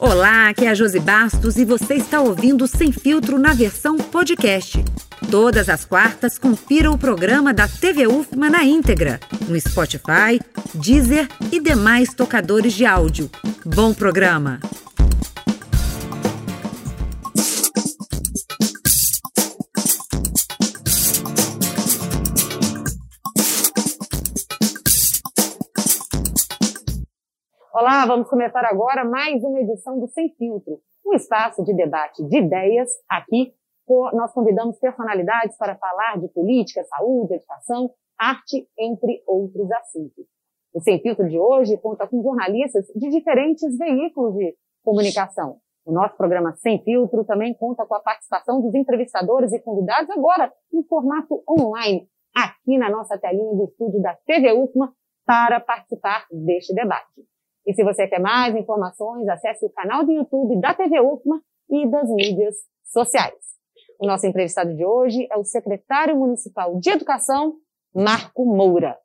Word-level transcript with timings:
Olá, 0.00 0.48
aqui 0.48 0.64
é 0.64 0.68
a 0.68 0.74
Josi 0.74 1.00
Bastos 1.00 1.56
e 1.56 1.64
você 1.64 1.94
está 1.94 2.20
ouvindo 2.20 2.68
Sem 2.68 2.92
Filtro 2.92 3.36
na 3.36 3.52
versão 3.52 3.96
podcast. 3.96 4.84
Todas 5.28 5.68
as 5.68 5.84
quartas, 5.84 6.38
confira 6.38 6.88
o 6.88 6.96
programa 6.96 7.52
da 7.52 7.66
TV 7.66 8.06
UFMA 8.06 8.48
na 8.48 8.64
íntegra, 8.64 9.18
no 9.48 9.60
Spotify, 9.60 10.40
Deezer 10.72 11.26
e 11.50 11.58
demais 11.58 12.14
tocadores 12.14 12.74
de 12.74 12.86
áudio. 12.86 13.28
Bom 13.66 13.92
programa! 13.92 14.60
Vamos 28.08 28.30
começar 28.30 28.64
agora 28.64 29.04
mais 29.04 29.44
uma 29.44 29.60
edição 29.60 30.00
do 30.00 30.08
Sem 30.08 30.34
Filtro, 30.38 30.80
um 31.04 31.12
espaço 31.12 31.62
de 31.62 31.74
debate 31.74 32.26
de 32.26 32.38
ideias. 32.38 32.88
Aqui 33.06 33.52
nós 34.14 34.32
convidamos 34.32 34.78
personalidades 34.78 35.58
para 35.58 35.76
falar 35.76 36.18
de 36.18 36.26
política, 36.28 36.82
saúde, 36.84 37.34
educação, 37.34 37.90
arte, 38.18 38.66
entre 38.78 39.22
outros 39.26 39.70
assuntos. 39.72 40.24
O 40.72 40.80
Sem 40.80 41.02
Filtro 41.02 41.28
de 41.28 41.38
hoje 41.38 41.76
conta 41.76 42.08
com 42.08 42.22
jornalistas 42.22 42.86
de 42.96 43.10
diferentes 43.10 43.76
veículos 43.76 44.34
de 44.36 44.56
comunicação. 44.82 45.58
O 45.84 45.92
nosso 45.92 46.16
programa 46.16 46.54
Sem 46.54 46.82
Filtro 46.82 47.26
também 47.26 47.52
conta 47.52 47.84
com 47.84 47.94
a 47.94 48.00
participação 48.00 48.62
dos 48.62 48.74
entrevistadores 48.74 49.52
e 49.52 49.60
convidados 49.60 50.08
agora 50.08 50.50
em 50.72 50.82
formato 50.84 51.44
online, 51.46 52.08
aqui 52.34 52.78
na 52.78 52.88
nossa 52.88 53.18
telinha 53.18 53.54
do 53.54 53.64
estúdio 53.64 54.00
da 54.00 54.16
TV 54.24 54.50
UFMA, 54.54 54.94
para 55.26 55.60
participar 55.60 56.26
deste 56.30 56.74
debate. 56.74 57.28
E 57.66 57.74
se 57.74 57.84
você 57.84 58.06
quer 58.06 58.20
mais 58.20 58.54
informações, 58.56 59.28
acesse 59.28 59.64
o 59.66 59.70
canal 59.70 60.04
do 60.04 60.12
YouTube 60.12 60.60
da 60.60 60.74
TV 60.74 61.00
UFMA 61.00 61.40
e 61.70 61.86
das 61.88 62.08
mídias 62.10 62.54
sociais. 62.84 63.34
O 64.00 64.06
nosso 64.06 64.26
entrevistado 64.26 64.74
de 64.74 64.84
hoje 64.84 65.26
é 65.30 65.36
o 65.36 65.44
secretário 65.44 66.16
municipal 66.16 66.78
de 66.78 66.90
Educação, 66.90 67.56
Marco 67.94 68.44
Moura. 68.44 68.96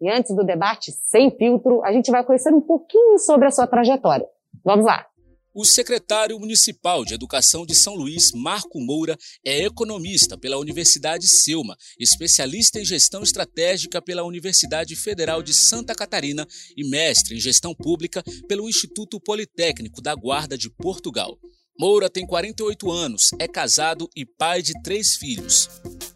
E 0.00 0.10
antes 0.10 0.34
do 0.34 0.44
debate 0.44 0.92
sem 0.92 1.30
filtro, 1.30 1.82
a 1.84 1.92
gente 1.92 2.10
vai 2.10 2.24
conhecer 2.24 2.52
um 2.52 2.60
pouquinho 2.60 3.18
sobre 3.18 3.46
a 3.46 3.50
sua 3.50 3.66
trajetória. 3.66 4.26
Vamos 4.64 4.84
lá! 4.84 5.11
O 5.54 5.66
secretário 5.66 6.40
municipal 6.40 7.04
de 7.04 7.12
Educação 7.12 7.66
de 7.66 7.74
São 7.74 7.94
Luís, 7.94 8.32
Marco 8.32 8.80
Moura, 8.80 9.18
é 9.44 9.62
economista 9.66 10.38
pela 10.38 10.56
Universidade 10.56 11.28
Selma, 11.28 11.76
especialista 11.98 12.80
em 12.80 12.84
gestão 12.86 13.22
estratégica 13.22 14.00
pela 14.00 14.24
Universidade 14.24 14.96
Federal 14.96 15.42
de 15.42 15.52
Santa 15.52 15.94
Catarina 15.94 16.48
e 16.74 16.88
mestre 16.88 17.36
em 17.36 17.40
gestão 17.40 17.74
pública 17.74 18.24
pelo 18.48 18.66
Instituto 18.66 19.20
Politécnico 19.20 20.00
da 20.00 20.14
Guarda 20.14 20.56
de 20.56 20.70
Portugal. 20.70 21.38
Moura 21.78 22.08
tem 22.08 22.26
48 22.26 22.90
anos, 22.90 23.30
é 23.38 23.46
casado 23.46 24.08
e 24.16 24.24
pai 24.24 24.62
de 24.62 24.72
três 24.82 25.16
filhos. 25.16 25.68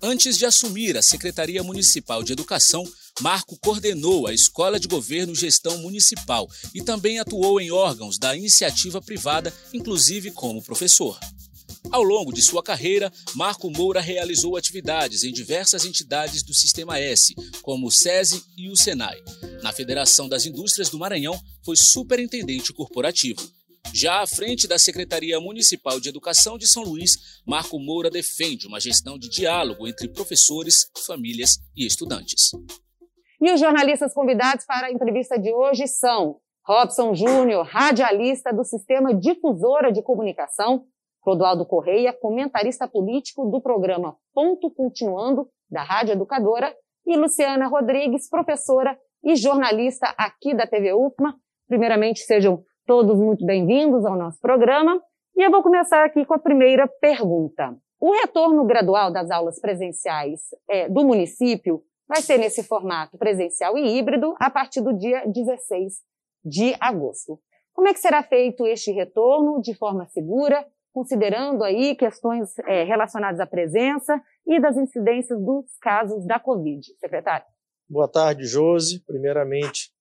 Antes 0.03 0.39
de 0.39 0.47
assumir 0.47 0.97
a 0.97 1.03
Secretaria 1.03 1.63
Municipal 1.63 2.23
de 2.23 2.33
Educação, 2.33 2.85
Marco 3.21 3.59
coordenou 3.59 4.27
a 4.27 4.35
Escola 4.35 4.79
de 4.79 4.87
Governo 4.87 5.33
e 5.33 5.37
Gestão 5.37 5.79
Municipal 5.79 6.47
e 6.75 6.83
também 6.83 7.19
atuou 7.19 7.61
em 7.61 7.71
órgãos 7.71 8.19
da 8.19 8.37
iniciativa 8.37 9.01
privada, 9.01 9.53
inclusive 9.73 10.31
como 10.31 10.63
professor. 10.63 11.19
Ao 11.91 12.03
longo 12.03 12.33
de 12.33 12.43
sua 12.43 12.63
carreira, 12.63 13.13
Marco 13.35 13.71
Moura 13.71 14.01
realizou 14.01 14.57
atividades 14.57 15.25
em 15.25 15.33
diversas 15.33 15.85
entidades 15.85 16.43
do 16.43 16.53
Sistema 16.53 16.99
S, 16.99 17.35
como 17.63 17.87
o 17.87 17.91
SESI 17.91 18.43
e 18.57 18.69
o 18.69 18.77
SENAI. 18.77 19.23
Na 19.63 19.73
Federação 19.73 20.29
das 20.29 20.45
Indústrias 20.45 20.91
do 20.91 20.99
Maranhão, 20.99 21.41
foi 21.65 21.77
superintendente 21.77 22.73
corporativo. 22.73 23.41
Já 23.95 24.21
à 24.21 24.27
frente 24.27 24.67
da 24.67 24.79
Secretaria 24.79 25.41
Municipal 25.41 26.01
de 26.01 26.09
Educação 26.09 26.59
de 26.59 26.67
São 26.67 26.83
Luís, 26.83 27.17
Marco 27.47 27.79
Moura 27.79 28.11
defende 28.11 28.67
uma 28.67 28.81
gestão 28.81 29.19
de 29.19 29.29
diálogo 29.29 29.87
entre 29.87 30.09
professores, 30.09 30.89
famílias 31.07 31.59
e 31.75 31.87
estudantes. 31.87 32.51
E 33.39 33.53
os 33.53 33.61
jornalistas 33.61 34.15
convidados 34.15 34.65
para 34.65 34.87
a 34.87 34.91
entrevista 34.91 35.39
de 35.39 35.53
hoje 35.53 35.87
são 35.87 36.39
Robson 36.67 37.15
Júnior, 37.15 37.67
radialista 37.67 38.51
do 38.51 38.65
Sistema 38.65 39.15
Difusora 39.15 39.93
de 39.93 40.03
Comunicação, 40.03 40.85
Clodoaldo 41.21 41.67
Correia, 41.67 42.15
comentarista 42.15 42.89
político 42.89 43.45
do 43.51 43.61
programa 43.61 44.17
Ponto 44.33 44.71
Continuando, 44.71 45.49
da 45.71 45.83
Rádio 45.83 46.13
Educadora, 46.13 46.75
e 47.07 47.15
Luciana 47.15 47.69
Rodrigues, 47.69 48.29
professora 48.29 48.99
e 49.23 49.37
jornalista 49.37 50.15
aqui 50.17 50.55
da 50.55 50.67
TV 50.67 50.95
UFMA. 50.95 51.37
Primeiramente, 51.69 52.21
sejam 52.21 52.65
todos 52.87 53.19
muito 53.21 53.45
bem-vindos 53.45 54.07
ao 54.07 54.17
nosso 54.17 54.41
programa. 54.41 54.99
E 55.37 55.43
eu 55.47 55.51
vou 55.51 55.63
começar 55.63 56.05
aqui 56.07 56.25
com 56.25 56.33
a 56.33 56.39
primeira 56.39 56.89
pergunta. 57.01 57.77
O 58.01 58.13
retorno 58.13 58.65
gradual 58.65 59.13
das 59.13 59.31
aulas 59.31 59.61
presenciais 59.61 60.41
é, 60.69 60.89
do 60.89 61.05
município 61.05 61.83
vai 62.09 62.23
ser 62.23 62.39
nesse 62.39 62.63
formato 62.63 63.19
presencial 63.19 63.77
e 63.77 63.99
híbrido 63.99 64.35
a 64.39 64.51
partir 64.51 64.81
do 64.81 64.97
dia 64.97 65.25
16 65.27 65.95
de 66.45 66.75
agosto. 66.81 67.41
Como 67.73 67.89
é 67.89 67.93
que 67.93 68.01
será 68.01 68.23
feito 68.23 68.67
este 68.67 68.91
retorno 68.93 69.61
de 69.61 69.75
forma 69.75 70.07
segura, 70.07 70.67
considerando 70.93 71.63
aí 71.63 71.95
questões 71.95 72.59
é, 72.61 72.85
relacionadas 72.85 73.41
à 73.41 73.47
presença 73.47 74.21
e 74.47 74.61
das 74.61 74.77
incidências 74.77 75.39
dos 75.45 75.77
casos 75.81 76.25
da 76.27 76.39
Covid, 76.39 76.81
secretário? 76.99 77.47
Boa 77.89 78.09
tarde, 78.09 78.47
Josi. 78.47 79.01
Primeiramente, 79.01 79.93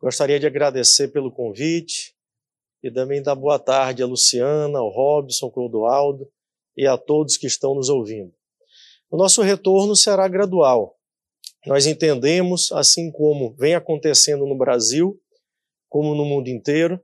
gostaria 0.00 0.40
de 0.40 0.46
agradecer 0.46 1.08
pelo 1.08 1.30
convite 1.30 2.16
e 2.82 2.90
também 2.90 3.22
dar 3.22 3.34
boa 3.34 3.58
tarde 3.58 4.02
a 4.02 4.06
Luciana, 4.06 4.78
ao 4.78 4.88
Robson, 4.88 5.50
Clodoaldo 5.50 6.28
e 6.76 6.86
a 6.86 6.96
todos 6.96 7.36
que 7.36 7.46
estão 7.46 7.74
nos 7.74 7.88
ouvindo. 7.88 8.32
O 9.10 9.16
nosso 9.16 9.42
retorno 9.42 9.96
será 9.96 10.28
gradual, 10.28 10.97
nós 11.68 11.84
entendemos, 11.84 12.72
assim 12.72 13.12
como 13.12 13.54
vem 13.54 13.74
acontecendo 13.74 14.46
no 14.46 14.56
Brasil, 14.56 15.20
como 15.86 16.14
no 16.14 16.24
mundo 16.24 16.48
inteiro, 16.48 16.98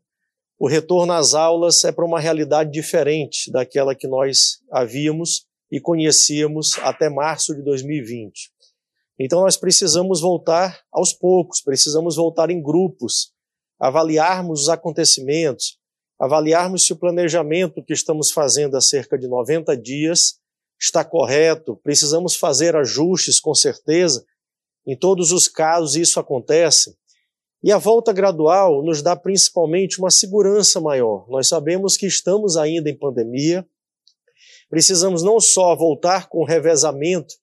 o 0.59 0.67
retorno 0.67 1.13
às 1.13 1.35
aulas 1.35 1.85
é 1.85 1.93
para 1.93 2.07
uma 2.07 2.19
realidade 2.19 2.71
diferente 2.71 3.53
daquela 3.53 3.95
que 3.95 4.09
nós 4.09 4.63
havíamos 4.73 5.45
e 5.71 5.79
conhecíamos 5.79 6.79
até 6.79 7.11
março 7.11 7.55
de 7.55 7.63
2020. 7.63 8.51
Então 9.21 9.43
nós 9.43 9.59
precisamos 9.59 10.23
voltar 10.23 10.81
aos 10.91 11.13
poucos, 11.13 11.61
precisamos 11.61 12.17
voltar 12.17 12.49
em 12.49 12.63
grupos, 12.63 13.35
avaliarmos 13.79 14.63
os 14.63 14.69
acontecimentos, 14.71 15.79
avaliarmos 16.19 16.87
se 16.87 16.93
o 16.95 16.97
planejamento 16.97 17.85
que 17.85 17.93
estamos 17.93 18.31
fazendo 18.31 18.79
há 18.79 18.81
cerca 18.81 19.19
de 19.19 19.29
90 19.29 19.77
dias 19.77 20.39
está 20.81 21.05
correto, 21.05 21.77
precisamos 21.83 22.35
fazer 22.35 22.75
ajustes 22.75 23.39
com 23.39 23.55
certeza, 23.55 24.25
em 24.87 24.97
todos 24.97 25.33
os 25.33 25.49
casos, 25.49 25.97
isso 25.97 26.21
acontece. 26.21 26.97
E 27.63 27.73
a 27.73 27.79
volta 27.79 28.13
gradual 28.13 28.83
nos 28.83 29.01
dá 29.01 29.17
principalmente 29.17 29.99
uma 29.99 30.11
segurança 30.11 30.81
maior. 30.81 31.27
Nós 31.31 31.49
sabemos 31.49 31.97
que 31.97 32.07
estamos 32.07 32.57
ainda 32.57 32.91
em 32.91 32.99
pandemia, 32.99 33.67
precisamos 34.69 35.23
não 35.23 35.41
só 35.41 35.75
voltar 35.75 36.29
com 36.29 36.41
o 36.41 36.45
revezamento 36.45 37.35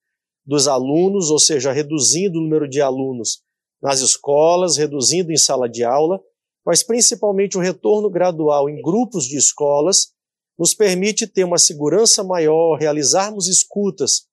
dos 0.46 0.68
alunos, 0.68 1.32
ou 1.32 1.40
seja, 1.40 1.72
reduzindo 1.72 2.38
o 2.38 2.42
número 2.42 2.68
de 2.68 2.82
alunos 2.82 3.42
nas 3.82 4.02
escolas, 4.02 4.78
reduzindo 4.78 5.32
em 5.32 5.38
sala 5.38 5.68
de 5.68 5.84
aula, 5.84 6.20
mas 6.64 6.84
principalmente 6.84 7.58
o 7.58 7.62
retorno 7.62 8.10
gradual 8.10 8.70
em 8.70 8.80
grupos 8.82 9.26
de 9.26 9.38
escolas 9.38 10.12
nos 10.58 10.76
permite 10.76 11.26
ter 11.26 11.44
uma 11.44 11.58
segurança 11.58 12.24
maior, 12.24 12.78
realizarmos 12.78 13.48
escutas 13.48 14.28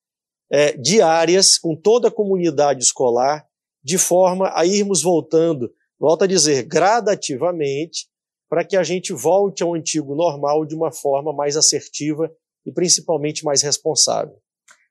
é, 0.51 0.75
diárias 0.77 1.57
com 1.57 1.75
toda 1.75 2.07
a 2.07 2.11
comunidade 2.11 2.83
escolar, 2.83 3.45
de 3.83 3.97
forma 3.97 4.51
a 4.53 4.65
irmos 4.65 5.01
voltando, 5.01 5.71
volto 5.99 6.23
a 6.23 6.27
dizer, 6.27 6.63
gradativamente, 6.63 8.07
para 8.49 8.65
que 8.65 8.75
a 8.75 8.83
gente 8.83 9.13
volte 9.13 9.61
ao 9.61 9.75
antigo 9.75 10.15
normal 10.15 10.65
de 10.65 10.75
uma 10.75 10.91
forma 10.91 11.31
mais 11.31 11.55
assertiva 11.55 12.31
e 12.65 12.71
principalmente 12.71 13.45
mais 13.45 13.61
responsável. 13.61 14.35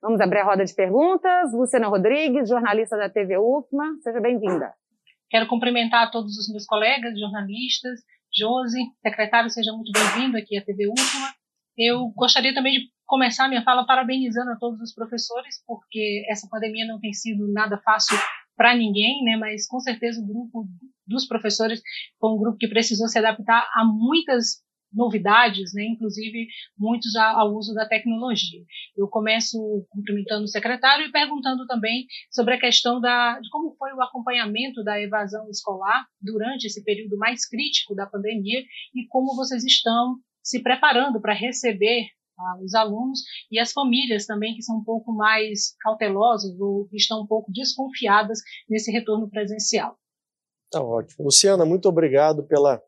Vamos 0.01 0.21
abrir 0.21 0.39
a 0.39 0.45
roda 0.45 0.63
de 0.63 0.73
perguntas. 0.73 1.51
Luciana 1.51 1.87
Rodrigues, 1.87 2.47
jornalista 2.47 2.95
da 2.95 3.09
TV 3.09 3.37
UFMA, 3.37 3.97
seja 4.01 4.21
bem-vinda. 4.21 4.73
Quero 5.29 5.47
cumprimentar 5.47 6.09
todos 6.09 6.37
os 6.37 6.49
meus 6.49 6.65
colegas 6.65 7.19
jornalistas. 7.19 7.99
Josi, 8.33 8.79
secretário, 9.01 9.49
seja 9.49 9.71
muito 9.73 9.91
bem-vindo 9.91 10.37
aqui 10.37 10.57
à 10.57 10.63
TV 10.63 10.87
UFMA. 10.87 11.38
Eu 11.79 12.09
gostaria 12.09 12.53
também 12.53 12.73
de 12.73 12.91
começar 13.05 13.47
minha 13.47 13.63
fala 13.63 13.85
parabenizando 13.85 14.51
a 14.51 14.57
todos 14.57 14.81
os 14.81 14.93
professores, 14.93 15.63
porque 15.65 16.25
essa 16.29 16.45
pandemia 16.51 16.85
não 16.85 16.99
tem 16.99 17.13
sido 17.13 17.49
nada 17.53 17.77
fácil 17.77 18.17
para 18.57 18.75
ninguém, 18.75 19.23
né? 19.23 19.37
Mas 19.37 19.65
com 19.65 19.79
certeza 19.79 20.21
o 20.21 20.27
grupo 20.27 20.67
dos 21.07 21.25
professores 21.25 21.81
foi 22.19 22.31
um 22.31 22.37
grupo 22.37 22.57
que 22.57 22.67
precisou 22.67 23.07
se 23.07 23.17
adaptar 23.17 23.65
a 23.73 23.85
muitas 23.85 24.61
novidades, 24.91 25.71
né, 25.73 25.85
inclusive 25.85 26.47
muitos 26.77 27.15
ao 27.15 27.55
uso 27.55 27.73
da 27.73 27.87
tecnologia. 27.87 28.63
Eu 28.97 29.07
começo 29.07 29.85
cumprimentando 29.89 30.45
o 30.45 30.47
secretário 30.47 31.05
e 31.05 31.11
perguntando 31.11 31.65
também 31.67 32.07
sobre 32.31 32.55
a 32.55 32.59
questão 32.59 32.99
da, 32.99 33.39
de 33.39 33.49
como 33.49 33.75
foi 33.77 33.93
o 33.93 34.01
acompanhamento 34.01 34.83
da 34.83 34.99
evasão 34.99 35.47
escolar 35.49 36.05
durante 36.19 36.65
esse 36.65 36.83
período 36.83 37.17
mais 37.17 37.47
crítico 37.47 37.95
da 37.95 38.07
pandemia 38.07 38.61
e 38.95 39.07
como 39.07 39.35
vocês 39.35 39.63
estão 39.63 40.17
se 40.43 40.61
preparando 40.61 41.21
para 41.21 41.33
receber 41.33 42.07
ah, 42.37 42.57
os 42.63 42.73
alunos 42.73 43.19
e 43.51 43.59
as 43.59 43.71
famílias 43.71 44.25
também 44.25 44.55
que 44.55 44.61
são 44.61 44.77
um 44.77 44.83
pouco 44.83 45.11
mais 45.11 45.75
cautelosas 45.81 46.59
ou 46.59 46.87
estão 46.93 47.21
um 47.21 47.27
pouco 47.27 47.51
desconfiadas 47.51 48.39
nesse 48.69 48.91
retorno 48.91 49.29
presencial. 49.29 49.97
Tá 50.71 50.81
ótimo. 50.81 51.25
Luciana, 51.25 51.65
muito 51.65 51.89
obrigado 51.89 52.43
pela 52.43 52.81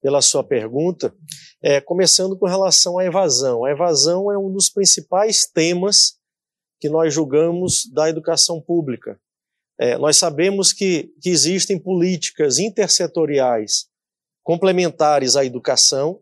pela 0.00 0.22
sua 0.22 0.44
pergunta. 0.44 1.14
É, 1.62 1.80
começando 1.80 2.38
com 2.38 2.46
relação 2.46 2.98
à 2.98 3.04
evasão. 3.04 3.64
A 3.64 3.70
evasão 3.70 4.30
é 4.30 4.38
um 4.38 4.52
dos 4.52 4.70
principais 4.70 5.46
temas 5.46 6.16
que 6.80 6.88
nós 6.88 7.12
julgamos 7.12 7.82
da 7.92 8.08
educação 8.08 8.60
pública. 8.60 9.20
É, 9.78 9.96
nós 9.98 10.16
sabemos 10.16 10.72
que, 10.72 11.12
que 11.20 11.30
existem 11.30 11.78
políticas 11.78 12.58
intersetoriais 12.58 13.86
complementares 14.42 15.36
à 15.36 15.44
educação, 15.44 16.20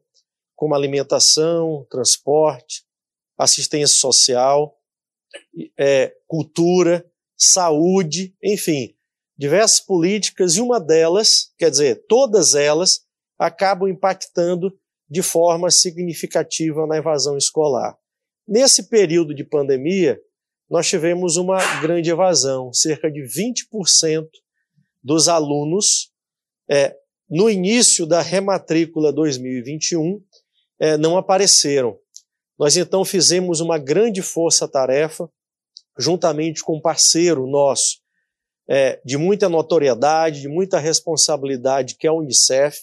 como 0.57 0.75
alimentação, 0.75 1.87
transporte, 1.91 2.85
assistência 3.39 3.97
social, 3.97 4.77
é, 5.79 6.17
cultura, 6.27 7.05
saúde, 7.37 8.35
enfim, 8.43 8.97
diversas 9.37 9.81
políticas, 9.81 10.57
e 10.57 10.61
uma 10.61 10.81
delas, 10.81 11.53
quer 11.59 11.71
dizer, 11.71 12.07
todas 12.09 12.55
elas, 12.55 13.05
acabam 13.39 13.89
impactando 13.89 14.73
de 15.09 15.23
forma 15.23 15.71
significativa 15.71 16.87
na 16.87 16.97
evasão 16.97 17.37
escolar. 17.37 17.97
Nesse 18.49 18.85
período 18.85 19.35
de 19.35 19.45
pandemia, 19.45 20.19
nós 20.71 20.89
tivemos 20.89 21.37
uma 21.37 21.59
grande 21.81 22.11
evasão, 22.11 22.73
cerca 22.73 23.11
de 23.11 23.21
20% 23.21 24.27
dos 25.03 25.29
alunos, 25.29 26.11
é, 26.69 26.97
no 27.29 27.51
início 27.51 28.07
da 28.07 28.21
rematrícula 28.21 29.13
2021, 29.13 30.21
é, 30.79 30.97
não 30.97 31.17
apareceram. 31.17 31.99
Nós 32.59 32.77
então 32.77 33.05
fizemos 33.05 33.61
uma 33.61 33.79
grande 33.79 34.23
força-tarefa, 34.23 35.29
juntamente 35.99 36.63
com 36.63 36.77
um 36.77 36.81
parceiro 36.81 37.47
nosso, 37.47 37.99
é, 38.69 39.01
de 39.05 39.17
muita 39.17 39.49
notoriedade, 39.49 40.41
de 40.41 40.49
muita 40.49 40.79
responsabilidade, 40.79 41.97
que 41.97 42.07
é 42.07 42.11
a 42.11 42.13
Unicef, 42.13 42.79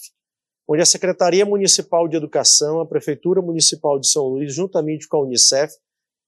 onde 0.68 0.82
a 0.82 0.86
Secretaria 0.86 1.44
Municipal 1.44 2.08
de 2.08 2.16
Educação, 2.16 2.80
a 2.80 2.86
Prefeitura 2.86 3.42
Municipal 3.42 3.98
de 3.98 4.08
São 4.08 4.24
Luís, 4.24 4.54
juntamente 4.54 5.06
com 5.06 5.18
a 5.18 5.22
Unicef, 5.22 5.74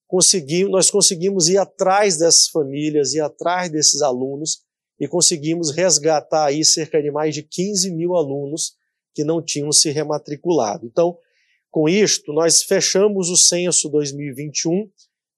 conseguimos, 0.06 0.70
nós 0.70 0.90
conseguimos 0.90 1.48
ir 1.48 1.58
atrás 1.58 2.18
dessas 2.18 2.48
famílias, 2.48 3.14
ir 3.14 3.20
atrás 3.20 3.70
desses 3.70 4.02
alunos 4.02 4.62
e 5.00 5.08
conseguimos 5.08 5.70
resgatar 5.70 6.46
aí 6.46 6.64
cerca 6.64 7.02
de 7.02 7.10
mais 7.10 7.34
de 7.34 7.42
15 7.42 7.90
mil 7.92 8.14
alunos 8.14 8.74
que 9.14 9.24
não 9.24 9.42
tinham 9.42 9.72
se 9.72 9.90
rematriculado. 9.90 10.86
Então, 10.86 11.16
com 11.76 11.90
isto, 11.90 12.32
nós 12.32 12.62
fechamos 12.62 13.28
o 13.28 13.36
censo 13.36 13.90
2021 13.90 14.88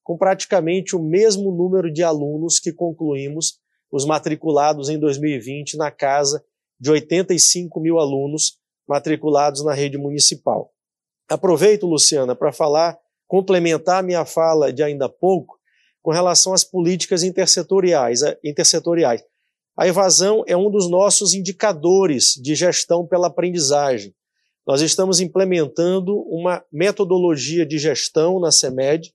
com 0.05 0.17
praticamente 0.17 0.95
o 0.95 1.03
mesmo 1.03 1.51
número 1.51 1.93
de 1.93 2.05
alunos 2.05 2.61
que 2.61 2.73
concluímos 2.73 3.59
os 3.91 4.07
matriculados 4.07 4.89
em 4.89 5.01
2020 5.01 5.77
na 5.77 5.91
casa 5.91 6.41
de 6.79 6.93
85 6.93 7.81
mil 7.81 7.99
alunos 7.99 8.57
matriculados 8.89 9.65
na 9.65 9.75
rede 9.75 9.99
municipal. 9.99 10.71
Aproveito, 11.29 11.89
Luciana, 11.89 12.37
para 12.37 12.53
falar, 12.53 12.97
complementar 13.27 14.05
minha 14.05 14.25
fala 14.25 14.73
de 14.73 14.81
ainda 14.81 15.09
pouco 15.09 15.59
com 16.01 16.13
relação 16.13 16.55
às 16.55 16.63
políticas 16.63 17.25
intersetoriais. 17.25 18.21
intersetoriais. 18.45 19.25
A 19.77 19.89
evasão 19.89 20.45
é 20.47 20.57
um 20.57 20.71
dos 20.71 20.89
nossos 20.89 21.35
indicadores 21.35 22.35
de 22.41 22.55
gestão 22.55 23.05
pela 23.05 23.27
aprendizagem. 23.27 24.15
Nós 24.69 24.83
estamos 24.83 25.19
implementando 25.19 26.15
uma 26.29 26.63
metodologia 26.71 27.65
de 27.65 27.79
gestão 27.79 28.39
na 28.39 28.53
CEMED 28.53 29.15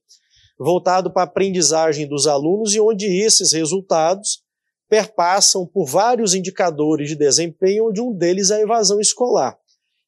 voltado 0.58 1.12
para 1.12 1.22
a 1.22 1.26
aprendizagem 1.26 2.08
dos 2.08 2.26
alunos 2.26 2.74
e 2.74 2.80
onde 2.80 3.06
esses 3.06 3.52
resultados 3.52 4.42
perpassam 4.88 5.64
por 5.64 5.86
vários 5.86 6.34
indicadores 6.34 7.08
de 7.08 7.14
desempenho, 7.14 7.86
onde 7.88 8.00
um 8.00 8.12
deles 8.12 8.50
é 8.50 8.56
a 8.56 8.60
evasão 8.62 9.00
escolar. 9.00 9.56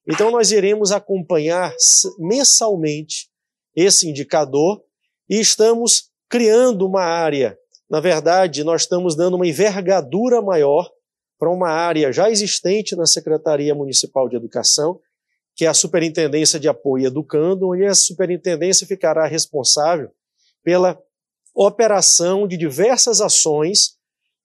Então, 0.08 0.32
nós 0.32 0.50
iremos 0.50 0.90
acompanhar 0.90 1.72
mensalmente 2.18 3.28
esse 3.74 4.08
indicador 4.08 4.82
e 5.30 5.38
estamos 5.38 6.10
criando 6.28 6.84
uma 6.84 7.02
área. 7.02 7.56
Na 7.88 8.00
verdade, 8.00 8.64
nós 8.64 8.82
estamos 8.82 9.14
dando 9.14 9.34
uma 9.34 9.46
envergadura 9.46 10.42
maior 10.42 10.90
para 11.38 11.52
uma 11.52 11.68
área 11.68 12.12
já 12.12 12.28
existente 12.28 12.96
na 12.96 13.06
Secretaria 13.06 13.76
Municipal 13.76 14.28
de 14.28 14.34
Educação, 14.34 15.00
que 15.56 15.64
é 15.64 15.68
a 15.68 15.74
Superintendência 15.74 16.60
de 16.60 16.68
Apoio 16.68 17.06
Educando, 17.06 17.70
onde 17.70 17.84
a 17.84 17.94
superintendência 17.94 18.86
ficará 18.86 19.26
responsável 19.26 20.10
pela 20.62 21.00
operação 21.54 22.46
de 22.46 22.56
diversas 22.58 23.22
ações, 23.22 23.96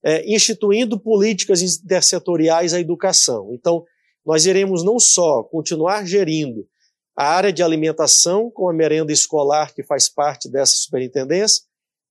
é, 0.04 0.26
instituindo 0.26 0.98
políticas 0.98 1.62
intersetoriais 1.62 2.74
à 2.74 2.80
educação. 2.80 3.50
Então, 3.54 3.84
nós 4.26 4.46
iremos 4.46 4.84
não 4.84 4.98
só 5.00 5.44
continuar 5.44 6.06
gerindo 6.06 6.66
a 7.16 7.26
área 7.26 7.52
de 7.52 7.62
alimentação 7.62 8.50
com 8.50 8.70
a 8.70 8.74
merenda 8.74 9.12
escolar 9.12 9.74
que 9.76 9.84
faz 9.84 10.08
parte 10.08 10.50
dessa 10.50 10.74
superintendência, 10.78 11.64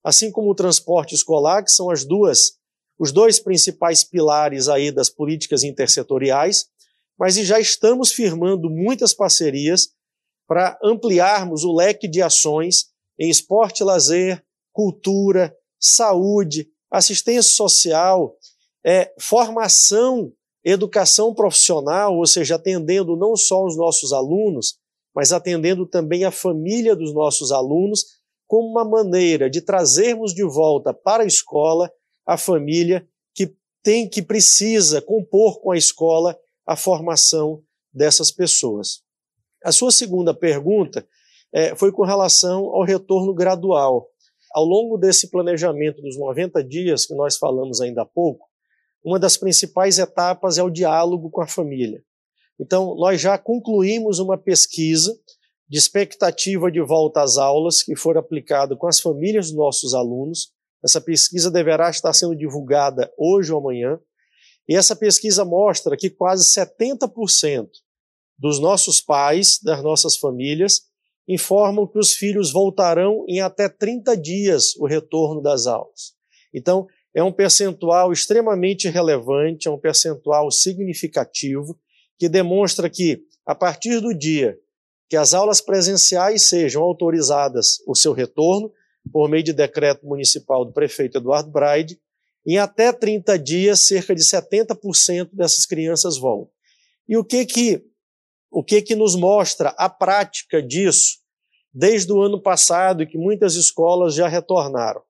assim 0.05 0.31
como 0.31 0.51
o 0.51 0.55
transporte 0.55 1.15
escolar, 1.15 1.65
que 1.65 1.73
são 1.73 1.91
as 1.91 2.05
duas 2.05 2.61
os 2.99 3.13
dois 3.13 3.41
principais 3.41 4.05
pilares 4.05 4.69
aí 4.69 4.93
das 4.93 5.09
políticas 5.09 5.65
intersetoriais, 5.65 6.67
mas 7.21 7.35
já 7.35 7.61
estamos 7.61 8.11
firmando 8.11 8.71
muitas 8.71 9.13
parcerias 9.13 9.91
para 10.49 10.79
ampliarmos 10.83 11.63
o 11.63 11.73
leque 11.75 12.09
de 12.09 12.23
ações 12.23 12.87
em 13.19 13.29
esporte 13.29 13.85
lazer, 13.85 14.43
cultura, 14.73 15.55
saúde, 15.79 16.71
assistência 16.91 17.55
social, 17.55 18.35
é, 18.83 19.13
formação 19.21 20.33
educação 20.65 21.35
profissional, 21.35 22.17
ou 22.17 22.27
seja, 22.27 22.57
atendendo 22.57 23.17
não 23.17 23.35
só 23.37 23.65
os 23.65 23.77
nossos 23.77 24.13
alunos, 24.13 24.79
mas 25.15 25.33
atendendo 25.33 25.87
também 25.87 26.25
a 26.25 26.31
família 26.31 26.95
dos 26.95 27.15
nossos 27.15 27.51
alunos, 27.51 28.05
como 28.47 28.69
uma 28.69 28.85
maneira 28.85 29.49
de 29.49 29.61
trazermos 29.61 30.35
de 30.35 30.45
volta 30.45 30.93
para 30.93 31.23
a 31.23 31.27
escola 31.27 31.91
a 32.27 32.37
família 32.37 33.07
que 33.35 33.55
tem 33.83 34.09
que 34.09 34.23
precisa 34.23 35.01
compor 35.01 35.61
com 35.61 35.71
a 35.71 35.77
escola 35.77 36.39
a 36.71 36.77
formação 36.77 37.65
dessas 37.93 38.31
pessoas. 38.31 39.03
A 39.65 39.73
sua 39.73 39.91
segunda 39.91 40.33
pergunta 40.33 41.05
é, 41.53 41.75
foi 41.75 41.91
com 41.91 42.05
relação 42.05 42.67
ao 42.67 42.85
retorno 42.85 43.35
gradual. 43.35 44.09
Ao 44.55 44.65
longo 44.65 44.97
desse 44.97 45.29
planejamento 45.33 46.01
dos 46.01 46.17
90 46.17 46.63
dias 46.63 47.07
que 47.07 47.15
nós 47.17 47.37
falamos 47.37 47.81
ainda 47.81 48.03
há 48.03 48.07
pouco, 48.07 48.47
uma 49.05 49.19
das 49.19 49.37
principais 49.37 49.99
etapas 49.99 50.59
é 50.59 50.63
o 50.63 50.71
diálogo 50.71 51.29
com 51.29 51.41
a 51.41 51.47
família. 51.49 52.05
Então, 52.61 52.95
nós 52.95 53.21
já 53.21 53.37
concluímos 53.37 54.21
uma 54.21 54.39
pesquisa 54.39 55.13
de 55.69 55.77
expectativa 55.77 56.71
de 56.71 56.81
volta 56.81 57.21
às 57.21 57.37
aulas 57.37 57.83
que 57.83 57.97
for 57.97 58.17
aplicada 58.17 58.77
com 58.77 58.87
as 58.87 59.01
famílias 59.01 59.49
dos 59.49 59.57
nossos 59.57 59.93
alunos. 59.93 60.53
Essa 60.85 61.01
pesquisa 61.01 61.51
deverá 61.51 61.91
estar 61.91 62.13
sendo 62.13 62.37
divulgada 62.37 63.13
hoje 63.19 63.53
ou 63.53 63.59
amanhã. 63.59 63.99
E 64.71 64.77
essa 64.77 64.95
pesquisa 64.95 65.45
mostra 65.45 65.97
que 65.97 66.09
quase 66.09 66.49
70% 66.49 67.69
dos 68.39 68.61
nossos 68.61 69.01
pais, 69.01 69.59
das 69.61 69.83
nossas 69.83 70.17
famílias, 70.17 70.83
informam 71.27 71.89
que 71.89 71.99
os 71.99 72.13
filhos 72.13 72.53
voltarão 72.53 73.25
em 73.29 73.41
até 73.41 73.69
30 73.69 74.17
dias 74.17 74.77
o 74.77 74.87
retorno 74.87 75.43
das 75.43 75.67
aulas. 75.67 76.15
Então, 76.55 76.87
é 77.13 77.21
um 77.21 77.33
percentual 77.33 78.13
extremamente 78.13 78.89
relevante, 78.89 79.67
é 79.67 79.71
um 79.73 79.79
percentual 79.79 80.49
significativo, 80.53 81.77
que 82.17 82.29
demonstra 82.29 82.89
que, 82.89 83.25
a 83.45 83.57
partir 83.57 83.99
do 83.99 84.15
dia 84.15 84.57
que 85.09 85.17
as 85.17 85.35
aulas 85.35 85.61
presenciais 85.61 86.49
sejam 86.49 86.81
autorizadas 86.81 87.83
o 87.89 87.97
seu 87.97 88.13
retorno, 88.13 88.73
por 89.13 89.29
meio 89.29 89.43
de 89.43 89.53
decreto 89.53 90.07
municipal 90.07 90.65
do 90.65 90.73
prefeito 90.73 91.19
Eduardo 91.19 91.51
Braide, 91.51 91.99
em 92.47 92.59
até 92.59 92.93
30 92.93 93.39
dias, 93.39 93.81
cerca 93.81 94.15
de 94.15 94.23
70% 94.23 95.31
dessas 95.33 95.67
crianças 95.67 96.19
voltam. 96.19 96.53
E 97.09 97.17
o 97.17 97.25
que 97.25 97.45
que, 97.45 97.85
o 98.51 98.63
que 98.63 98.81
que 98.83 98.95
nos 98.95 99.15
mostra 99.15 99.71
a 99.77 99.89
prática 99.89 100.63
disso 100.63 101.19
desde 101.73 102.13
o 102.13 102.21
ano 102.21 102.41
passado 102.41 103.03
e 103.03 103.07
que 103.07 103.19
muitas 103.19 103.55
escolas 103.55 104.15
já 104.15 104.27
retornaram? 104.27 105.03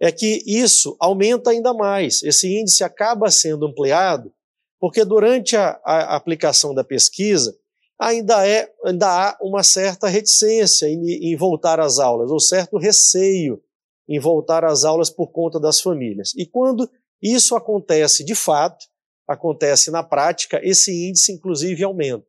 é 0.00 0.12
que 0.12 0.42
isso 0.46 0.96
aumenta 1.00 1.50
ainda 1.50 1.74
mais. 1.74 2.22
Esse 2.22 2.48
índice 2.48 2.84
acaba 2.84 3.30
sendo 3.30 3.66
ampliado 3.66 4.32
porque 4.80 5.04
durante 5.04 5.56
a, 5.56 5.80
a 5.84 6.14
aplicação 6.14 6.72
da 6.72 6.84
pesquisa, 6.84 7.56
ainda, 7.98 8.46
é, 8.46 8.70
ainda 8.84 9.08
há 9.08 9.36
uma 9.42 9.64
certa 9.64 10.06
reticência 10.06 10.86
em, 10.86 11.32
em 11.32 11.36
voltar 11.36 11.80
às 11.80 11.98
aulas, 11.98 12.30
ou 12.30 12.38
certo 12.38 12.78
receio 12.78 13.60
em 14.08 14.18
voltar 14.18 14.64
às 14.64 14.84
aulas 14.84 15.10
por 15.10 15.28
conta 15.28 15.60
das 15.60 15.80
famílias. 15.80 16.32
E 16.36 16.46
quando 16.46 16.88
isso 17.22 17.54
acontece 17.54 18.24
de 18.24 18.34
fato, 18.34 18.86
acontece 19.26 19.90
na 19.90 20.02
prática, 20.02 20.60
esse 20.62 21.08
índice 21.08 21.32
inclusive 21.32 21.84
aumenta. 21.84 22.26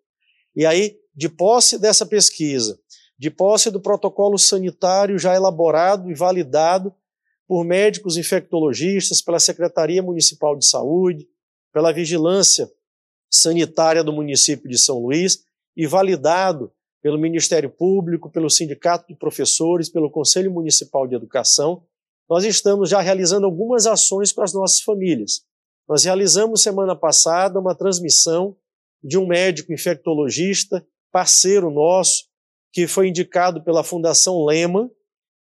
E 0.55 0.65
aí, 0.65 0.98
de 1.15 1.29
posse 1.29 1.77
dessa 1.77 2.05
pesquisa, 2.05 2.77
de 3.17 3.29
posse 3.29 3.71
do 3.71 3.79
protocolo 3.79 4.38
sanitário 4.38 5.17
já 5.17 5.36
elaborado 5.36 6.09
e 6.12 6.13
validado 6.13 6.93
por 7.48 7.63
médicos 7.63 8.17
infectologistas, 8.17 9.21
pela 9.21 9.39
Secretaria 9.39 10.03
Municipal 10.03 10.55
de 10.55 10.65
Saúde, 10.65 11.27
pela 11.74 11.91
Vigilância 11.91 12.69
Sanitária 13.29 14.03
do 14.03 14.12
município 14.12 14.69
de 14.69 14.77
São 14.77 15.00
Luís 15.00 15.43
e 15.75 15.88
validado 15.88 16.71
pelo 17.01 17.18
Ministério 17.18 17.70
Público, 17.70 18.29
pelo 18.29 18.50
Sindicato 18.50 19.08
de 19.08 19.15
Professores, 19.15 19.89
pelo 19.89 20.12
Conselho 20.12 20.51
Municipal 20.51 21.08
de 21.08 21.15
Educação, 21.15 21.84
nós 22.29 22.44
estamos 22.44 22.89
já 22.89 23.01
realizando 23.01 23.46
algumas 23.46 23.88
ações 23.88 24.32
com 24.32 24.41
as 24.41 24.53
nossas 24.53 24.82
famílias. 24.82 25.41
Nós 25.88 26.03
realizamos 26.03 26.62
semana 26.62 26.96
passada 26.96 27.60
uma 27.60 27.74
transmissão 27.74 28.56
de 29.03 29.18
um 29.18 29.25
médico 29.25 29.74
infectologista, 29.74 30.86
parceiro 31.12 31.72
nosso, 31.72 32.25
que 32.72 32.86
foi 32.86 33.08
indicado 33.08 33.63
pela 33.63 33.84
Fundação 33.84 34.46
Lema, 34.46 34.91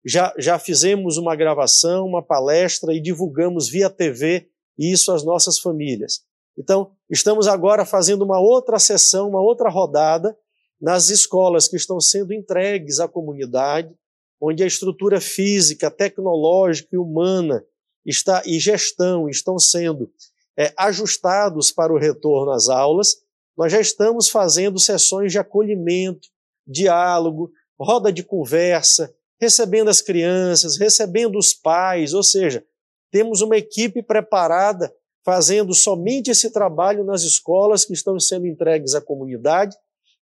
já, 0.03 0.33
já 0.37 0.57
fizemos 0.57 1.17
uma 1.17 1.35
gravação, 1.35 2.07
uma 2.07 2.23
palestra 2.23 2.93
e 2.93 3.01
divulgamos 3.01 3.69
via 3.69 3.89
TV 3.89 4.49
isso 4.77 5.11
às 5.11 5.23
nossas 5.23 5.59
famílias. 5.59 6.21
Então, 6.57 6.91
estamos 7.09 7.47
agora 7.47 7.85
fazendo 7.85 8.23
uma 8.23 8.39
outra 8.39 8.79
sessão, 8.79 9.29
uma 9.29 9.41
outra 9.41 9.69
rodada 9.69 10.35
nas 10.79 11.09
escolas 11.09 11.67
que 11.67 11.75
estão 11.75 11.99
sendo 11.99 12.33
entregues 12.33 12.99
à 12.99 13.07
comunidade, 13.07 13.93
onde 14.41 14.63
a 14.63 14.67
estrutura 14.67 15.19
física, 15.19 15.91
tecnológica 15.91 16.89
e 16.93 16.97
humana 16.97 17.63
está, 18.05 18.41
e 18.45 18.59
gestão 18.59 19.27
estão 19.27 19.59
sendo 19.59 20.09
é, 20.57 20.73
ajustados 20.77 21.71
para 21.71 21.93
o 21.93 21.97
retorno 21.97 22.51
às 22.51 22.69
aulas. 22.69 23.17
Nós 23.57 23.71
já 23.71 23.81
estamos 23.81 24.29
fazendo 24.29 24.79
sessões 24.79 25.31
de 25.31 25.39
acolhimento, 25.39 26.29
diálogo, 26.65 27.51
roda 27.79 28.11
de 28.11 28.23
conversa, 28.23 29.13
recebendo 29.39 29.89
as 29.89 30.01
crianças, 30.01 30.77
recebendo 30.77 31.37
os 31.37 31.53
pais, 31.53 32.13
ou 32.13 32.23
seja, 32.23 32.63
temos 33.11 33.41
uma 33.41 33.57
equipe 33.57 34.03
preparada 34.03 34.93
fazendo 35.25 35.73
somente 35.73 36.31
esse 36.31 36.51
trabalho 36.51 37.03
nas 37.03 37.23
escolas 37.23 37.85
que 37.85 37.93
estão 37.93 38.19
sendo 38.19 38.47
entregues 38.47 38.95
à 38.95 39.01
comunidade, 39.01 39.75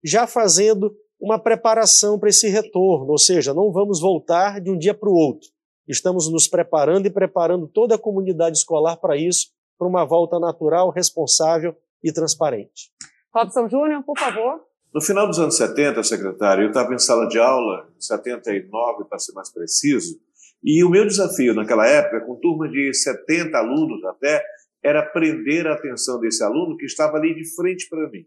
já 0.07 0.27
fazendo 0.27 0.95
uma 1.21 1.39
preparação 1.39 2.19
para 2.19 2.29
esse 2.29 2.49
retorno, 2.49 3.11
ou 3.11 3.19
seja, 3.19 3.53
não 3.53 3.73
vamos 3.73 4.01
voltar 4.01 4.61
de 4.61 4.71
um 4.71 4.79
dia 4.79 4.95
para 4.95 5.09
o 5.09 5.15
outro. 5.15 5.49
Estamos 5.89 6.31
nos 6.31 6.47
preparando 6.47 7.07
e 7.07 7.11
preparando 7.11 7.67
toda 7.67 7.97
a 7.97 7.99
comunidade 7.99 8.59
escolar 8.59 8.97
para 8.99 9.17
isso, 9.17 9.49
para 9.77 9.89
uma 9.89 10.05
volta 10.05 10.39
natural, 10.39 10.91
responsável 10.91 11.75
e 12.03 12.13
transparente. 12.13 12.91
Robson 13.35 13.69
Júnior, 13.69 14.03
por 14.05 14.19
favor. 14.19 14.61
No 14.95 15.01
final 15.01 15.27
dos 15.27 15.39
anos 15.39 15.57
70, 15.57 16.03
secretário, 16.03 16.65
eu 16.65 16.69
estava 16.69 16.95
em 16.95 16.99
sala 16.99 17.29
de 17.29 17.39
aula, 17.39 17.89
79 17.99 19.05
para 19.09 19.19
ser 19.19 19.33
mais 19.33 19.53
preciso, 19.53 20.19
e 20.63 20.83
o 20.85 20.91
meu 20.91 21.07
desafio 21.07 21.55
naquela 21.55 21.87
época, 21.87 22.25
com 22.25 22.37
turma 22.37 22.69
de 22.69 22.95
70 22.95 23.57
alunos 23.59 24.05
até, 24.05 24.43
era 24.83 25.03
prender 25.03 25.67
a 25.67 25.75
atenção 25.75 26.21
desse 26.21 26.43
aluno 26.43 26.77
que 26.77 26.87
estava 26.87 27.17
ali 27.17 27.35
de 27.35 27.45
frente 27.55 27.89
para 27.89 28.09
mim. 28.09 28.25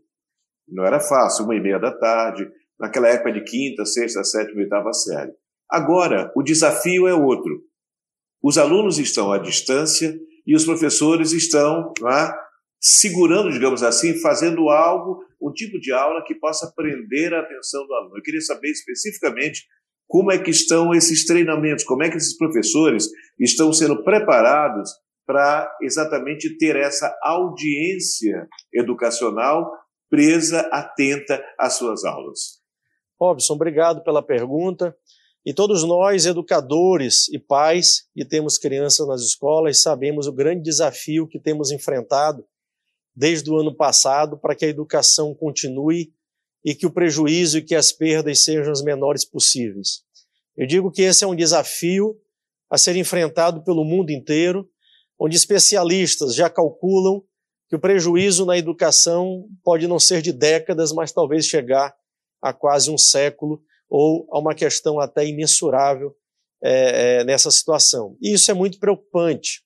Não 0.72 0.86
era 0.86 1.00
fácil, 1.00 1.46
uma 1.46 1.56
e 1.56 1.60
meia 1.60 1.80
da 1.80 1.92
tarde, 1.92 2.50
naquela 2.80 3.10
época 3.10 3.34
de 3.34 3.44
quinta, 3.44 3.86
sexta, 3.86 4.24
sétima, 4.24 4.62
oitava 4.62 4.94
série. 4.94 5.32
Agora, 5.70 6.32
o 6.36 6.42
desafio 6.42 7.08
é 7.08 7.14
outro. 7.14 7.62
Os 8.42 8.58
alunos 8.58 8.98
estão 8.98 9.32
à 9.32 9.38
distância 9.38 10.18
e 10.48 10.56
os 10.56 10.66
professores 10.66 11.32
estão 11.32 11.94
é, 12.08 12.34
segurando, 12.80 13.52
digamos 13.52 13.84
assim, 13.84 14.20
fazendo 14.20 14.70
algo, 14.70 15.24
um 15.42 15.52
tipo 15.52 15.80
de 15.80 15.92
aula 15.92 16.24
que 16.26 16.34
possa 16.34 16.72
prender 16.76 17.34
a 17.34 17.42
atenção 17.42 17.86
do 17.86 17.94
aluno. 17.94 18.18
Eu 18.18 18.24
queria 18.24 18.42
saber 18.42 18.70
especificamente 18.70 19.66
como 20.08 20.32
é 20.32 20.40
que 20.40 20.50
estão 20.50 20.94
esses 20.94 21.26
treinamentos, 21.26 21.84
como 21.84 22.02
é 22.04 22.10
que 22.10 22.18
esses 22.18 22.36
professores 22.36 23.08
estão 23.40 23.72
sendo 23.72 24.04
preparados 24.04 24.90
para 25.28 25.72
exatamente 25.84 26.58
ter 26.58 26.76
essa 26.76 27.16
audiência 27.22 28.48
educacional 28.74 29.72
presa, 30.10 30.62
atenta 30.72 31.42
às 31.58 31.74
suas 31.74 32.04
aulas. 32.04 32.60
Robson, 33.20 33.54
obrigado 33.54 34.04
pela 34.04 34.24
pergunta. 34.24 34.96
E 35.46 35.54
todos 35.54 35.84
nós, 35.84 36.26
educadores 36.26 37.28
e 37.30 37.40
pais 37.40 38.08
que 38.14 38.26
temos 38.26 38.58
crianças 38.58 39.08
nas 39.08 39.22
escolas, 39.22 39.82
sabemos 39.82 40.28
o 40.28 40.34
grande 40.34 40.64
desafio 40.64 41.28
que 41.28 41.40
temos 41.40 41.72
enfrentado 41.72 42.46
desde 43.16 43.50
o 43.50 43.58
ano 43.58 43.76
passado 43.76 44.38
para 44.38 44.56
que 44.56 44.66
a 44.66 44.70
educação 44.70 45.34
continue 45.34 46.14
e 46.64 46.76
que 46.76 46.86
o 46.86 46.92
prejuízo 46.92 47.58
e 47.58 47.62
que 47.62 47.76
as 47.76 47.92
perdas 47.92 48.44
sejam 48.44 48.72
as 48.72 48.82
menores 48.82 49.26
possíveis. 49.26 50.04
Eu 50.58 50.68
digo 50.68 50.92
que 50.92 51.02
esse 51.02 51.24
é 51.24 51.28
um 51.28 51.36
desafio 51.36 52.18
a 52.70 52.78
ser 52.78 52.96
enfrentado 52.96 53.64
pelo 53.64 53.84
mundo 53.84 54.12
inteiro, 54.12 54.70
onde 55.18 55.36
especialistas 55.36 56.36
já 56.36 56.50
calculam 56.50 57.24
que 57.70 57.76
o 57.76 57.80
prejuízo 57.80 58.46
na 58.46 58.58
educação 58.58 59.48
pode 59.64 59.88
não 59.88 60.00
ser 60.00 60.22
de 60.22 60.34
décadas, 60.34 60.92
mas 60.92 61.12
talvez 61.12 61.46
chegar 61.46 61.96
a 62.42 62.52
quase 62.52 62.90
um 62.90 62.98
século 62.98 63.62
ou 63.88 64.28
a 64.32 64.40
uma 64.40 64.56
questão 64.56 65.00
até 65.00 65.26
imensurável 65.26 66.16
é, 66.64 67.20
é, 67.20 67.24
nessa 67.24 67.52
situação. 67.52 68.18
E 68.22 68.34
isso 68.34 68.50
é 68.50 68.54
muito 68.54 68.80
preocupante. 68.80 69.64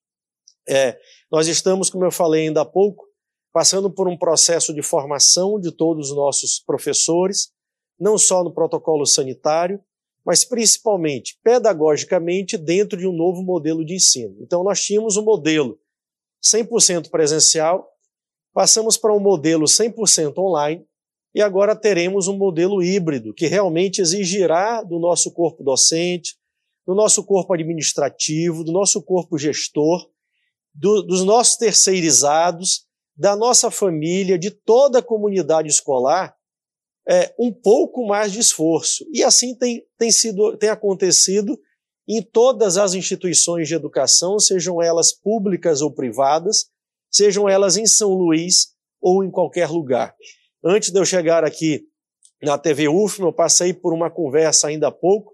É, 0.68 0.98
nós 1.32 1.48
estamos, 1.48 1.90
como 1.90 2.04
eu 2.04 2.12
falei 2.12 2.48
ainda 2.48 2.62
há 2.62 2.66
pouco, 2.66 3.06
passando 3.54 3.90
por 3.90 4.08
um 4.08 4.18
processo 4.18 4.74
de 4.74 4.82
formação 4.82 5.60
de 5.60 5.72
todos 5.72 6.10
os 6.10 6.16
nossos 6.16 6.60
professores, 6.60 7.52
não 8.00 8.18
só 8.18 8.44
no 8.44 8.54
protocolo 8.54 9.06
sanitário, 9.06 9.80
mas 10.26 10.44
principalmente 10.44 11.40
pedagogicamente 11.44 12.58
dentro 12.58 12.98
de 12.98 13.08
um 13.08 13.14
novo 13.14 13.44
modelo 13.44 13.86
de 13.86 13.96
ensino. 13.96 14.36
Então, 14.42 14.64
nós 14.64 14.82
tínhamos 14.82 15.18
um 15.18 15.24
modelo 15.24 15.80
100% 16.44 17.10
presencial, 17.10 17.93
passamos 18.54 18.98
para 18.98 19.14
um 19.14 19.20
modelo 19.20 19.66
100% 19.66 20.38
online 20.38 20.86
e 21.34 21.42
agora 21.42 21.76
teremos 21.76 22.28
um 22.28 22.38
modelo 22.38 22.84
híbrido 22.84 23.34
que 23.34 23.48
realmente 23.48 24.02
exigirá 24.02 24.84
do 24.84 25.00
nosso 25.00 25.32
corpo 25.32 25.64
docente, 25.64 26.36
do 26.86 26.94
nosso 26.94 27.24
corpo 27.24 27.54
administrativo, 27.54 28.64
do 28.64 28.72
nosso 28.72 29.02
corpo 29.02 29.38
gestor, 29.38 30.08
do, 30.74 31.02
dos 31.02 31.24
nossos 31.24 31.58
terceirizados, 31.58 32.86
da 33.16 33.36
nossa 33.36 33.72
família, 33.72 34.38
de 34.38 34.52
toda 34.52 35.00
a 35.00 35.04
comunidade 35.04 35.70
escolar, 35.70 36.36
é, 37.08 37.34
um 37.38 37.52
pouco 37.52 38.06
mais 38.06 38.32
de 38.32 38.40
esforço. 38.40 39.06
E 39.12 39.24
assim 39.24 39.56
tem, 39.56 39.86
tem, 39.98 40.12
sido, 40.12 40.58
tem 40.58 40.70
acontecido 40.70 41.60
em 42.08 42.22
todas 42.22 42.78
as 42.78 42.94
instituições 42.94 43.68
de 43.68 43.76
educação, 43.76 44.40
sejam 44.40 44.82
elas 44.82 45.14
públicas 45.14 45.82
ou 45.82 45.92
privadas, 45.92 46.66
sejam 47.14 47.48
elas 47.48 47.78
em 47.78 47.86
São 47.86 48.10
Luís 48.10 48.74
ou 49.00 49.24
em 49.24 49.30
qualquer 49.30 49.70
lugar. 49.70 50.16
Antes 50.64 50.90
de 50.90 51.00
eu 51.00 51.06
chegar 51.06 51.44
aqui 51.44 51.84
na 52.42 52.58
TV 52.58 52.88
UFM, 52.88 53.22
eu 53.22 53.34
passei 53.34 53.74
por 53.74 53.94
uma 53.94 54.10
conversa 54.10 54.68
ainda 54.68 54.88
há 54.88 54.92
pouco 54.92 55.32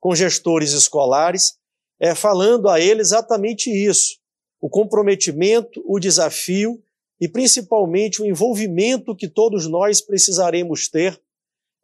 com 0.00 0.14
gestores 0.14 0.72
escolares, 0.72 1.54
é, 2.00 2.14
falando 2.14 2.68
a 2.68 2.80
eles 2.80 3.08
exatamente 3.08 3.70
isso: 3.70 4.18
o 4.60 4.68
comprometimento, 4.68 5.82
o 5.86 6.00
desafio 6.00 6.82
e 7.20 7.28
principalmente 7.28 8.22
o 8.22 8.26
envolvimento 8.26 9.14
que 9.14 9.28
todos 9.28 9.68
nós 9.68 10.00
precisaremos 10.00 10.88
ter, 10.88 11.20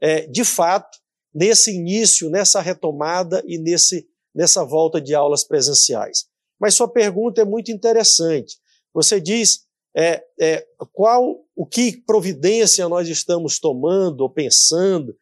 é, 0.01 0.27
de 0.27 0.45
fato, 0.45 0.99
nesse 1.35 1.75
início, 1.75 2.31
nessa 2.31 2.63
retomada 2.63 3.43
e 3.47 3.59
nesse, 3.59 4.09
nessa 4.35 4.65
volta 4.65 4.99
de 4.99 5.15
aulas 5.15 5.45
presenciais. 5.45 6.27
Mas 6.59 6.75
sua 6.75 6.89
pergunta 6.89 7.43
é 7.43 7.45
muito 7.45 7.71
interessante. 7.71 8.57
Você 8.97 9.21
diz 9.21 9.67
é, 9.95 10.25
é, 10.41 10.67
qual 10.91 11.45
o 11.55 11.67
que 11.67 12.03
providência 12.07 12.89
nós 12.89 13.07
estamos 13.11 13.59
tomando 13.59 14.23
ou 14.23 14.31
pensando 14.31 15.15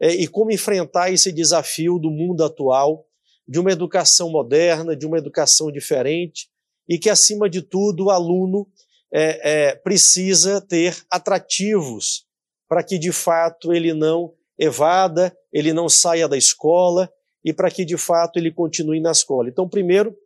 é, 0.00 0.14
e 0.14 0.28
como 0.28 0.52
enfrentar 0.52 1.10
esse 1.10 1.32
desafio 1.32 1.98
do 1.98 2.08
mundo 2.08 2.44
atual 2.44 3.04
de 3.48 3.58
uma 3.58 3.72
educação 3.72 4.30
moderna, 4.30 4.94
de 4.94 5.04
uma 5.04 5.18
educação 5.18 5.72
diferente 5.72 6.48
e 6.88 7.00
que 7.00 7.10
acima 7.10 7.50
de 7.50 7.62
tudo 7.62 8.04
o 8.04 8.10
aluno 8.10 8.68
é, 9.12 9.70
é, 9.70 9.74
precisa 9.74 10.60
ter 10.60 10.96
atrativos 11.10 12.26
para 12.68 12.84
que 12.84 12.96
de 12.96 13.10
fato 13.10 13.72
ele 13.72 13.92
não 13.92 14.32
evada, 14.56 15.36
ele 15.52 15.72
não 15.72 15.88
saia 15.88 16.28
da 16.28 16.36
escola 16.36 17.12
e 17.44 17.52
para 17.52 17.72
que 17.72 17.84
de 17.84 17.96
fato 17.96 18.38
ele 18.38 18.52
continue 18.52 19.00
na 19.00 19.10
escola. 19.10 19.48
Então, 19.48 19.68
primeiro, 19.68 20.16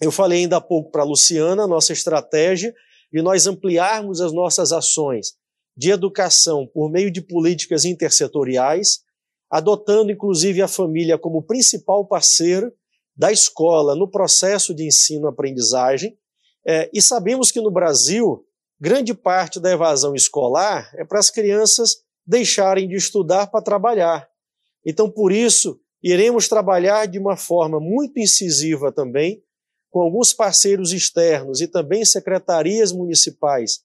eu 0.00 0.12
falei 0.12 0.40
ainda 0.40 0.58
há 0.58 0.60
pouco 0.60 0.90
para 0.90 1.02
a 1.02 1.06
Luciana, 1.06 1.64
a 1.64 1.68
nossa 1.68 1.92
estratégia 1.92 2.74
de 3.12 3.22
nós 3.22 3.46
ampliarmos 3.46 4.20
as 4.20 4.32
nossas 4.32 4.72
ações 4.72 5.34
de 5.76 5.90
educação 5.90 6.66
por 6.66 6.90
meio 6.90 7.10
de 7.10 7.20
políticas 7.20 7.84
intersetoriais, 7.84 9.00
adotando 9.50 10.10
inclusive 10.10 10.62
a 10.62 10.68
família 10.68 11.18
como 11.18 11.42
principal 11.42 12.06
parceiro 12.06 12.72
da 13.16 13.30
escola 13.30 13.94
no 13.94 14.10
processo 14.10 14.74
de 14.74 14.86
ensino-aprendizagem. 14.86 16.16
É, 16.66 16.90
e 16.92 17.00
sabemos 17.00 17.50
que 17.50 17.60
no 17.60 17.70
Brasil, 17.70 18.44
grande 18.80 19.14
parte 19.14 19.60
da 19.60 19.70
evasão 19.70 20.14
escolar 20.14 20.90
é 20.96 21.04
para 21.04 21.18
as 21.18 21.30
crianças 21.30 22.02
deixarem 22.26 22.88
de 22.88 22.96
estudar 22.96 23.46
para 23.46 23.62
trabalhar. 23.62 24.28
Então, 24.84 25.10
por 25.10 25.30
isso, 25.30 25.80
iremos 26.02 26.48
trabalhar 26.48 27.06
de 27.06 27.18
uma 27.18 27.36
forma 27.36 27.78
muito 27.78 28.18
incisiva 28.18 28.92
também 28.92 29.42
com 29.96 30.02
alguns 30.02 30.34
parceiros 30.34 30.92
externos 30.92 31.62
e 31.62 31.66
também 31.66 32.04
secretarias 32.04 32.92
municipais 32.92 33.80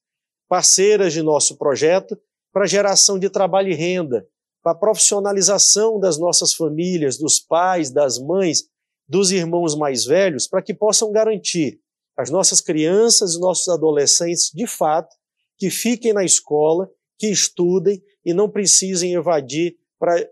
parceiras 0.50 1.13
de 1.13 1.22
nosso 1.22 1.58
projeto 1.58 2.20
para 2.51 2.65
geração 2.65 3.18
de 3.18 3.30
trabalho 3.30 3.70
e 3.70 3.74
renda, 3.74 4.27
para 4.62 4.75
profissionalização 4.75 6.01
das 6.01 6.20
nossas 6.20 6.53
famílias, 6.53 7.18
dos 7.18 7.39
pais, 7.39 7.91
das 7.91 8.20
mães, 8.20 8.63
dos 9.08 9.32
irmãos 9.32 9.74
mais 9.74 10.03
velhos, 10.03 10.50
para 10.50 10.62
que 10.62 10.74
possam 10.74 11.13
garantir 11.13 11.80
as 12.18 12.30
nossas 12.30 12.60
crianças 12.60 13.36
e 13.36 13.39
nossos 13.39 13.70
adolescentes, 13.70 14.51
de 14.53 14.68
fato, 14.68 15.15
que 15.58 15.70
fiquem 15.70 16.12
na 16.12 16.25
escola, 16.25 16.89
que 17.18 17.27
estudem 17.27 18.03
e 18.25 18.34
não 18.34 18.50
precisem 18.50 19.13
evadir 19.13 19.77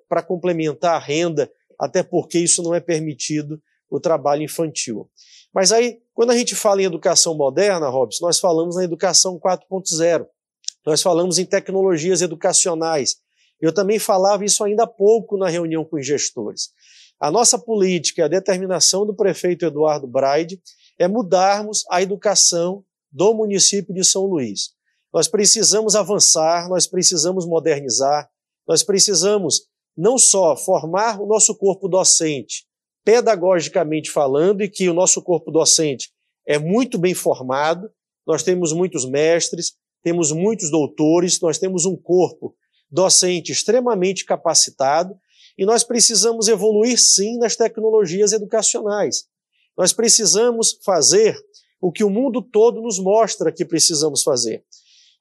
para 0.09 0.21
complementar 0.21 0.95
a 0.95 0.99
renda, 0.99 1.49
até 1.79 2.03
porque 2.03 2.37
isso 2.37 2.61
não 2.61 2.75
é 2.75 2.81
permitido 2.81 3.61
o 3.89 3.97
trabalho 3.97 4.43
infantil. 4.43 5.09
Mas 5.53 5.71
aí, 5.71 5.99
quando 6.13 6.31
a 6.31 6.37
gente 6.37 6.55
fala 6.55 6.81
em 6.81 6.85
educação 6.85 7.35
moderna, 7.35 7.89
Robson, 7.89 8.25
nós 8.25 8.39
falamos 8.39 8.75
na 8.75 8.83
educação 8.83 9.39
4.0. 9.39 10.27
Nós 10.85 11.01
falamos 11.01 11.37
em 11.37 11.45
tecnologias 11.45 12.21
educacionais. 12.21 13.17
Eu 13.59 13.73
também 13.73 13.99
falava 13.99 14.45
isso 14.45 14.63
ainda 14.63 14.83
há 14.83 14.87
pouco 14.87 15.37
na 15.37 15.49
reunião 15.49 15.83
com 15.83 15.97
os 15.97 16.05
gestores. 16.05 16.69
A 17.19 17.29
nossa 17.29 17.59
política, 17.59 18.25
a 18.25 18.29
determinação 18.29 19.05
do 19.05 19.13
prefeito 19.13 19.65
Eduardo 19.65 20.07
Braide, 20.07 20.61
é 20.97 21.07
mudarmos 21.07 21.83
a 21.89 22.01
educação 22.01 22.83
do 23.11 23.33
município 23.33 23.93
de 23.93 24.03
São 24.03 24.25
Luís. 24.25 24.71
Nós 25.13 25.27
precisamos 25.27 25.95
avançar, 25.95 26.69
nós 26.69 26.87
precisamos 26.87 27.45
modernizar, 27.45 28.29
nós 28.67 28.83
precisamos 28.83 29.63
não 29.97 30.17
só 30.17 30.55
formar 30.55 31.19
o 31.19 31.25
nosso 31.25 31.55
corpo 31.55 31.89
docente, 31.89 32.65
pedagogicamente 33.09 34.11
falando, 34.11 34.61
e 34.61 34.69
que 34.69 34.87
o 34.87 34.93
nosso 34.93 35.19
corpo 35.23 35.49
docente 35.49 36.11
é 36.45 36.59
muito 36.59 36.95
bem 36.95 37.15
formado, 37.15 37.89
nós 38.25 38.43
temos 38.43 38.71
muitos 38.71 39.03
mestres, 39.03 39.73
temos 40.03 40.31
muitos 40.31 40.69
doutores, 40.69 41.41
nós 41.41 41.57
temos 41.57 41.87
um 41.87 41.95
corpo 41.95 42.55
docente 42.87 43.51
extremamente 43.51 44.23
capacitado 44.25 45.15
e 45.57 45.65
nós 45.65 45.83
precisamos 45.83 46.47
evoluir 46.47 46.99
sim 46.99 47.39
nas 47.39 47.55
tecnologias 47.55 48.31
educacionais. 48.31 49.25
Nós 49.75 49.91
precisamos 49.91 50.77
fazer 50.85 51.35
o 51.81 51.91
que 51.91 52.03
o 52.03 52.11
mundo 52.11 52.43
todo 52.43 52.79
nos 52.79 52.99
mostra 52.99 53.51
que 53.51 53.65
precisamos 53.65 54.21
fazer. 54.21 54.63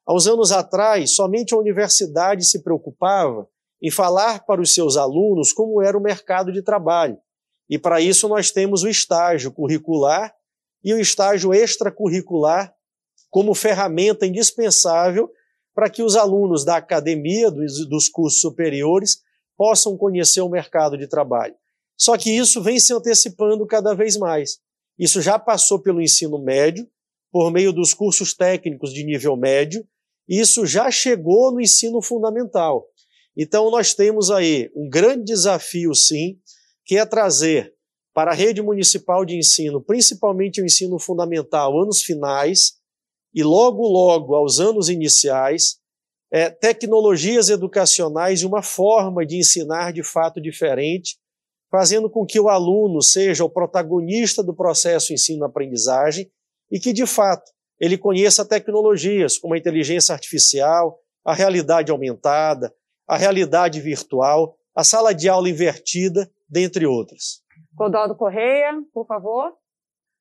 Há 0.07 0.15
uns 0.15 0.27
anos 0.27 0.53
atrás, 0.53 1.15
somente 1.15 1.55
a 1.55 1.59
universidade 1.59 2.45
se 2.45 2.63
preocupava 2.63 3.49
em 3.81 3.91
falar 3.91 4.45
para 4.45 4.61
os 4.61 4.75
seus 4.75 4.99
alunos 4.99 5.55
como 5.55 5.81
era 5.81 5.97
o 5.97 6.03
mercado 6.03 6.53
de 6.53 6.61
trabalho. 6.61 7.19
E 7.69 7.79
para 7.79 8.01
isso 8.01 8.29
nós 8.29 8.51
temos 8.51 8.83
o 8.83 8.89
estágio 8.89 9.53
curricular 9.53 10.35
e 10.83 10.95
o 10.95 11.01
estágio 11.01 11.53
extracurricular 11.53 12.73
como 13.31 13.55
ferramenta 13.55 14.27
indispensável 14.27 15.31
para 15.75 15.91
que 15.91 16.03
os 16.03 16.17
alunos 16.17 16.65
da 16.65 16.77
academia, 16.77 17.51
dos, 17.51 18.09
cursos 18.09 18.41
superiores, 18.41 19.23
possam 19.57 19.97
conhecer 19.97 20.41
o 20.41 20.49
mercado 20.49 20.97
de 20.97 21.07
trabalho. 21.07 21.55
Só 21.97 22.17
que 22.17 22.31
isso 22.31 22.63
vem 22.63 22.81
se 22.81 22.93
antecipando 22.93 23.67
cada 23.67 23.95
vez 23.95 24.17
mais. 24.17 24.59
Isso 24.99 25.21
já 25.21 25.39
passou 25.39 25.79
pelo 25.79 26.01
ensino 26.01 26.39
médio, 26.39 26.89
por 27.31 27.51
meio 27.53 27.73
dos 27.73 27.93
cursos 27.93 28.35
técnicos 28.35 28.93
de 28.93 29.05
nível 29.05 29.37
médio, 29.37 29.87
isso 30.29 30.67
já 30.67 30.91
chegou 30.91 31.53
no 31.53 31.61
ensino 31.61 32.03
fundamental. 32.03 32.87
Então, 33.37 33.71
nós 33.71 33.95
temos 33.95 34.31
aí 34.31 34.71
um 34.75 34.89
grande 34.89 35.25
desafio, 35.25 35.95
sim, 35.95 36.39
que 36.89 36.97
é 36.97 37.05
trazer 37.05 37.75
para 38.15 38.31
a 38.31 38.35
rede 38.35 38.63
municipal 38.63 39.23
de 39.23 39.37
ensino, 39.37 39.79
principalmente 39.81 40.63
o 40.63 40.65
ensino 40.65 40.99
fundamental, 40.99 41.79
anos 41.79 42.03
finais 42.03 42.79
e 43.35 43.45
logo, 43.45 43.87
logo 43.87 44.35
aos 44.35 44.59
anos 44.59 44.89
iniciais, 44.89 45.77
é, 46.33 46.49
tecnologias 46.49 47.51
educacionais 47.51 48.41
e 48.41 48.47
uma 48.47 48.63
forma 48.63 49.25
de 49.25 49.37
ensinar 49.37 49.93
de 49.93 50.03
fato 50.03 50.41
diferente, 50.41 51.19
fazendo 51.71 52.09
com 52.09 52.25
que 52.25 52.41
o 52.41 52.49
aluno 52.49 53.03
seja 53.03 53.45
o 53.45 53.51
protagonista 53.51 54.43
do 54.43 54.57
processo 54.57 55.13
ensino-aprendizagem 55.13 56.31
e 56.73 56.81
que, 56.81 56.95
de 56.95 57.07
fato, 57.07 57.53
ele 57.79 57.99
conheça 57.99 58.47
tecnologias 58.47 59.37
como 59.37 59.53
a 59.53 59.59
inteligência 59.59 60.15
artificial, 60.15 60.99
a 61.23 61.35
realidade 61.35 61.93
aumentada, 61.93 62.75
a 63.07 63.17
realidade 63.17 63.79
virtual, 63.79 64.57
a 64.75 64.83
sala 64.83 65.15
de 65.15 65.29
aula 65.29 65.51
invertida 65.51 66.31
dentre 66.49 66.87
outras. 66.87 67.43
Clodoaldo 67.77 68.17
Correia, 68.17 68.73
por 68.93 69.07
favor. 69.07 69.53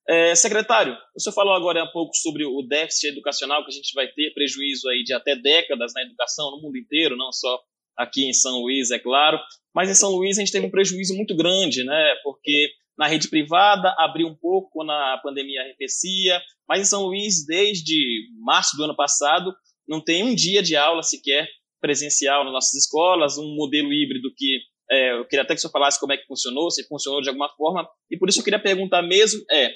É, 0.09 0.33
secretário, 0.35 0.95
o 1.15 1.19
senhor 1.19 1.33
falou 1.33 1.53
agora 1.53 1.83
um 1.83 1.91
pouco 1.91 2.15
sobre 2.15 2.45
o 2.45 2.61
déficit 2.61 3.09
educacional 3.09 3.63
que 3.63 3.71
a 3.71 3.73
gente 3.73 3.93
vai 3.93 4.07
ter, 4.07 4.33
prejuízo 4.33 4.87
aí 4.87 5.03
de 5.03 5.13
até 5.13 5.35
décadas 5.35 5.91
na 5.93 6.01
educação 6.01 6.49
no 6.51 6.61
mundo 6.61 6.77
inteiro, 6.77 7.17
não 7.17 7.31
só 7.33 7.59
aqui 7.97 8.25
em 8.25 8.31
São 8.31 8.61
Luís, 8.61 8.89
é 8.89 8.99
claro, 8.99 9.37
mas 9.75 9.89
em 9.89 9.95
São 9.95 10.11
Luís 10.11 10.37
a 10.37 10.41
gente 10.41 10.51
teve 10.51 10.65
um 10.65 10.71
prejuízo 10.71 11.13
muito 11.13 11.35
grande, 11.35 11.83
né? 11.83 12.15
Porque 12.23 12.69
na 12.97 13.05
rede 13.05 13.27
privada 13.27 13.93
abriu 13.99 14.27
um 14.27 14.35
pouco 14.35 14.69
quando 14.71 14.91
a 14.91 15.19
pandemia 15.21 15.61
arrefecia, 15.61 16.41
mas 16.67 16.81
em 16.81 16.85
São 16.85 17.03
Luís, 17.03 17.45
desde 17.45 18.29
março 18.39 18.77
do 18.77 18.83
ano 18.83 18.95
passado, 18.95 19.53
não 19.87 20.01
tem 20.01 20.23
um 20.23 20.33
dia 20.33 20.63
de 20.63 20.75
aula 20.75 21.03
sequer 21.03 21.47
presencial 21.81 22.43
nas 22.43 22.53
nossas 22.53 22.73
escolas, 22.75 23.37
um 23.37 23.55
modelo 23.55 23.91
híbrido 23.91 24.33
que 24.35 24.61
é, 24.89 25.19
eu 25.19 25.25
queria 25.25 25.43
até 25.43 25.53
que 25.53 25.59
o 25.59 25.61
senhor 25.61 25.71
falasse 25.71 25.99
como 25.99 26.13
é 26.13 26.17
que 26.17 26.25
funcionou, 26.25 26.71
se 26.71 26.87
funcionou 26.87 27.21
de 27.21 27.29
alguma 27.29 27.49
forma, 27.49 27.87
e 28.09 28.17
por 28.17 28.29
isso 28.29 28.39
eu 28.39 28.43
queria 28.43 28.61
perguntar 28.61 29.01
mesmo, 29.01 29.43
é, 29.51 29.71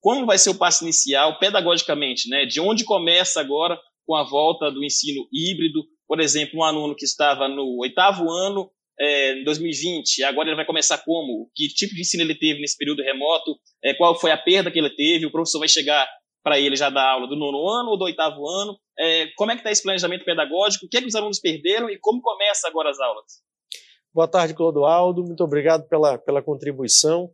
como 0.00 0.26
vai 0.26 0.36
ser 0.36 0.50
o 0.50 0.58
passo 0.58 0.84
inicial, 0.84 1.38
pedagogicamente, 1.38 2.28
né? 2.28 2.44
De 2.44 2.60
onde 2.60 2.84
começa 2.84 3.40
agora 3.40 3.80
com 4.06 4.14
a 4.14 4.22
volta 4.22 4.70
do 4.70 4.84
ensino 4.84 5.26
híbrido? 5.32 5.82
Por 6.06 6.20
exemplo, 6.20 6.60
um 6.60 6.62
aluno 6.62 6.94
que 6.94 7.06
estava 7.06 7.48
no 7.48 7.78
oitavo 7.80 8.30
ano, 8.30 8.70
é, 9.00 9.40
em 9.40 9.44
2020, 9.44 10.22
agora 10.24 10.48
ele 10.48 10.56
vai 10.56 10.66
começar 10.66 10.98
como? 10.98 11.50
Que 11.54 11.68
tipo 11.68 11.94
de 11.94 12.02
ensino 12.02 12.22
ele 12.22 12.34
teve 12.34 12.60
nesse 12.60 12.76
período 12.76 13.02
remoto? 13.02 13.58
É, 13.82 13.94
qual 13.94 14.14
foi 14.14 14.30
a 14.30 14.36
perda 14.36 14.70
que 14.70 14.78
ele 14.78 14.90
teve? 14.90 15.24
O 15.24 15.32
professor 15.32 15.58
vai 15.58 15.68
chegar 15.68 16.06
para 16.42 16.60
ele 16.60 16.76
já 16.76 16.90
dar 16.90 17.12
aula 17.12 17.26
do 17.26 17.34
nono 17.34 17.66
ano 17.66 17.90
ou 17.90 17.96
do 17.96 18.04
oitavo 18.04 18.46
ano? 18.46 18.78
É, 18.98 19.28
como 19.36 19.50
é 19.50 19.54
que 19.54 19.60
está 19.60 19.70
esse 19.70 19.82
planejamento 19.82 20.26
pedagógico? 20.26 20.84
O 20.84 20.88
que, 20.88 20.98
é 20.98 21.00
que 21.00 21.08
os 21.08 21.14
alunos 21.14 21.40
perderam 21.40 21.88
e 21.88 21.98
como 21.98 22.20
começa 22.20 22.68
agora 22.68 22.90
as 22.90 23.00
aulas? 23.00 23.42
Boa 24.14 24.28
tarde, 24.28 24.54
Clodoaldo. 24.54 25.24
Muito 25.24 25.42
obrigado 25.42 25.88
pela, 25.88 26.16
pela 26.16 26.40
contribuição 26.40 27.32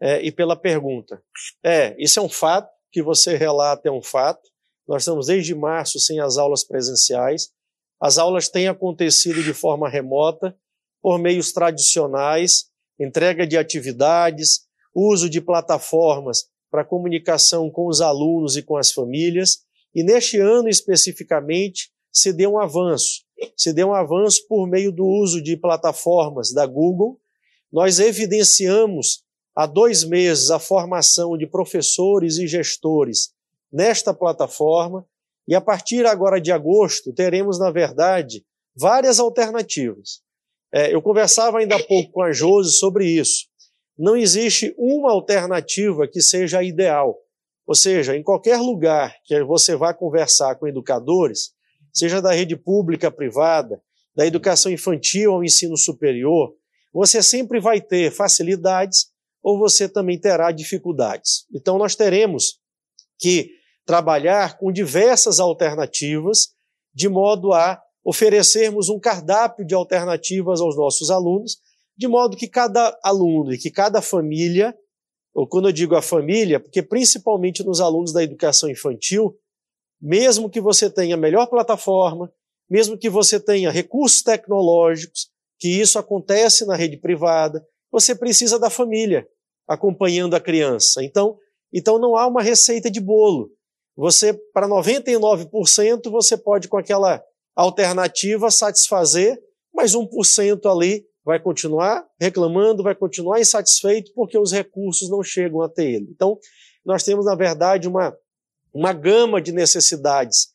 é, 0.00 0.20
e 0.20 0.32
pela 0.32 0.56
pergunta. 0.56 1.22
É, 1.64 1.94
isso 2.02 2.18
é 2.18 2.22
um 2.22 2.28
fato, 2.28 2.68
que 2.90 3.00
você 3.00 3.36
relata 3.36 3.88
é 3.88 3.92
um 3.92 4.02
fato. 4.02 4.42
Nós 4.88 5.02
estamos 5.02 5.28
desde 5.28 5.54
março 5.54 6.00
sem 6.00 6.18
as 6.18 6.36
aulas 6.36 6.64
presenciais. 6.64 7.52
As 8.00 8.18
aulas 8.18 8.48
têm 8.48 8.66
acontecido 8.66 9.40
de 9.40 9.54
forma 9.54 9.88
remota, 9.88 10.52
por 11.00 11.16
meios 11.16 11.52
tradicionais, 11.52 12.64
entrega 12.98 13.46
de 13.46 13.56
atividades, 13.56 14.66
uso 14.92 15.30
de 15.30 15.40
plataformas 15.40 16.48
para 16.72 16.84
comunicação 16.84 17.70
com 17.70 17.86
os 17.86 18.00
alunos 18.00 18.56
e 18.56 18.64
com 18.64 18.76
as 18.76 18.90
famílias. 18.90 19.58
E 19.94 20.02
neste 20.02 20.40
ano 20.40 20.68
especificamente, 20.68 21.92
se 22.12 22.32
deu 22.32 22.54
um 22.54 22.58
avanço 22.58 23.25
se 23.56 23.72
deu 23.72 23.88
um 23.88 23.94
avanço 23.94 24.46
por 24.48 24.66
meio 24.66 24.92
do 24.92 25.04
uso 25.04 25.42
de 25.42 25.56
plataformas 25.56 26.52
da 26.52 26.66
Google. 26.66 27.20
Nós 27.72 27.98
evidenciamos 27.98 29.24
há 29.54 29.66
dois 29.66 30.04
meses 30.04 30.50
a 30.50 30.58
formação 30.58 31.36
de 31.36 31.46
professores 31.46 32.38
e 32.38 32.46
gestores 32.46 33.34
nesta 33.72 34.14
plataforma, 34.14 35.06
e 35.48 35.54
a 35.54 35.60
partir 35.60 36.06
agora 36.06 36.40
de 36.40 36.50
agosto 36.50 37.12
teremos, 37.12 37.58
na 37.58 37.70
verdade, 37.70 38.44
várias 38.74 39.18
alternativas. 39.18 40.20
É, 40.72 40.92
eu 40.92 41.00
conversava 41.00 41.58
ainda 41.58 41.76
há 41.76 41.82
pouco 41.82 42.12
com 42.12 42.22
a 42.22 42.32
Josi 42.32 42.72
sobre 42.72 43.06
isso. 43.06 43.46
Não 43.98 44.16
existe 44.16 44.74
uma 44.76 45.10
alternativa 45.10 46.06
que 46.06 46.20
seja 46.20 46.62
ideal. 46.62 47.16
Ou 47.66 47.74
seja, 47.74 48.16
em 48.16 48.22
qualquer 48.22 48.58
lugar 48.58 49.16
que 49.24 49.42
você 49.44 49.74
vá 49.74 49.94
conversar 49.94 50.56
com 50.56 50.68
educadores, 50.68 51.52
seja 51.96 52.20
da 52.20 52.32
rede 52.32 52.56
pública, 52.56 53.10
privada, 53.10 53.80
da 54.14 54.26
educação 54.26 54.70
infantil 54.70 55.32
ao 55.32 55.44
ensino 55.44 55.76
superior, 55.76 56.54
você 56.92 57.22
sempre 57.22 57.60
vai 57.60 57.80
ter 57.80 58.10
facilidades 58.10 59.06
ou 59.42 59.58
você 59.58 59.88
também 59.88 60.18
terá 60.18 60.50
dificuldades. 60.50 61.46
Então, 61.54 61.78
nós 61.78 61.94
teremos 61.94 62.58
que 63.18 63.50
trabalhar 63.84 64.58
com 64.58 64.72
diversas 64.72 65.38
alternativas 65.38 66.48
de 66.92 67.08
modo 67.08 67.52
a 67.52 67.80
oferecermos 68.04 68.88
um 68.88 68.98
cardápio 68.98 69.66
de 69.66 69.74
alternativas 69.74 70.60
aos 70.60 70.76
nossos 70.76 71.10
alunos, 71.10 71.58
de 71.96 72.08
modo 72.08 72.36
que 72.36 72.48
cada 72.48 72.98
aluno 73.02 73.52
e 73.52 73.58
que 73.58 73.70
cada 73.70 74.00
família, 74.00 74.74
ou 75.34 75.46
quando 75.46 75.68
eu 75.68 75.72
digo 75.72 75.94
a 75.94 76.02
família, 76.02 76.58
porque 76.58 76.82
principalmente 76.82 77.64
nos 77.64 77.80
alunos 77.80 78.12
da 78.12 78.22
educação 78.22 78.70
infantil, 78.70 79.36
mesmo 80.00 80.50
que 80.50 80.60
você 80.60 80.90
tenha 80.90 81.14
a 81.14 81.18
melhor 81.18 81.46
plataforma, 81.46 82.32
mesmo 82.68 82.98
que 82.98 83.08
você 83.08 83.38
tenha 83.38 83.70
recursos 83.70 84.22
tecnológicos, 84.22 85.28
que 85.58 85.68
isso 85.68 85.98
acontece 85.98 86.66
na 86.66 86.76
rede 86.76 86.96
privada, 86.96 87.66
você 87.90 88.14
precisa 88.14 88.58
da 88.58 88.68
família 88.68 89.26
acompanhando 89.66 90.34
a 90.34 90.40
criança. 90.40 91.02
Então, 91.02 91.38
então 91.72 91.98
não 91.98 92.16
há 92.16 92.26
uma 92.26 92.42
receita 92.42 92.90
de 92.90 93.00
bolo. 93.00 93.50
Você, 93.96 94.34
para 94.52 94.68
99%, 94.68 96.10
você 96.10 96.36
pode, 96.36 96.68
com 96.68 96.76
aquela 96.76 97.22
alternativa, 97.54 98.50
satisfazer, 98.50 99.40
mas 99.74 99.94
1% 99.94 100.70
ali 100.70 101.06
vai 101.24 101.40
continuar 101.40 102.06
reclamando, 102.20 102.82
vai 102.82 102.94
continuar 102.94 103.40
insatisfeito 103.40 104.12
porque 104.14 104.38
os 104.38 104.52
recursos 104.52 105.10
não 105.10 105.22
chegam 105.22 105.62
até 105.62 105.84
ele. 105.84 106.08
Então, 106.10 106.38
nós 106.84 107.02
temos, 107.02 107.24
na 107.24 107.34
verdade, 107.34 107.88
uma, 107.88 108.16
uma 108.76 108.92
gama 108.92 109.40
de 109.40 109.52
necessidades 109.52 110.48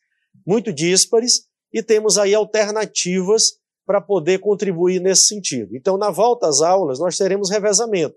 muito 0.46 0.72
díspares 0.72 1.44
e 1.72 1.82
temos 1.82 2.16
aí 2.18 2.34
alternativas 2.34 3.54
para 3.84 4.00
poder 4.00 4.38
contribuir 4.38 5.00
nesse 5.00 5.26
sentido. 5.26 5.76
Então, 5.76 5.98
na 5.98 6.08
volta 6.08 6.46
às 6.46 6.60
aulas, 6.60 7.00
nós 7.00 7.16
teremos 7.16 7.50
revezamento. 7.50 8.14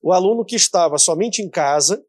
O 0.00 0.12
aluno 0.12 0.44
que 0.44 0.56
estava 0.56 0.96
somente 0.96 1.42
em 1.42 1.50
casa, 1.50 2.02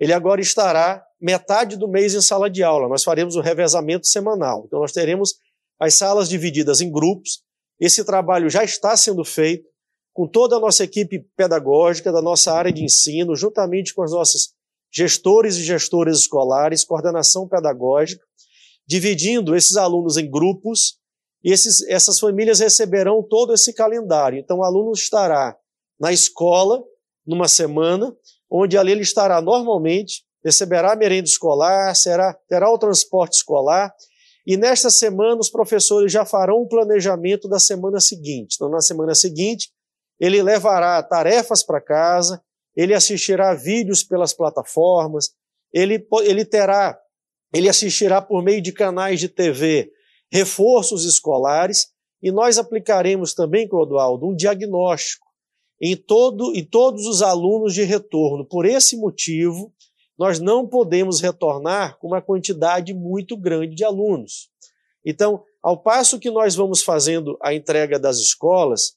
ele 0.00 0.12
agora 0.12 0.40
estará 0.40 1.04
metade 1.20 1.76
do 1.76 1.86
mês 1.86 2.12
em 2.14 2.20
sala 2.20 2.50
de 2.50 2.62
aula. 2.62 2.88
Nós 2.88 3.04
faremos 3.04 3.36
o 3.36 3.40
revezamento 3.40 4.08
semanal. 4.08 4.64
Então, 4.66 4.80
nós 4.80 4.90
teremos 4.90 5.34
as 5.78 5.94
salas 5.94 6.28
divididas 6.28 6.80
em 6.80 6.90
grupos. 6.90 7.42
Esse 7.78 8.04
trabalho 8.04 8.50
já 8.50 8.64
está 8.64 8.96
sendo 8.96 9.24
feito 9.24 9.68
com 10.12 10.26
toda 10.26 10.56
a 10.56 10.60
nossa 10.60 10.82
equipe 10.82 11.24
pedagógica 11.36 12.10
da 12.10 12.20
nossa 12.20 12.52
área 12.52 12.72
de 12.72 12.82
ensino, 12.82 13.36
juntamente 13.36 13.94
com 13.94 14.02
os 14.02 14.10
nossos 14.10 14.54
gestores 14.92 15.56
e 15.56 15.62
gestoras 15.62 16.18
escolares, 16.18 16.84
coordenação 16.84 17.46
pedagógica, 17.48 18.24
dividindo 18.86 19.54
esses 19.54 19.76
alunos 19.76 20.16
em 20.16 20.28
grupos 20.28 20.98
e 21.44 21.52
esses, 21.52 21.82
essas 21.88 22.18
famílias 22.18 22.60
receberão 22.60 23.22
todo 23.22 23.54
esse 23.54 23.72
calendário. 23.72 24.38
Então, 24.38 24.58
o 24.58 24.64
aluno 24.64 24.92
estará 24.92 25.56
na 25.98 26.12
escola 26.12 26.82
numa 27.26 27.46
semana, 27.46 28.14
onde 28.50 28.76
ali 28.76 28.92
ele 28.92 29.02
estará 29.02 29.40
normalmente, 29.40 30.24
receberá 30.44 30.96
merenda 30.96 31.28
escolar, 31.28 31.94
será, 31.94 32.34
terá 32.48 32.70
o 32.70 32.78
transporte 32.78 33.34
escolar, 33.34 33.94
e 34.46 34.56
nesta 34.56 34.90
semana 34.90 35.40
os 35.40 35.50
professores 35.50 36.10
já 36.10 36.24
farão 36.24 36.56
o 36.56 36.68
planejamento 36.68 37.48
da 37.48 37.58
semana 37.58 38.00
seguinte. 38.00 38.54
Então, 38.56 38.68
na 38.68 38.80
semana 38.80 39.14
seguinte, 39.14 39.70
ele 40.18 40.42
levará 40.42 41.02
tarefas 41.02 41.62
para 41.62 41.80
casa, 41.80 42.42
ele 42.80 42.94
assistirá 42.94 43.52
vídeos 43.52 44.02
pelas 44.02 44.32
plataformas, 44.32 45.32
ele, 45.70 46.06
ele 46.22 46.46
terá, 46.46 46.98
ele 47.52 47.68
assistirá 47.68 48.22
por 48.22 48.42
meio 48.42 48.62
de 48.62 48.72
canais 48.72 49.20
de 49.20 49.28
TV 49.28 49.92
reforços 50.32 51.04
escolares, 51.04 51.88
e 52.22 52.32
nós 52.32 52.56
aplicaremos 52.56 53.34
também, 53.34 53.68
Clodoaldo, 53.68 54.26
um 54.26 54.34
diagnóstico 54.34 55.26
em, 55.78 55.94
todo, 55.94 56.54
em 56.54 56.64
todos 56.64 57.06
os 57.06 57.20
alunos 57.20 57.74
de 57.74 57.82
retorno. 57.82 58.46
Por 58.46 58.64
esse 58.64 58.96
motivo, 58.96 59.74
nós 60.18 60.38
não 60.40 60.66
podemos 60.66 61.20
retornar 61.20 61.98
com 61.98 62.06
uma 62.06 62.22
quantidade 62.22 62.94
muito 62.94 63.36
grande 63.36 63.74
de 63.74 63.84
alunos. 63.84 64.48
Então, 65.04 65.42
ao 65.62 65.82
passo 65.82 66.18
que 66.18 66.30
nós 66.30 66.54
vamos 66.54 66.82
fazendo 66.82 67.36
a 67.42 67.52
entrega 67.52 67.98
das 67.98 68.18
escolas, 68.18 68.92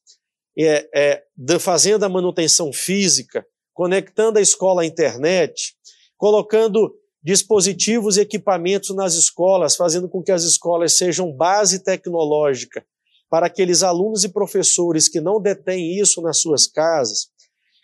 é, 0.57 0.87
é, 0.93 1.59
fazendo 1.59 2.03
a 2.03 2.09
manutenção 2.09 2.71
física, 2.71 3.45
conectando 3.73 4.39
a 4.39 4.41
escola 4.41 4.83
à 4.83 4.85
internet, 4.85 5.75
colocando 6.17 6.93
dispositivos 7.23 8.17
e 8.17 8.21
equipamentos 8.21 8.95
nas 8.95 9.13
escolas, 9.15 9.75
fazendo 9.75 10.09
com 10.09 10.21
que 10.21 10.31
as 10.31 10.43
escolas 10.43 10.97
sejam 10.97 11.31
base 11.31 11.83
tecnológica 11.83 12.85
para 13.29 13.47
aqueles 13.47 13.81
alunos 13.81 14.23
e 14.23 14.29
professores 14.29 15.07
que 15.07 15.21
não 15.21 15.41
detêm 15.41 15.97
isso 15.97 16.21
nas 16.21 16.39
suas 16.39 16.67
casas, 16.67 17.29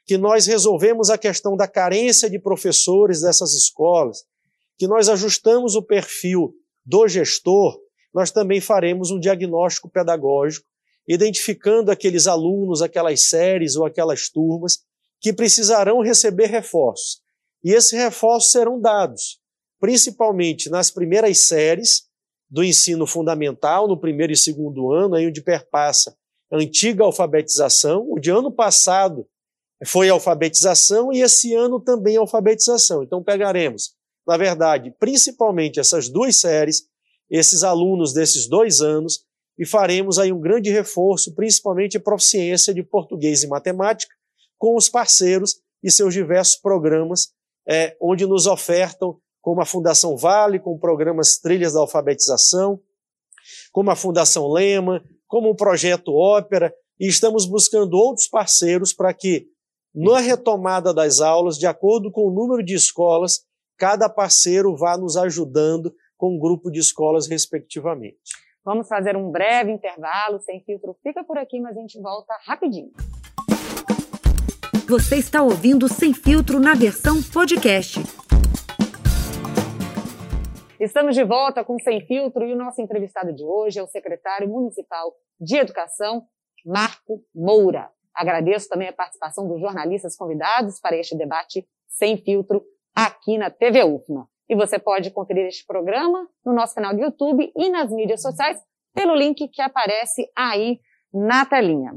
que 0.06 0.18
nós 0.18 0.46
resolvemos 0.46 1.10
a 1.10 1.18
questão 1.18 1.56
da 1.56 1.68
carência 1.68 2.30
de 2.30 2.38
professores 2.38 3.22
dessas 3.22 3.54
escolas, 3.54 4.26
que 4.78 4.88
nós 4.88 5.10
ajustamos 5.10 5.76
o 5.76 5.82
perfil 5.82 6.54
do 6.86 7.08
gestor, 7.08 7.80
nós 8.14 8.32
também 8.32 8.60
faremos 8.60 9.12
um 9.12 9.20
diagnóstico 9.20 9.90
pedagógico, 9.90 10.66
identificando 11.08 11.92
aqueles 11.92 12.28
alunos, 12.28 12.82
aquelas 12.82 13.28
séries 13.28 13.76
ou 13.76 13.86
aquelas 13.86 14.30
turmas 14.30 14.80
que 15.22 15.34
precisarão 15.34 16.02
receber 16.02 16.48
reforços. 16.48 17.22
E 17.64 17.72
esses 17.72 17.92
reforços 17.92 18.52
serão 18.52 18.80
dados, 18.80 19.40
principalmente 19.80 20.70
nas 20.70 20.90
primeiras 20.90 21.46
séries 21.48 22.04
do 22.50 22.64
ensino 22.64 23.06
fundamental, 23.06 23.88
no 23.88 24.00
primeiro 24.00 24.34
e 24.34 24.38
segundo 24.38 24.92
ano, 24.92 25.16
aí 25.16 25.28
onde 25.28 25.42
perpassa 25.42 26.16
a 26.52 26.58
antiga 26.58 27.04
alfabetização. 27.04 28.06
O 28.10 28.20
de 28.20 28.32
ano 28.32 28.52
passado 28.52 29.28
foi 29.86 30.10
alfabetização 30.10 31.14
e 31.14 31.22
esse 31.22 31.54
ano 31.54 31.80
também 31.80 32.18
alfabetização. 32.18 33.04
Então 33.04 33.24
pegaremos, 33.24 33.94
na 34.28 34.38
verdade, 34.38 34.94
principalmente 35.00 35.80
essas 35.80 36.10
duas 36.10 36.38
séries, 36.38 36.88
esses 37.30 37.64
alunos 37.64 38.14
desses 38.14 38.48
dois 38.48 38.82
anos, 38.82 39.26
e 39.58 39.66
faremos 39.66 40.18
aí 40.18 40.32
um 40.32 40.40
grande 40.40 40.72
reforço, 40.72 41.36
principalmente 41.36 41.98
a 41.98 42.00
proficiência 42.00 42.74
de 42.74 42.82
português 42.82 43.44
e 43.44 43.48
matemática, 43.48 44.16
com 44.60 44.76
os 44.76 44.88
parceiros 44.90 45.60
e 45.82 45.90
seus 45.90 46.14
diversos 46.14 46.58
programas 46.58 47.34
é, 47.68 47.96
onde 48.02 48.28
nos 48.28 48.46
ofertam, 48.46 49.18
como 49.42 49.62
a 49.62 49.66
Fundação 49.66 50.18
Vale, 50.18 50.60
com 50.60 50.78
programas 50.78 51.38
Trilhas 51.38 51.74
da 51.74 51.80
Alfabetização, 51.80 52.80
como 53.72 53.90
a 53.90 53.96
Fundação 53.96 54.52
Lema, 54.52 55.04
como 55.28 55.50
o 55.50 55.56
Projeto 55.56 56.14
Ópera, 56.14 56.74
e 57.00 57.08
estamos 57.08 57.46
buscando 57.46 57.94
outros 57.94 58.28
parceiros 58.28 58.92
para 58.94 59.14
que, 59.14 59.48
na 59.96 60.20
retomada 60.20 60.94
das 60.94 61.22
aulas, 61.22 61.58
de 61.58 61.66
acordo 61.66 62.12
com 62.12 62.28
o 62.28 62.32
número 62.32 62.64
de 62.64 62.76
escolas, 62.76 63.46
cada 63.78 64.10
parceiro 64.10 64.76
vá 64.76 64.98
nos 64.98 65.16
ajudando 65.16 65.94
com 66.18 66.36
um 66.36 66.40
grupo 66.40 66.70
de 66.70 66.80
escolas, 66.80 67.28
respectivamente. 67.28 68.18
Vamos 68.66 68.88
fazer 68.90 69.16
um 69.16 69.32
breve 69.32 69.72
intervalo, 69.72 70.42
sem 70.42 70.62
filtro 70.64 70.98
fica 71.02 71.24
por 71.24 71.38
aqui, 71.38 71.62
mas 71.62 71.78
a 71.78 71.80
gente 71.80 72.00
volta 72.02 72.34
rapidinho. 72.46 72.92
Você 74.90 75.18
está 75.18 75.44
ouvindo 75.44 75.88
Sem 75.88 76.16
Filtro 76.16 76.60
na 76.60 76.74
versão 76.74 77.22
podcast. 77.22 78.00
Estamos 80.80 81.14
de 81.14 81.24
volta 81.24 81.64
com 81.64 81.78
Sem 81.78 82.04
Filtro 82.08 82.44
e 82.44 82.54
o 82.54 82.58
nosso 82.58 82.82
entrevistado 82.82 83.32
de 83.32 83.44
hoje 83.44 83.78
é 83.78 83.84
o 83.84 83.88
secretário 83.88 84.50
municipal 84.50 85.14
de 85.40 85.58
Educação, 85.58 86.24
Marco 86.66 87.24
Moura. 87.36 87.92
Agradeço 88.16 88.68
também 88.68 88.88
a 88.88 88.92
participação 88.92 89.48
dos 89.48 89.62
jornalistas 89.62 90.16
convidados 90.18 90.80
para 90.80 90.98
este 90.98 91.16
debate 91.16 91.68
Sem 91.88 92.18
Filtro 92.18 92.64
aqui 92.96 93.38
na 93.38 93.52
TV 93.52 93.84
UFMA. 93.84 94.28
E 94.50 94.56
você 94.56 94.80
pode 94.80 95.12
conferir 95.12 95.46
este 95.46 95.68
programa 95.68 96.28
no 96.44 96.52
nosso 96.52 96.74
canal 96.74 96.96
do 96.96 97.02
YouTube 97.02 97.54
e 97.56 97.70
nas 97.70 97.92
mídias 97.92 98.24
sociais 98.24 98.60
pelo 98.96 99.14
link 99.14 99.50
que 99.50 99.62
aparece 99.62 100.28
aí 100.36 100.80
na 101.14 101.46
telinha. 101.46 101.94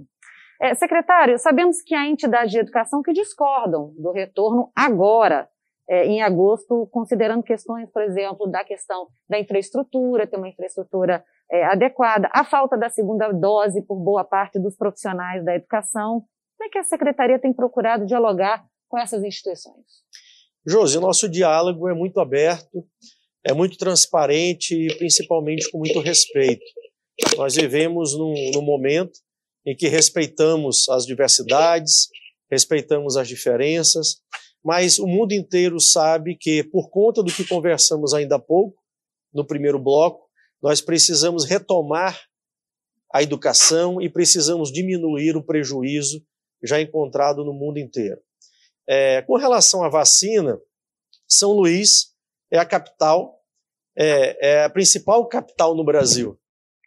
É, 0.62 0.76
secretário, 0.76 1.36
sabemos 1.40 1.82
que 1.82 1.92
há 1.92 2.06
entidades 2.06 2.52
de 2.52 2.58
educação 2.60 3.02
que 3.02 3.12
discordam 3.12 3.92
do 3.98 4.12
retorno 4.12 4.70
agora, 4.76 5.48
é, 5.90 6.06
em 6.06 6.22
agosto, 6.22 6.88
considerando 6.92 7.42
questões, 7.42 7.90
por 7.90 8.00
exemplo, 8.00 8.48
da 8.48 8.62
questão 8.62 9.08
da 9.28 9.40
infraestrutura, 9.40 10.24
ter 10.24 10.36
uma 10.36 10.48
infraestrutura 10.48 11.24
é, 11.50 11.64
adequada, 11.64 12.30
a 12.32 12.44
falta 12.44 12.78
da 12.78 12.88
segunda 12.88 13.32
dose 13.32 13.82
por 13.82 13.96
boa 13.96 14.22
parte 14.22 14.60
dos 14.60 14.76
profissionais 14.76 15.44
da 15.44 15.56
educação. 15.56 16.22
Como 16.56 16.68
é 16.68 16.70
que 16.70 16.78
a 16.78 16.84
secretaria 16.84 17.40
tem 17.40 17.52
procurado 17.52 18.06
dialogar 18.06 18.64
com 18.88 18.96
essas 18.96 19.24
instituições? 19.24 19.84
Josi, 20.64 21.00
nosso 21.00 21.28
diálogo 21.28 21.88
é 21.88 21.92
muito 21.92 22.20
aberto, 22.20 22.86
é 23.44 23.52
muito 23.52 23.76
transparente 23.76 24.76
e 24.76 24.96
principalmente 24.96 25.68
com 25.72 25.78
muito 25.78 25.98
respeito. 25.98 26.62
Nós 27.36 27.56
vivemos 27.56 28.16
num, 28.16 28.52
num 28.54 28.62
momento 28.62 29.18
em 29.66 29.76
que 29.76 29.88
respeitamos 29.88 30.88
as 30.88 31.06
diversidades, 31.06 32.08
respeitamos 32.50 33.16
as 33.16 33.28
diferenças, 33.28 34.20
mas 34.64 34.98
o 34.98 35.06
mundo 35.06 35.32
inteiro 35.32 35.80
sabe 35.80 36.36
que, 36.36 36.62
por 36.62 36.90
conta 36.90 37.22
do 37.22 37.32
que 37.32 37.46
conversamos 37.46 38.14
ainda 38.14 38.36
há 38.36 38.38
pouco, 38.38 38.80
no 39.32 39.46
primeiro 39.46 39.78
bloco, 39.78 40.28
nós 40.62 40.80
precisamos 40.80 41.44
retomar 41.44 42.20
a 43.12 43.22
educação 43.22 44.00
e 44.00 44.08
precisamos 44.08 44.72
diminuir 44.72 45.36
o 45.36 45.44
prejuízo 45.44 46.24
já 46.62 46.80
encontrado 46.80 47.44
no 47.44 47.52
mundo 47.52 47.78
inteiro. 47.78 48.20
É, 48.88 49.22
com 49.22 49.36
relação 49.36 49.82
à 49.82 49.88
vacina, 49.88 50.58
São 51.26 51.52
Luís 51.52 52.14
é 52.50 52.58
a 52.58 52.64
capital, 52.64 53.40
é, 53.96 54.50
é 54.50 54.64
a 54.64 54.70
principal 54.70 55.26
capital 55.28 55.74
no 55.74 55.84
Brasil 55.84 56.38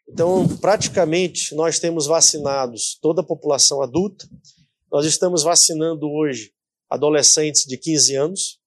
Então, 0.07 0.47
praticamente, 0.57 1.55
nós 1.55 1.79
temos 1.79 2.05
vacinados 2.05 2.97
toda 3.01 3.21
a 3.21 3.25
população 3.25 3.81
adulta. 3.81 4.27
Nós 4.91 5.05
estamos 5.05 5.43
vacinando 5.43 6.09
hoje 6.09 6.53
adolescentes 6.89 7.63
de 7.65 7.77
15 7.77 8.15
anos 8.15 8.59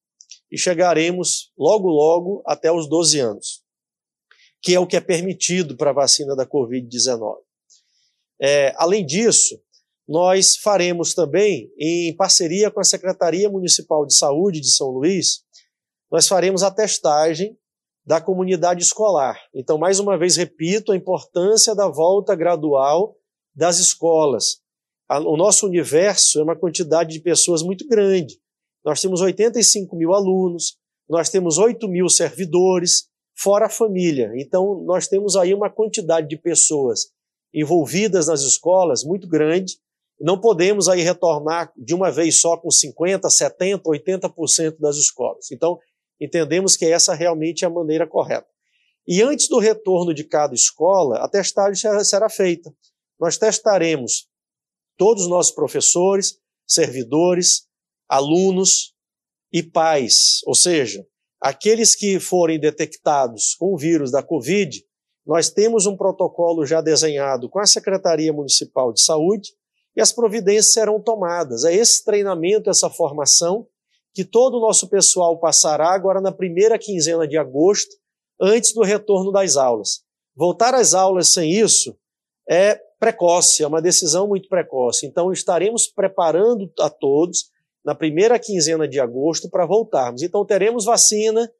e 0.50 0.58
chegaremos 0.58 1.52
logo, 1.56 1.88
logo 1.88 2.42
até 2.44 2.72
os 2.72 2.88
12 2.88 3.20
anos, 3.20 3.62
que 4.60 4.74
é 4.74 4.80
o 4.80 4.86
que 4.86 4.96
é 4.96 5.00
permitido 5.00 5.76
para 5.76 5.90
a 5.90 5.94
vacina 5.94 6.34
da 6.34 6.46
Covid-19. 6.46 7.36
É, 8.40 8.74
além 8.76 9.06
disso, 9.06 9.60
nós 10.08 10.56
faremos 10.56 11.14
também, 11.14 11.70
em 11.78 12.16
parceria 12.16 12.70
com 12.70 12.80
a 12.80 12.84
Secretaria 12.84 13.48
Municipal 13.48 14.06
de 14.06 14.16
Saúde 14.16 14.60
de 14.60 14.70
São 14.70 14.88
Luís, 14.88 15.42
nós 16.10 16.26
faremos 16.26 16.62
a 16.62 16.70
testagem 16.70 17.56
da 18.08 18.22
comunidade 18.22 18.82
escolar. 18.82 19.38
Então, 19.54 19.76
mais 19.76 20.00
uma 20.00 20.16
vez, 20.16 20.34
repito 20.34 20.92
a 20.92 20.96
importância 20.96 21.74
da 21.74 21.88
volta 21.88 22.34
gradual 22.34 23.14
das 23.54 23.78
escolas. 23.78 24.62
O 25.10 25.36
nosso 25.36 25.66
universo 25.66 26.40
é 26.40 26.42
uma 26.42 26.56
quantidade 26.56 27.12
de 27.12 27.20
pessoas 27.20 27.62
muito 27.62 27.86
grande. 27.86 28.40
Nós 28.82 29.02
temos 29.02 29.20
85 29.20 29.94
mil 29.94 30.14
alunos, 30.14 30.78
nós 31.06 31.28
temos 31.28 31.58
8 31.58 31.86
mil 31.86 32.08
servidores, 32.08 33.10
fora 33.36 33.66
a 33.66 33.70
família. 33.70 34.32
Então, 34.36 34.82
nós 34.86 35.06
temos 35.06 35.36
aí 35.36 35.52
uma 35.52 35.68
quantidade 35.68 36.28
de 36.28 36.38
pessoas 36.38 37.10
envolvidas 37.52 38.26
nas 38.26 38.40
escolas 38.40 39.04
muito 39.04 39.28
grande. 39.28 39.74
Não 40.18 40.40
podemos 40.40 40.88
aí 40.88 41.02
retornar 41.02 41.70
de 41.76 41.94
uma 41.94 42.10
vez 42.10 42.40
só 42.40 42.56
com 42.56 42.70
50, 42.70 43.28
70, 43.28 43.82
80% 43.82 44.78
das 44.80 44.96
escolas. 44.96 45.52
Então, 45.52 45.78
entendemos 46.20 46.76
que 46.76 46.84
essa 46.84 47.14
realmente 47.14 47.64
é 47.64 47.68
a 47.68 47.70
maneira 47.70 48.06
correta. 48.06 48.48
E 49.06 49.22
antes 49.22 49.48
do 49.48 49.58
retorno 49.58 50.12
de 50.12 50.24
cada 50.24 50.54
escola, 50.54 51.18
a 51.18 51.28
testagem 51.28 52.04
será 52.04 52.28
feita. 52.28 52.72
Nós 53.18 53.38
testaremos 53.38 54.28
todos 54.96 55.24
os 55.24 55.30
nossos 55.30 55.52
professores, 55.54 56.38
servidores, 56.66 57.66
alunos 58.08 58.94
e 59.52 59.62
pais, 59.62 60.40
ou 60.44 60.54
seja, 60.54 61.06
aqueles 61.40 61.94
que 61.94 62.20
forem 62.20 62.58
detectados 62.58 63.54
com 63.54 63.72
o 63.72 63.78
vírus 63.78 64.10
da 64.10 64.22
Covid, 64.22 64.84
nós 65.26 65.50
temos 65.50 65.86
um 65.86 65.96
protocolo 65.96 66.66
já 66.66 66.80
desenhado 66.80 67.48
com 67.48 67.58
a 67.58 67.66
Secretaria 67.66 68.32
Municipal 68.32 68.92
de 68.92 69.02
Saúde 69.02 69.52
e 69.96 70.00
as 70.00 70.12
providências 70.12 70.72
serão 70.72 71.00
tomadas. 71.00 71.64
É 71.64 71.74
esse 71.74 72.04
treinamento, 72.04 72.70
essa 72.70 72.88
formação 72.88 73.66
que 74.14 74.24
todo 74.24 74.58
o 74.58 74.60
nosso 74.60 74.88
pessoal 74.88 75.38
passará 75.38 75.90
agora 75.90 76.20
na 76.20 76.32
primeira 76.32 76.78
quinzena 76.78 77.26
de 77.26 77.36
agosto, 77.36 77.94
antes 78.40 78.72
do 78.72 78.82
retorno 78.82 79.32
das 79.32 79.56
aulas. 79.56 80.02
Voltar 80.34 80.74
às 80.74 80.94
aulas 80.94 81.32
sem 81.32 81.50
isso 81.50 81.96
é 82.48 82.80
precoce, 82.98 83.62
é 83.62 83.66
uma 83.66 83.82
decisão 83.82 84.26
muito 84.26 84.48
precoce. 84.48 85.06
Então, 85.06 85.32
estaremos 85.32 85.86
preparando 85.86 86.70
a 86.80 86.90
todos 86.90 87.50
na 87.84 87.94
primeira 87.94 88.38
quinzena 88.38 88.88
de 88.88 89.00
agosto 89.00 89.48
para 89.48 89.66
voltarmos. 89.66 90.22
Então, 90.22 90.44
teremos 90.44 90.84
vacina, 90.84 91.50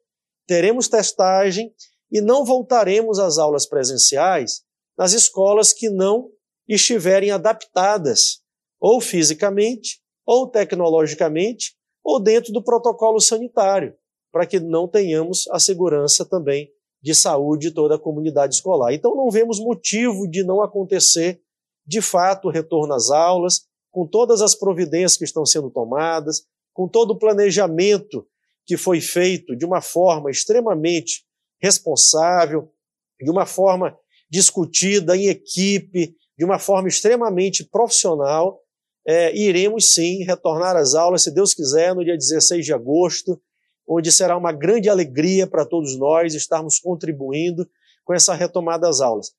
teremos 0.47 0.89
testagem 0.89 1.73
e 2.11 2.21
não 2.21 2.45
voltaremos 2.45 3.19
às 3.19 3.39
aulas 3.39 3.67
presenciais 3.67 4.63
nas 4.97 5.13
escolas 5.13 5.73
que 5.73 5.89
não 5.89 6.29
estiverem 6.69 7.31
adaptadas, 7.31 8.41
ou 8.81 9.01
fisicamente, 9.01 10.01
ou 10.27 10.47
tecnologicamente, 10.49 11.78
ou 12.09 12.19
dentro 12.19 12.55
do 12.55 12.65
protocolo 12.65 13.21
sanitário, 13.21 13.95
para 14.33 14.47
que 14.47 14.59
não 14.59 14.89
tenhamos 14.89 15.47
a 15.49 15.59
segurança 15.59 16.25
também 16.25 16.73
de 17.03 17.15
saúde 17.15 17.69
de 17.69 17.75
toda 17.75 17.97
a 17.97 17.99
comunidade 17.99 18.55
escolar. 18.55 18.95
Então 18.95 19.15
não 19.15 19.31
vemos 19.31 19.61
motivo 19.61 20.27
de 20.27 20.43
não 20.43 20.63
acontecer 20.63 21.43
de 21.87 22.01
fato 22.01 22.49
o 22.49 22.51
retorno 22.51 22.95
às 22.95 23.11
aulas, 23.11 23.67
com 23.91 24.07
todas 24.07 24.41
as 24.41 24.55
providências 24.55 25.19
que 25.19 25.25
estão 25.25 25.45
sendo 25.45 25.71
tomadas, 25.71 26.45
com 26.73 26.89
todo 26.89 27.11
o 27.11 27.19
planejamento 27.19 28.27
que 28.65 28.79
foi 28.79 29.03
feito 29.03 29.55
de 29.55 29.67
uma 29.67 29.83
forma 29.83 30.31
extremamente 30.31 31.27
responsável, 31.61 32.73
de 33.21 33.31
uma 33.31 33.45
forma 33.45 33.95
discutida 34.31 35.15
em 35.15 35.27
equipe, 35.27 36.15
de 36.39 36.45
uma 36.45 36.59
forma 36.59 36.89
extremamente 36.89 37.65
profissional, 37.65 38.63
é, 39.09 39.35
iremos 39.35 39.95
sim 39.95 40.23
retornar 40.23 40.77
às 40.77 40.95
aulas, 40.95 41.23
se 41.23 41.31
Deus 41.31 41.55
quiser, 41.55 41.95
no 41.95 42.05
dia 42.05 42.15
16 42.15 42.63
de 42.63 42.75
agosto, 42.75 43.41
onde 43.89 44.13
será 44.13 44.37
uma 44.37 44.53
grande 44.53 44.91
alegria 44.91 45.47
para 45.47 45.65
todos 45.65 45.99
nós 45.99 46.35
estarmos 46.35 46.79
contribuindo 46.79 47.67
com 48.05 48.13
essa 48.13 48.35
retomada 48.35 48.87
das 48.87 49.01
aulas. 49.01 49.33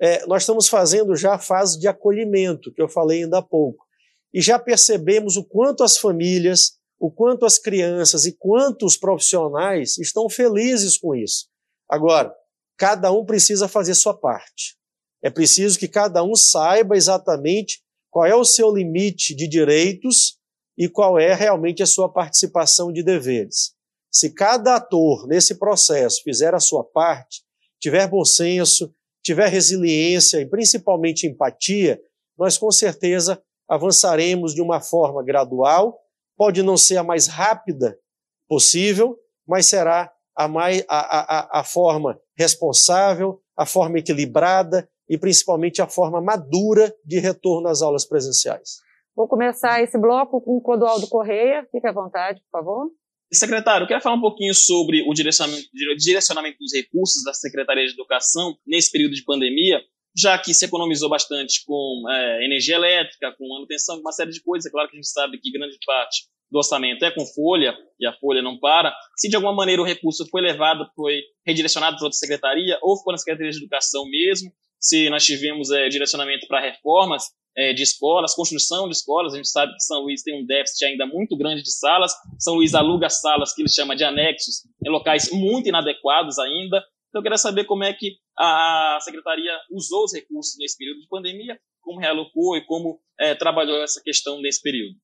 É, 0.00 0.26
nós 0.26 0.42
estamos 0.42 0.66
fazendo 0.66 1.14
já 1.14 1.34
a 1.34 1.38
fase 1.38 1.78
de 1.78 1.86
acolhimento, 1.86 2.72
que 2.72 2.82
eu 2.82 2.88
falei 2.88 3.22
ainda 3.22 3.38
há 3.38 3.42
pouco, 3.42 3.86
e 4.34 4.40
já 4.40 4.58
percebemos 4.58 5.36
o 5.36 5.44
quanto 5.44 5.84
as 5.84 5.96
famílias, 5.96 6.80
o 6.98 7.08
quanto 7.08 7.46
as 7.46 7.60
crianças 7.60 8.24
e 8.24 8.32
quanto 8.32 8.84
os 8.84 8.96
profissionais 8.96 9.98
estão 9.98 10.28
felizes 10.28 10.98
com 10.98 11.14
isso. 11.14 11.46
Agora, 11.88 12.34
cada 12.76 13.12
um 13.12 13.24
precisa 13.24 13.68
fazer 13.68 13.94
sua 13.94 14.18
parte. 14.18 14.76
É 15.22 15.30
preciso 15.30 15.78
que 15.78 15.86
cada 15.86 16.24
um 16.24 16.34
saiba 16.34 16.96
exatamente 16.96 17.84
qual 18.12 18.26
é 18.26 18.36
o 18.36 18.44
seu 18.44 18.70
limite 18.70 19.34
de 19.34 19.48
direitos 19.48 20.38
e 20.76 20.86
qual 20.86 21.18
é 21.18 21.32
realmente 21.32 21.82
a 21.82 21.86
sua 21.86 22.12
participação 22.12 22.92
de 22.92 23.02
deveres. 23.02 23.74
Se 24.12 24.34
cada 24.34 24.76
ator 24.76 25.26
nesse 25.26 25.58
processo 25.58 26.22
fizer 26.22 26.54
a 26.54 26.60
sua 26.60 26.84
parte, 26.84 27.42
tiver 27.80 28.06
bom 28.06 28.22
senso, 28.22 28.94
tiver 29.24 29.48
resiliência 29.48 30.38
e 30.38 30.46
principalmente 30.46 31.26
empatia, 31.26 31.98
nós 32.38 32.58
com 32.58 32.70
certeza 32.70 33.42
avançaremos 33.66 34.54
de 34.54 34.60
uma 34.60 34.80
forma 34.80 35.24
gradual, 35.24 35.98
pode 36.36 36.62
não 36.62 36.76
ser 36.76 36.98
a 36.98 37.02
mais 37.02 37.26
rápida 37.26 37.98
possível, 38.46 39.16
mas 39.48 39.66
será 39.66 40.12
a, 40.36 40.46
mais, 40.46 40.84
a, 40.86 41.58
a, 41.58 41.60
a 41.60 41.64
forma 41.64 42.20
responsável, 42.36 43.40
a 43.56 43.64
forma 43.64 43.98
equilibrada 43.98 44.86
e 45.12 45.18
principalmente 45.18 45.82
a 45.82 45.86
forma 45.86 46.22
madura 46.22 46.90
de 47.04 47.20
retorno 47.20 47.68
às 47.68 47.82
aulas 47.82 48.08
presenciais. 48.08 48.78
Vou 49.14 49.28
começar 49.28 49.82
esse 49.82 49.98
bloco 49.98 50.40
com 50.40 50.56
o 50.56 50.62
Clodoaldo 50.62 51.06
Correia. 51.06 51.68
Fique 51.70 51.86
à 51.86 51.92
vontade, 51.92 52.40
por 52.40 52.58
favor. 52.58 52.90
Secretário, 53.30 53.84
eu 53.84 53.88
quero 53.88 54.00
falar 54.00 54.16
um 54.16 54.22
pouquinho 54.22 54.54
sobre 54.54 55.02
o 55.06 55.12
direcionamento, 55.12 55.68
direcionamento 55.98 56.56
dos 56.58 56.72
recursos 56.72 57.22
da 57.24 57.34
Secretaria 57.34 57.86
de 57.86 57.92
Educação 57.92 58.56
nesse 58.66 58.90
período 58.90 59.12
de 59.12 59.22
pandemia, 59.22 59.82
já 60.16 60.38
que 60.38 60.54
se 60.54 60.64
economizou 60.64 61.10
bastante 61.10 61.62
com 61.66 62.04
é, 62.08 62.46
energia 62.46 62.76
elétrica, 62.76 63.34
com 63.36 63.46
manutenção, 63.52 64.00
uma 64.00 64.12
série 64.12 64.30
de 64.30 64.42
coisas. 64.42 64.64
É 64.64 64.70
claro 64.70 64.88
que 64.88 64.96
a 64.96 64.98
gente 64.98 65.10
sabe 65.10 65.38
que 65.38 65.52
grande 65.52 65.76
parte 65.84 66.22
do 66.50 66.56
orçamento 66.56 67.04
é 67.04 67.10
com 67.10 67.26
folha, 67.26 67.76
e 68.00 68.06
a 68.06 68.14
folha 68.14 68.40
não 68.40 68.58
para. 68.58 68.94
Se 69.18 69.28
de 69.28 69.36
alguma 69.36 69.54
maneira 69.54 69.82
o 69.82 69.84
recurso 69.84 70.26
foi 70.30 70.40
levado, 70.40 70.86
foi 70.96 71.20
redirecionado 71.46 71.96
para 71.96 72.06
outra 72.06 72.18
secretaria, 72.18 72.78
ou 72.80 72.96
ficou 72.96 73.12
na 73.12 73.18
Secretaria 73.18 73.50
de 73.50 73.58
Educação 73.58 74.06
mesmo, 74.08 74.50
se 74.82 75.08
nós 75.08 75.24
tivemos 75.24 75.70
é, 75.70 75.88
direcionamento 75.88 76.46
para 76.48 76.60
reformas 76.60 77.22
é, 77.56 77.72
de 77.72 77.82
escolas, 77.82 78.34
construção 78.34 78.88
de 78.88 78.96
escolas. 78.96 79.32
A 79.32 79.36
gente 79.36 79.48
sabe 79.48 79.72
que 79.72 79.82
São 79.82 80.02
Luís 80.02 80.22
tem 80.22 80.42
um 80.42 80.44
déficit 80.44 80.84
ainda 80.84 81.06
muito 81.06 81.36
grande 81.36 81.62
de 81.62 81.70
salas. 81.70 82.12
São 82.38 82.54
Luís 82.54 82.74
aluga 82.74 83.08
salas 83.08 83.54
que 83.54 83.62
ele 83.62 83.70
chama 83.70 83.94
de 83.94 84.02
anexos 84.02 84.66
em 84.84 84.90
locais 84.90 85.30
muito 85.30 85.68
inadequados 85.68 86.38
ainda. 86.38 86.78
Então, 87.08 87.20
eu 87.20 87.22
queria 87.22 87.38
saber 87.38 87.64
como 87.64 87.84
é 87.84 87.92
que 87.92 88.16
a 88.36 88.98
secretaria 89.02 89.52
usou 89.70 90.04
os 90.04 90.14
recursos 90.14 90.56
nesse 90.58 90.76
período 90.78 91.00
de 91.00 91.08
pandemia, 91.08 91.58
como 91.82 92.00
realocou 92.00 92.56
e 92.56 92.64
como 92.64 92.98
é, 93.20 93.34
trabalhou 93.34 93.82
essa 93.82 94.00
questão 94.02 94.40
nesse 94.40 94.62
período. 94.62 94.94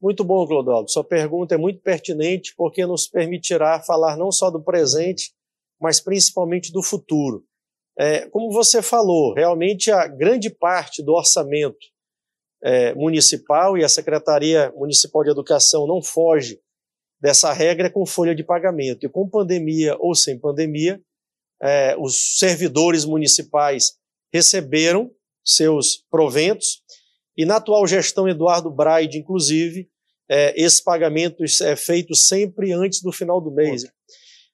Muito 0.00 0.22
bom, 0.22 0.46
Clodoaldo. 0.46 0.90
Sua 0.90 1.02
pergunta 1.02 1.54
é 1.54 1.58
muito 1.58 1.80
pertinente 1.80 2.52
porque 2.56 2.86
nos 2.86 3.08
permitirá 3.08 3.80
falar 3.80 4.16
não 4.16 4.30
só 4.30 4.50
do 4.50 4.62
presente, 4.62 5.32
mas 5.80 6.00
principalmente 6.00 6.70
do 6.70 6.82
futuro. 6.82 7.47
É, 7.98 8.28
como 8.28 8.52
você 8.52 8.80
falou, 8.80 9.34
realmente 9.34 9.90
a 9.90 10.06
grande 10.06 10.48
parte 10.50 11.02
do 11.02 11.14
orçamento 11.14 11.86
é, 12.62 12.94
municipal 12.94 13.76
e 13.76 13.84
a 13.84 13.88
Secretaria 13.88 14.72
Municipal 14.76 15.24
de 15.24 15.30
Educação 15.30 15.86
não 15.86 16.00
foge 16.00 16.60
dessa 17.20 17.52
regra 17.52 17.90
com 17.90 18.06
folha 18.06 18.34
de 18.34 18.44
pagamento. 18.44 19.04
E 19.04 19.08
com 19.08 19.28
pandemia 19.28 19.96
ou 19.98 20.14
sem 20.14 20.38
pandemia, 20.38 21.00
é, 21.60 21.96
os 21.98 22.38
servidores 22.38 23.04
municipais 23.04 23.94
receberam 24.32 25.10
seus 25.44 26.04
proventos 26.10 26.82
e 27.36 27.44
na 27.44 27.56
atual 27.56 27.86
gestão 27.86 28.28
Eduardo 28.28 28.70
Braide, 28.70 29.18
inclusive, 29.18 29.88
é, 30.28 30.60
esse 30.60 30.82
pagamento 30.82 31.44
é 31.62 31.76
feito 31.76 32.14
sempre 32.14 32.72
antes 32.72 33.00
do 33.00 33.12
final 33.12 33.40
do 33.40 33.50
mês. 33.50 33.84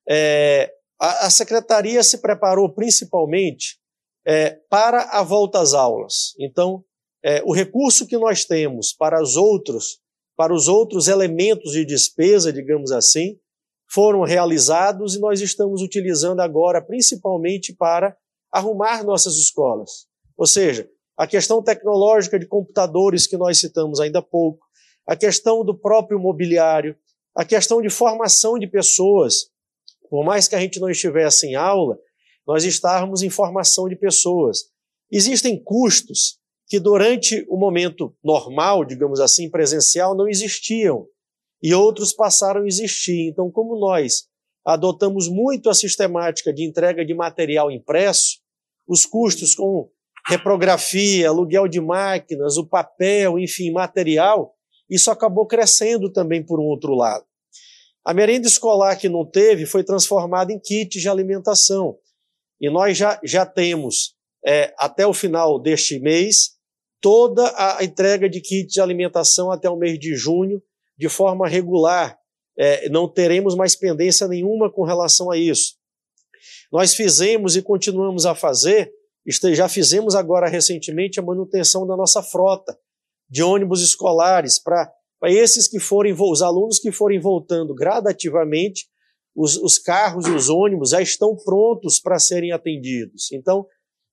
É, 0.09 0.71
a, 1.01 1.27
a 1.27 1.31
secretaria 1.31 2.03
se 2.03 2.19
preparou 2.19 2.73
principalmente 2.73 3.79
é, 4.27 4.59
para 4.69 5.03
a 5.11 5.23
volta 5.23 5.61
às 5.61 5.75
aulas. 5.75 6.35
Então, 6.39 6.85
é, 7.23 7.43
o 7.45 7.55
recurso 7.55 8.07
que 8.07 8.19
nós 8.19 8.45
temos 8.45 8.93
para 8.93 9.23
os 9.23 9.37
outros, 9.37 9.99
para 10.37 10.53
os 10.53 10.69
outros 10.69 11.09
elementos 11.09 11.73
de 11.73 11.85
despesa, 11.85 12.53
digamos 12.53 12.93
assim, 12.93 13.39
foram 13.91 14.23
realizados 14.23 15.15
e 15.15 15.21
nós 15.21 15.41
estamos 15.41 15.83
utilizando 15.83 16.41
agora 16.41 16.83
principalmente 16.83 17.73
para 17.73 18.17
arrumar 18.53 19.05
nossas 19.05 19.37
escolas. 19.37 20.07
Ou 20.37 20.47
seja, 20.47 20.89
a 21.17 21.27
questão 21.27 21.63
tecnológica 21.63 22.39
de 22.39 22.47
computadores 22.47 23.27
que 23.27 23.37
nós 23.37 23.59
citamos 23.59 24.01
ainda 24.01 24.19
há 24.19 24.23
pouco, 24.23 24.67
a 25.07 25.15
questão 25.15 25.65
do 25.65 25.77
próprio 25.77 26.19
mobiliário, 26.19 26.97
a 27.35 27.45
questão 27.45 27.81
de 27.81 27.91
formação 27.91 28.59
de 28.59 28.67
pessoas. 28.67 29.51
Por 30.15 30.25
mais 30.25 30.47
que 30.47 30.55
a 30.55 30.61
gente 30.61 30.79
não 30.79 30.89
estivesse 30.89 31.49
em 31.49 31.57
aula, 31.57 31.99
nós 32.47 32.63
estávamos 32.63 33.23
em 33.25 33.29
formação 33.29 33.89
de 33.89 33.97
pessoas. 33.97 34.67
Existem 35.11 35.61
custos 35.61 36.39
que 36.69 36.79
durante 36.79 37.45
o 37.49 37.57
momento 37.57 38.17
normal, 38.23 38.85
digamos 38.85 39.19
assim, 39.19 39.51
presencial, 39.51 40.17
não 40.17 40.29
existiam 40.29 41.09
e 41.61 41.75
outros 41.75 42.13
passaram 42.13 42.63
a 42.63 42.67
existir. 42.69 43.29
Então, 43.29 43.51
como 43.51 43.77
nós 43.77 44.29
adotamos 44.65 45.29
muito 45.29 45.69
a 45.69 45.75
sistemática 45.75 46.53
de 46.53 46.65
entrega 46.65 47.05
de 47.05 47.13
material 47.13 47.69
impresso, 47.69 48.39
os 48.87 49.05
custos 49.05 49.57
com 49.57 49.91
reprografia, 50.29 51.29
aluguel 51.29 51.67
de 51.67 51.81
máquinas, 51.81 52.57
o 52.57 52.65
papel, 52.65 53.37
enfim, 53.37 53.73
material, 53.73 54.55
isso 54.89 55.11
acabou 55.11 55.45
crescendo 55.45 56.09
também 56.09 56.41
por 56.41 56.61
um 56.61 56.67
outro 56.67 56.95
lado. 56.95 57.25
A 58.05 58.13
merenda 58.13 58.47
escolar 58.47 58.97
que 58.97 59.09
não 59.09 59.25
teve 59.25 59.65
foi 59.65 59.83
transformada 59.83 60.53
em 60.53 60.59
kits 60.59 61.01
de 61.01 61.09
alimentação. 61.09 61.97
E 62.61 62.69
nós 62.69 62.97
já, 62.97 63.19
já 63.25 63.47
temos, 63.47 64.15
é, 64.45 64.75
até 64.79 65.07
o 65.07 65.15
final 65.15 65.59
deste 65.59 65.99
mês, 65.99 66.51
toda 67.01 67.53
a 67.57 67.83
entrega 67.83 68.29
de 68.29 68.41
kits 68.41 68.75
de 68.75 68.81
alimentação 68.81 69.51
até 69.51 69.71
o 69.71 69.77
mês 69.77 69.99
de 69.99 70.15
junho, 70.15 70.63
de 70.97 71.09
forma 71.09 71.49
regular. 71.49 72.19
É, 72.59 72.89
não 72.89 73.09
teremos 73.09 73.57
mais 73.57 73.75
pendência 73.75 74.29
nenhuma 74.29 74.71
com 74.71 74.85
relação 74.85 75.31
a 75.31 75.37
isso. 75.37 75.75
Nós 76.71 76.95
fizemos 76.95 77.57
e 77.57 77.63
continuamos 77.63 78.27
a 78.27 78.35
fazer, 78.35 78.93
já 79.55 79.69
fizemos 79.69 80.15
agora 80.15 80.49
recentemente 80.49 81.19
a 81.19 81.23
manutenção 81.23 81.87
da 81.87 81.97
nossa 81.97 82.23
frota 82.23 82.79
de 83.29 83.43
ônibus 83.43 83.83
escolares 83.83 84.59
para 84.63 84.93
esses 85.29 85.69
que 85.69 85.79
forem, 85.79 86.15
os 86.19 86.43
alunos 86.43 86.79
que 86.79 86.91
forem 86.91 87.21
voltando 87.21 87.75
gradativamente, 87.75 88.87
os, 89.35 89.57
os 89.57 89.79
carros 89.79 90.27
e 90.27 90.31
os 90.31 90.49
ônibus 90.49 90.91
já 90.91 91.01
estão 91.01 91.37
prontos 91.37 92.01
para 92.01 92.19
serem 92.19 92.53
atendidos. 92.53 93.33
Então, 93.33 93.67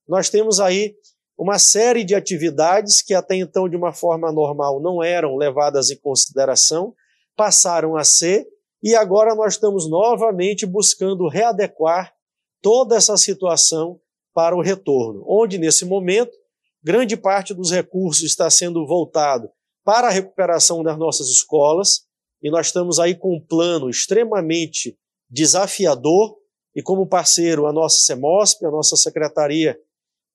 nós 0.08 0.28
temos 0.28 0.60
aí 0.60 0.94
uma 1.38 1.58
série 1.58 2.04
de 2.04 2.14
atividades 2.14 3.02
que 3.02 3.14
até 3.14 3.36
então, 3.36 3.68
de 3.68 3.76
uma 3.76 3.92
forma 3.92 4.30
normal, 4.32 4.80
não 4.80 5.02
eram 5.02 5.36
levadas 5.36 5.90
em 5.90 5.98
consideração, 5.98 6.94
passaram 7.36 7.96
a 7.96 8.04
ser, 8.04 8.46
e 8.82 8.94
agora 8.94 9.34
nós 9.34 9.54
estamos 9.54 9.88
novamente 9.88 10.66
buscando 10.66 11.28
readequar 11.28 12.12
toda 12.60 12.96
essa 12.96 13.16
situação 13.16 14.00
para 14.34 14.56
o 14.56 14.62
retorno, 14.62 15.24
onde 15.26 15.58
nesse 15.58 15.84
momento 15.84 16.32
grande 16.82 17.16
parte 17.16 17.54
dos 17.54 17.70
recursos 17.70 18.24
está 18.24 18.50
sendo 18.50 18.86
voltado 18.86 19.48
para 19.84 20.08
a 20.08 20.10
recuperação 20.10 20.82
das 20.82 20.98
nossas 20.98 21.28
escolas, 21.28 22.06
e 22.42 22.50
nós 22.50 22.66
estamos 22.66 22.98
aí 22.98 23.14
com 23.14 23.36
um 23.36 23.40
plano 23.40 23.88
extremamente 23.88 24.96
desafiador, 25.28 26.36
e 26.74 26.82
como 26.82 27.06
parceiro 27.06 27.66
a 27.66 27.72
nossa 27.72 28.00
CEMOSP, 28.04 28.64
a 28.64 28.70
nossa 28.70 28.96
Secretaria 28.96 29.78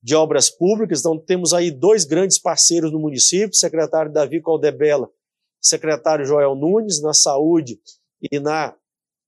de 0.02 0.14
Obras 0.14 0.48
Públicas, 0.48 1.00
então 1.00 1.18
temos 1.18 1.52
aí 1.52 1.70
dois 1.70 2.04
grandes 2.04 2.38
parceiros 2.38 2.92
no 2.92 3.00
município, 3.00 3.54
secretário 3.54 4.12
Davi 4.12 4.40
Caldebella, 4.40 5.08
secretário 5.60 6.24
Joel 6.24 6.54
Nunes, 6.54 7.02
na 7.02 7.12
saúde 7.12 7.80
e 8.30 8.38
na, 8.38 8.76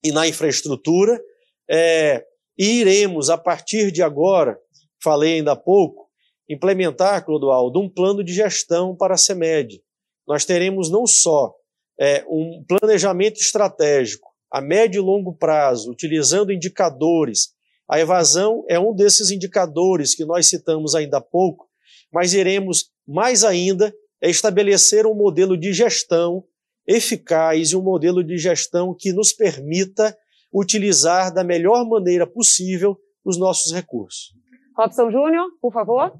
e 0.05 0.13
na 0.13 0.29
infraestrutura, 0.29 1.21
é, 1.69 2.25
e 2.57 2.81
iremos, 2.81 3.31
a 3.31 3.39
partir 3.39 3.91
de 3.91 4.03
agora, 4.03 4.59
falei 5.03 5.35
ainda 5.35 5.53
há 5.53 5.57
pouco, 5.57 6.09
implementar, 6.49 7.25
Clodoaldo, 7.25 7.81
um 7.81 7.89
plano 7.89 8.23
de 8.23 8.33
gestão 8.33 8.95
para 8.95 9.15
a 9.15 9.19
CEMED. 9.19 9.83
Nós 10.31 10.45
teremos 10.45 10.89
não 10.89 11.09
só 11.09 11.53
é, 11.99 12.25
um 12.29 12.65
planejamento 12.69 13.41
estratégico 13.41 14.31
a 14.49 14.61
médio 14.61 15.01
e 15.01 15.05
longo 15.05 15.35
prazo, 15.35 15.91
utilizando 15.91 16.53
indicadores. 16.53 17.49
A 17.91 17.99
evasão 17.99 18.65
é 18.69 18.79
um 18.79 18.95
desses 18.95 19.33
indicadores 19.33 20.15
que 20.15 20.25
nós 20.25 20.47
citamos 20.47 20.95
ainda 20.95 21.17
há 21.17 21.21
pouco, 21.21 21.69
mas 22.13 22.33
iremos 22.33 22.93
mais 23.05 23.43
ainda 23.43 23.93
estabelecer 24.23 25.05
um 25.05 25.17
modelo 25.17 25.57
de 25.57 25.73
gestão 25.73 26.45
eficaz 26.87 27.73
e 27.73 27.77
um 27.77 27.83
modelo 27.83 28.23
de 28.23 28.39
gestão 28.39 28.95
que 28.97 29.13
nos 29.13 29.33
permita 29.33 30.17
utilizar 30.55 31.35
da 31.35 31.43
melhor 31.43 31.85
maneira 31.85 32.25
possível 32.25 32.97
os 33.25 33.37
nossos 33.37 33.73
recursos. 33.73 34.33
Robson 34.77 35.11
Júnior, 35.11 35.49
por 35.61 35.73
favor. 35.73 36.17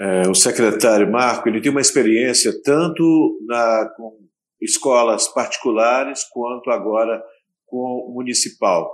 É, 0.00 0.28
o 0.28 0.34
secretário 0.34 1.10
Marco, 1.10 1.48
ele 1.48 1.60
tem 1.60 1.72
uma 1.72 1.80
experiência 1.80 2.52
tanto 2.62 3.36
na, 3.46 3.88
com 3.96 4.16
escolas 4.60 5.26
particulares 5.26 6.22
quanto 6.30 6.70
agora 6.70 7.20
com 7.66 8.06
o 8.08 8.14
municipal, 8.14 8.88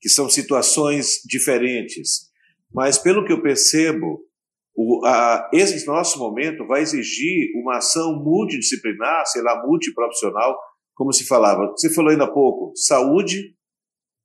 que 0.00 0.08
são 0.08 0.28
situações 0.28 1.20
diferentes. 1.24 2.28
Mas, 2.74 2.98
pelo 2.98 3.24
que 3.24 3.32
eu 3.32 3.40
percebo, 3.40 4.20
o, 4.74 5.04
a, 5.06 5.48
esse 5.52 5.86
nosso 5.86 6.18
momento 6.18 6.66
vai 6.66 6.82
exigir 6.82 7.50
uma 7.56 7.78
ação 7.78 8.16
multidisciplinar, 8.16 9.26
sei 9.26 9.42
lá, 9.42 9.64
multiprofissional, 9.64 10.58
como 10.94 11.12
se 11.12 11.24
falava. 11.24 11.70
Você 11.70 11.92
falou 11.94 12.10
ainda 12.10 12.24
há 12.24 12.32
pouco, 12.32 12.72
saúde, 12.76 13.54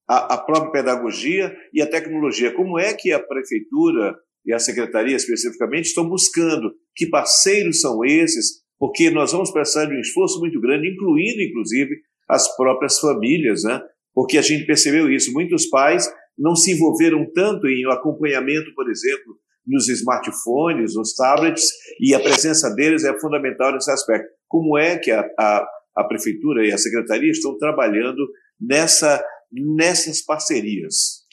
a, 0.08 0.34
a 0.34 0.38
própria 0.38 0.72
pedagogia 0.72 1.56
e 1.72 1.82
a 1.82 1.90
tecnologia. 1.90 2.54
Como 2.54 2.80
é 2.80 2.94
que 2.94 3.12
a 3.12 3.20
prefeitura 3.20 4.16
e 4.46 4.54
a 4.54 4.60
secretaria 4.60 5.16
especificamente 5.16 5.86
estão 5.86 6.08
buscando? 6.08 6.74
Que 6.96 7.08
parceiros 7.08 7.82
são 7.82 8.04
esses? 8.04 8.64
Porque 8.78 9.10
nós 9.10 9.32
vamos 9.32 9.52
precisar 9.52 9.86
de 9.86 9.96
um 9.96 10.00
esforço 10.00 10.40
muito 10.40 10.60
grande, 10.60 10.90
incluindo, 10.90 11.42
inclusive, 11.42 11.96
as 12.28 12.54
próprias 12.56 13.00
famílias, 13.00 13.64
né? 13.64 13.82
Porque 14.14 14.38
a 14.38 14.42
gente 14.42 14.66
percebeu 14.66 15.10
isso. 15.12 15.32
Muitos 15.32 15.68
pais 15.68 16.12
não 16.38 16.56
se 16.56 16.72
envolveram 16.72 17.26
tanto 17.34 17.68
em 17.68 17.86
acompanhamento, 17.92 18.74
por 18.76 18.90
exemplo, 18.90 19.38
nos 19.66 19.88
smartphones, 19.88 20.96
nos 20.96 21.14
tablets, 21.16 21.70
e 22.00 22.14
a 22.14 22.20
presença 22.20 22.70
deles 22.76 23.04
é 23.04 23.18
fundamental 23.20 23.72
nesse 23.72 23.90
aspecto. 23.90 24.28
Como 24.48 24.78
é 24.78 24.98
que 24.98 25.12
a, 25.12 25.22
a, 25.40 25.66
a 25.96 26.04
prefeitura 26.04 26.66
e 26.66 26.72
a 26.72 26.78
secretaria 26.78 27.32
estão 27.32 27.58
trabalhando 27.58 28.28
nessa 28.60 29.24
nessas 29.52 30.22
parcerias? 30.22 31.24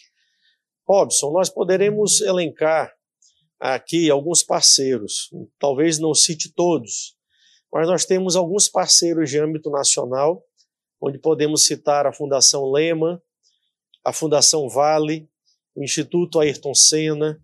Robson, 0.86 1.32
nós 1.32 1.48
poderemos 1.48 2.20
elencar 2.20 2.92
aqui 3.60 4.10
alguns 4.10 4.42
parceiros, 4.42 5.30
talvez 5.58 5.98
não 5.98 6.14
cite 6.14 6.52
todos, 6.52 7.14
mas 7.70 7.86
nós 7.86 8.06
temos 8.06 8.34
alguns 8.34 8.68
parceiros 8.68 9.28
de 9.28 9.38
âmbito 9.38 9.70
nacional, 9.70 10.42
onde 11.00 11.18
podemos 11.18 11.66
citar 11.66 12.06
a 12.06 12.12
Fundação 12.12 12.70
Lema, 12.70 13.22
a 14.04 14.12
Fundação 14.12 14.68
Vale, 14.68 15.28
o 15.74 15.84
Instituto 15.84 16.40
Ayrton 16.40 16.74
Senna, 16.74 17.40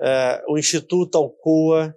é, 0.00 0.44
o 0.48 0.58
Instituto 0.58 1.16
Alcoa. 1.16 1.96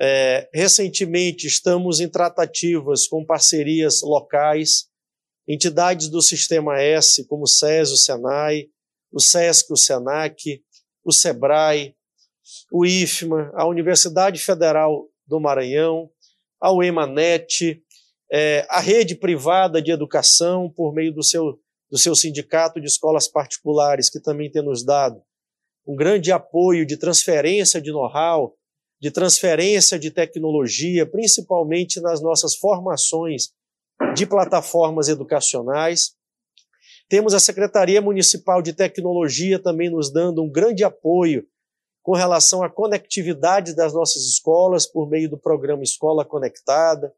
É, 0.00 0.48
recentemente 0.54 1.46
estamos 1.46 1.98
em 1.98 2.08
tratativas 2.08 3.08
com 3.08 3.24
parcerias 3.24 4.00
locais 4.02 4.88
entidades 5.48 6.08
do 6.08 6.20
Sistema 6.20 6.80
S, 6.80 7.26
como 7.26 7.44
o 7.44 7.46
SES, 7.46 7.90
o 7.90 7.96
SENAI, 7.96 8.68
o 9.10 9.18
SESC, 9.18 9.72
o 9.72 9.76
SENAC, 9.76 10.62
o 11.02 11.10
SEBRAE, 11.10 11.96
o 12.72 12.84
IFMA, 12.84 13.50
a 13.54 13.66
Universidade 13.66 14.38
Federal 14.38 15.06
do 15.26 15.40
Maranhão, 15.40 16.10
a 16.60 16.72
UEMANET, 16.72 17.82
é, 18.30 18.66
a 18.68 18.80
rede 18.80 19.14
privada 19.14 19.80
de 19.80 19.90
educação, 19.90 20.70
por 20.70 20.92
meio 20.92 21.12
do 21.12 21.22
seu, 21.22 21.58
do 21.90 21.98
seu 21.98 22.14
sindicato 22.14 22.80
de 22.80 22.86
escolas 22.86 23.28
particulares, 23.28 24.10
que 24.10 24.20
também 24.20 24.50
tem 24.50 24.62
nos 24.62 24.84
dado 24.84 25.22
um 25.86 25.96
grande 25.96 26.30
apoio 26.30 26.84
de 26.84 26.98
transferência 26.98 27.80
de 27.80 27.90
know-how, 27.90 28.54
de 29.00 29.10
transferência 29.10 29.98
de 29.98 30.10
tecnologia, 30.10 31.06
principalmente 31.06 31.98
nas 31.98 32.20
nossas 32.20 32.54
formações 32.54 33.52
de 34.14 34.26
plataformas 34.26 35.08
educacionais. 35.08 36.12
Temos 37.08 37.32
a 37.32 37.40
Secretaria 37.40 38.02
Municipal 38.02 38.60
de 38.60 38.74
Tecnologia 38.74 39.58
também 39.58 39.88
nos 39.88 40.12
dando 40.12 40.42
um 40.42 40.50
grande 40.50 40.84
apoio 40.84 41.46
com 42.08 42.14
relação 42.14 42.62
à 42.62 42.70
conectividade 42.70 43.76
das 43.76 43.92
nossas 43.92 44.22
escolas 44.22 44.86
por 44.86 45.06
meio 45.10 45.28
do 45.28 45.36
programa 45.36 45.82
Escola 45.82 46.24
Conectada. 46.24 47.12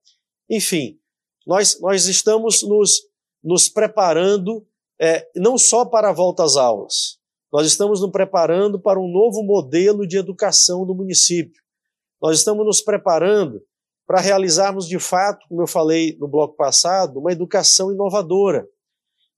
Enfim, 0.51 0.99
nós, 1.47 1.81
nós 1.81 2.07
estamos 2.07 2.65
nos, 2.65 3.03
nos 3.41 3.69
preparando 3.69 4.67
é, 5.01 5.31
não 5.37 5.57
só 5.57 5.85
para 5.85 6.11
a 6.11 6.13
volta 6.13 6.43
às 6.43 6.57
aulas, 6.57 7.21
nós 7.53 7.69
estamos 7.69 8.01
nos 8.01 8.11
preparando 8.11 8.81
para 8.81 8.99
um 8.99 9.07
novo 9.07 9.45
modelo 9.45 10.05
de 10.05 10.19
educação 10.19 10.85
do 10.85 10.93
município. 10.93 11.63
Nós 12.21 12.39
estamos 12.39 12.67
nos 12.67 12.83
preparando 12.83 13.63
para 14.09 14.21
realizarmos 14.21 14.89
de 14.89 14.99
fato, 14.99 15.47
como 15.49 15.63
eu 15.63 15.69
falei 15.69 16.17
no 16.19 16.27
bloco 16.27 16.57
passado, 16.57 17.21
uma 17.21 17.31
educação 17.31 17.93
inovadora. 17.93 18.69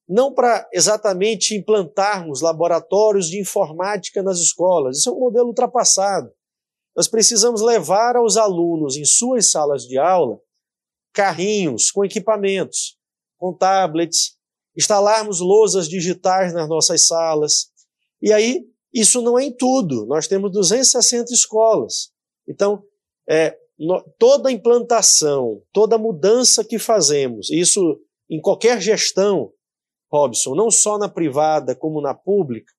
Não 0.09 0.33
para 0.33 0.69
exatamente 0.73 1.55
implantarmos 1.55 2.41
laboratórios 2.41 3.29
de 3.29 3.41
informática 3.41 4.23
nas 4.23 4.39
escolas. 4.39 4.99
Isso 4.99 5.11
é 5.11 5.13
um 5.13 5.21
modelo 5.21 5.49
ultrapassado. 5.49 6.31
Nós 6.95 7.09
precisamos 7.09 7.63
levar 7.63 8.17
aos 8.17 8.37
alunos 8.37 8.97
em 8.97 9.05
suas 9.05 9.51
salas 9.51 9.85
de 9.85 9.99
aula 9.99 10.39
carrinhos 11.13 11.91
com 11.91 12.05
equipamentos, 12.05 12.97
com 13.39 13.55
tablets, 13.55 14.37
instalarmos 14.77 15.41
lousas 15.41 15.89
digitais 15.89 16.53
nas 16.55 16.69
nossas 16.69 17.07
salas. 17.07 17.71
E 18.21 18.33
aí, 18.33 18.65
isso 18.93 19.21
não 19.23 19.39
é 19.39 19.45
em 19.45 19.53
tudo. 19.55 20.07
Nós 20.07 20.27
temos 20.27 20.51
260 20.53 21.33
escolas. 21.33 22.11
Então, 22.49 22.83
é, 23.29 23.57
no, 23.79 24.03
toda 24.19 24.51
implantação, 24.51 25.63
toda 25.73 25.99
mudança 25.99 26.65
que 26.65 26.79
fazemos, 26.79 27.51
isso 27.51 28.01
em 28.31 28.41
qualquer 28.41 28.81
gestão, 28.81 29.53
Robson, 30.13 30.55
não 30.55 30.71
só 30.71 30.99
na 30.99 31.09
privada 31.09 31.75
como 31.75 32.01
na 32.01 32.15
pública, 32.15 32.73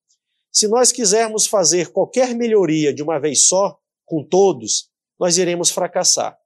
se 0.51 0.67
nós 0.67 0.91
quisermos 0.91 1.47
fazer 1.47 1.91
qualquer 1.91 2.35
melhoria 2.35 2.93
de 2.93 3.01
uma 3.01 3.19
vez 3.19 3.47
só, 3.47 3.79
com 4.05 4.23
todos, 4.23 4.89
nós 5.19 5.37
iremos 5.37 5.71
fracassar. 5.71 6.37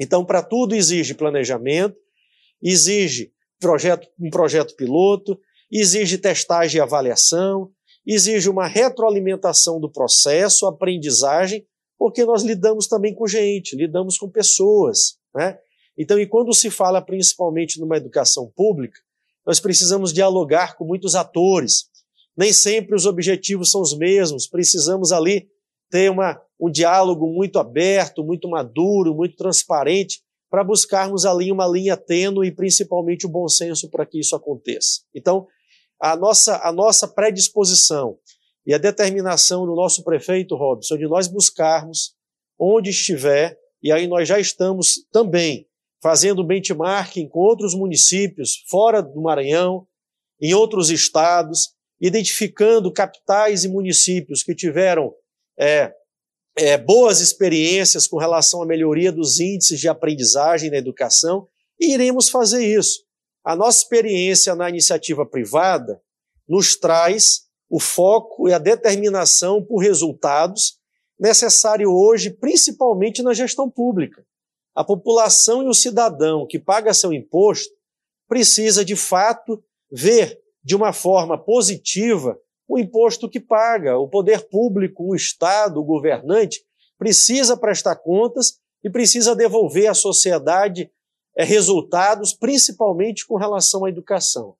Então, 0.00 0.24
para 0.24 0.42
tudo 0.42 0.74
exige 0.74 1.14
planejamento, 1.14 1.96
exige 2.60 3.32
projeto, 3.60 4.08
um 4.18 4.28
projeto 4.28 4.74
piloto, 4.74 5.38
exige 5.70 6.18
testagem 6.18 6.78
e 6.78 6.80
avaliação, 6.80 7.70
exige 8.04 8.48
uma 8.48 8.66
retroalimentação 8.66 9.78
do 9.78 9.90
processo, 9.90 10.66
aprendizagem, 10.66 11.64
porque 11.96 12.24
nós 12.24 12.42
lidamos 12.42 12.88
também 12.88 13.14
com 13.14 13.26
gente, 13.26 13.76
lidamos 13.76 14.18
com 14.18 14.28
pessoas. 14.28 15.16
Né? 15.32 15.56
Então, 15.96 16.18
e 16.18 16.26
quando 16.26 16.52
se 16.52 16.70
fala 16.70 17.00
principalmente 17.00 17.78
numa 17.78 17.96
educação 17.96 18.50
pública, 18.56 18.98
nós 19.46 19.60
precisamos 19.60 20.12
dialogar 20.12 20.76
com 20.76 20.84
muitos 20.84 21.14
atores. 21.14 21.84
Nem 22.36 22.52
sempre 22.52 22.94
os 22.94 23.06
objetivos 23.06 23.70
são 23.70 23.80
os 23.80 23.96
mesmos, 23.96 24.46
precisamos 24.46 25.12
ali 25.12 25.48
ter 25.90 26.10
uma, 26.10 26.40
um 26.60 26.70
diálogo 26.70 27.26
muito 27.26 27.58
aberto, 27.58 28.24
muito 28.24 28.48
maduro, 28.48 29.14
muito 29.14 29.36
transparente, 29.36 30.22
para 30.50 30.64
buscarmos 30.64 31.24
ali 31.26 31.52
uma 31.52 31.66
linha 31.66 31.96
tênue 31.96 32.48
e 32.48 32.52
principalmente 32.52 33.26
o 33.26 33.28
bom 33.28 33.48
senso 33.48 33.88
para 33.90 34.06
que 34.06 34.18
isso 34.18 34.34
aconteça. 34.34 35.02
Então, 35.14 35.46
a 36.00 36.16
nossa, 36.16 36.60
a 36.62 36.72
nossa 36.72 37.06
predisposição 37.06 38.18
e 38.66 38.74
a 38.74 38.78
determinação 38.78 39.66
do 39.66 39.74
nosso 39.74 40.02
prefeito 40.02 40.56
Robson 40.56 40.96
de 40.96 41.06
nós 41.06 41.28
buscarmos 41.28 42.14
onde 42.58 42.90
estiver, 42.90 43.58
e 43.82 43.92
aí 43.92 44.06
nós 44.06 44.28
já 44.28 44.38
estamos 44.38 45.04
também 45.12 45.66
fazendo 46.04 46.44
benchmarking 46.44 47.26
com 47.26 47.38
outros 47.38 47.74
municípios 47.74 48.62
fora 48.68 49.02
do 49.02 49.22
Maranhão, 49.22 49.86
em 50.38 50.52
outros 50.52 50.90
estados, 50.90 51.70
identificando 51.98 52.92
capitais 52.92 53.64
e 53.64 53.68
municípios 53.68 54.42
que 54.42 54.54
tiveram 54.54 55.14
é, 55.58 55.94
é, 56.58 56.76
boas 56.76 57.20
experiências 57.20 58.06
com 58.06 58.18
relação 58.18 58.62
à 58.62 58.66
melhoria 58.66 59.10
dos 59.10 59.40
índices 59.40 59.80
de 59.80 59.88
aprendizagem 59.88 60.70
na 60.70 60.76
educação 60.76 61.48
e 61.80 61.94
iremos 61.94 62.28
fazer 62.28 62.62
isso. 62.66 63.02
A 63.42 63.56
nossa 63.56 63.78
experiência 63.78 64.54
na 64.54 64.68
iniciativa 64.68 65.24
privada 65.24 65.98
nos 66.46 66.76
traz 66.76 67.44
o 67.70 67.80
foco 67.80 68.46
e 68.46 68.52
a 68.52 68.58
determinação 68.58 69.64
por 69.64 69.78
resultados 69.78 70.78
necessário 71.18 71.90
hoje, 71.90 72.28
principalmente 72.28 73.22
na 73.22 73.32
gestão 73.32 73.70
pública. 73.70 74.22
A 74.74 74.82
população 74.82 75.62
e 75.62 75.68
o 75.68 75.74
cidadão 75.74 76.46
que 76.46 76.58
paga 76.58 76.92
seu 76.92 77.12
imposto 77.12 77.72
precisa, 78.28 78.84
de 78.84 78.96
fato, 78.96 79.62
ver 79.90 80.40
de 80.62 80.74
uma 80.74 80.92
forma 80.92 81.38
positiva 81.38 82.38
o 82.66 82.78
imposto 82.78 83.28
que 83.28 83.38
paga. 83.38 83.98
O 83.98 84.08
poder 84.08 84.48
público, 84.48 85.04
o 85.04 85.14
Estado, 85.14 85.80
o 85.80 85.84
governante, 85.84 86.64
precisa 86.98 87.56
prestar 87.56 87.96
contas 87.96 88.58
e 88.82 88.90
precisa 88.90 89.36
devolver 89.36 89.86
à 89.88 89.94
sociedade 89.94 90.90
é, 91.36 91.44
resultados, 91.44 92.32
principalmente 92.32 93.26
com 93.26 93.36
relação 93.36 93.84
à 93.84 93.88
educação. 93.88 94.56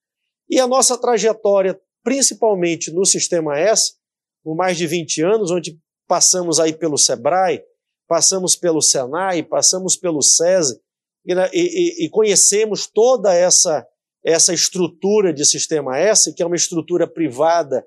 E 0.48 0.60
a 0.60 0.66
nossa 0.66 0.98
trajetória, 0.98 1.80
principalmente 2.02 2.90
no 2.90 3.04
Sistema 3.04 3.58
S, 3.58 3.94
por 4.42 4.54
mais 4.54 4.76
de 4.76 4.86
20 4.86 5.22
anos, 5.22 5.50
onde 5.50 5.78
passamos 6.06 6.60
aí 6.60 6.72
pelo 6.72 6.98
SEBRAE, 6.98 7.64
passamos 8.07 8.57
pelo 8.57 8.80
SENAI, 8.80 9.42
passamos 9.42 9.96
pelo 9.96 10.22
SESI, 10.22 10.78
e, 11.26 11.32
e, 11.52 12.05
e 12.05 12.11
conhecemos 12.11 12.86
toda 12.86 13.34
essa, 13.34 13.86
essa 14.24 14.52
estrutura 14.52 15.32
de 15.32 15.44
Sistema 15.44 15.98
S, 15.98 16.34
que 16.34 16.42
é 16.42 16.46
uma 16.46 16.57
estrutura 16.57 17.07
privada 17.07 17.84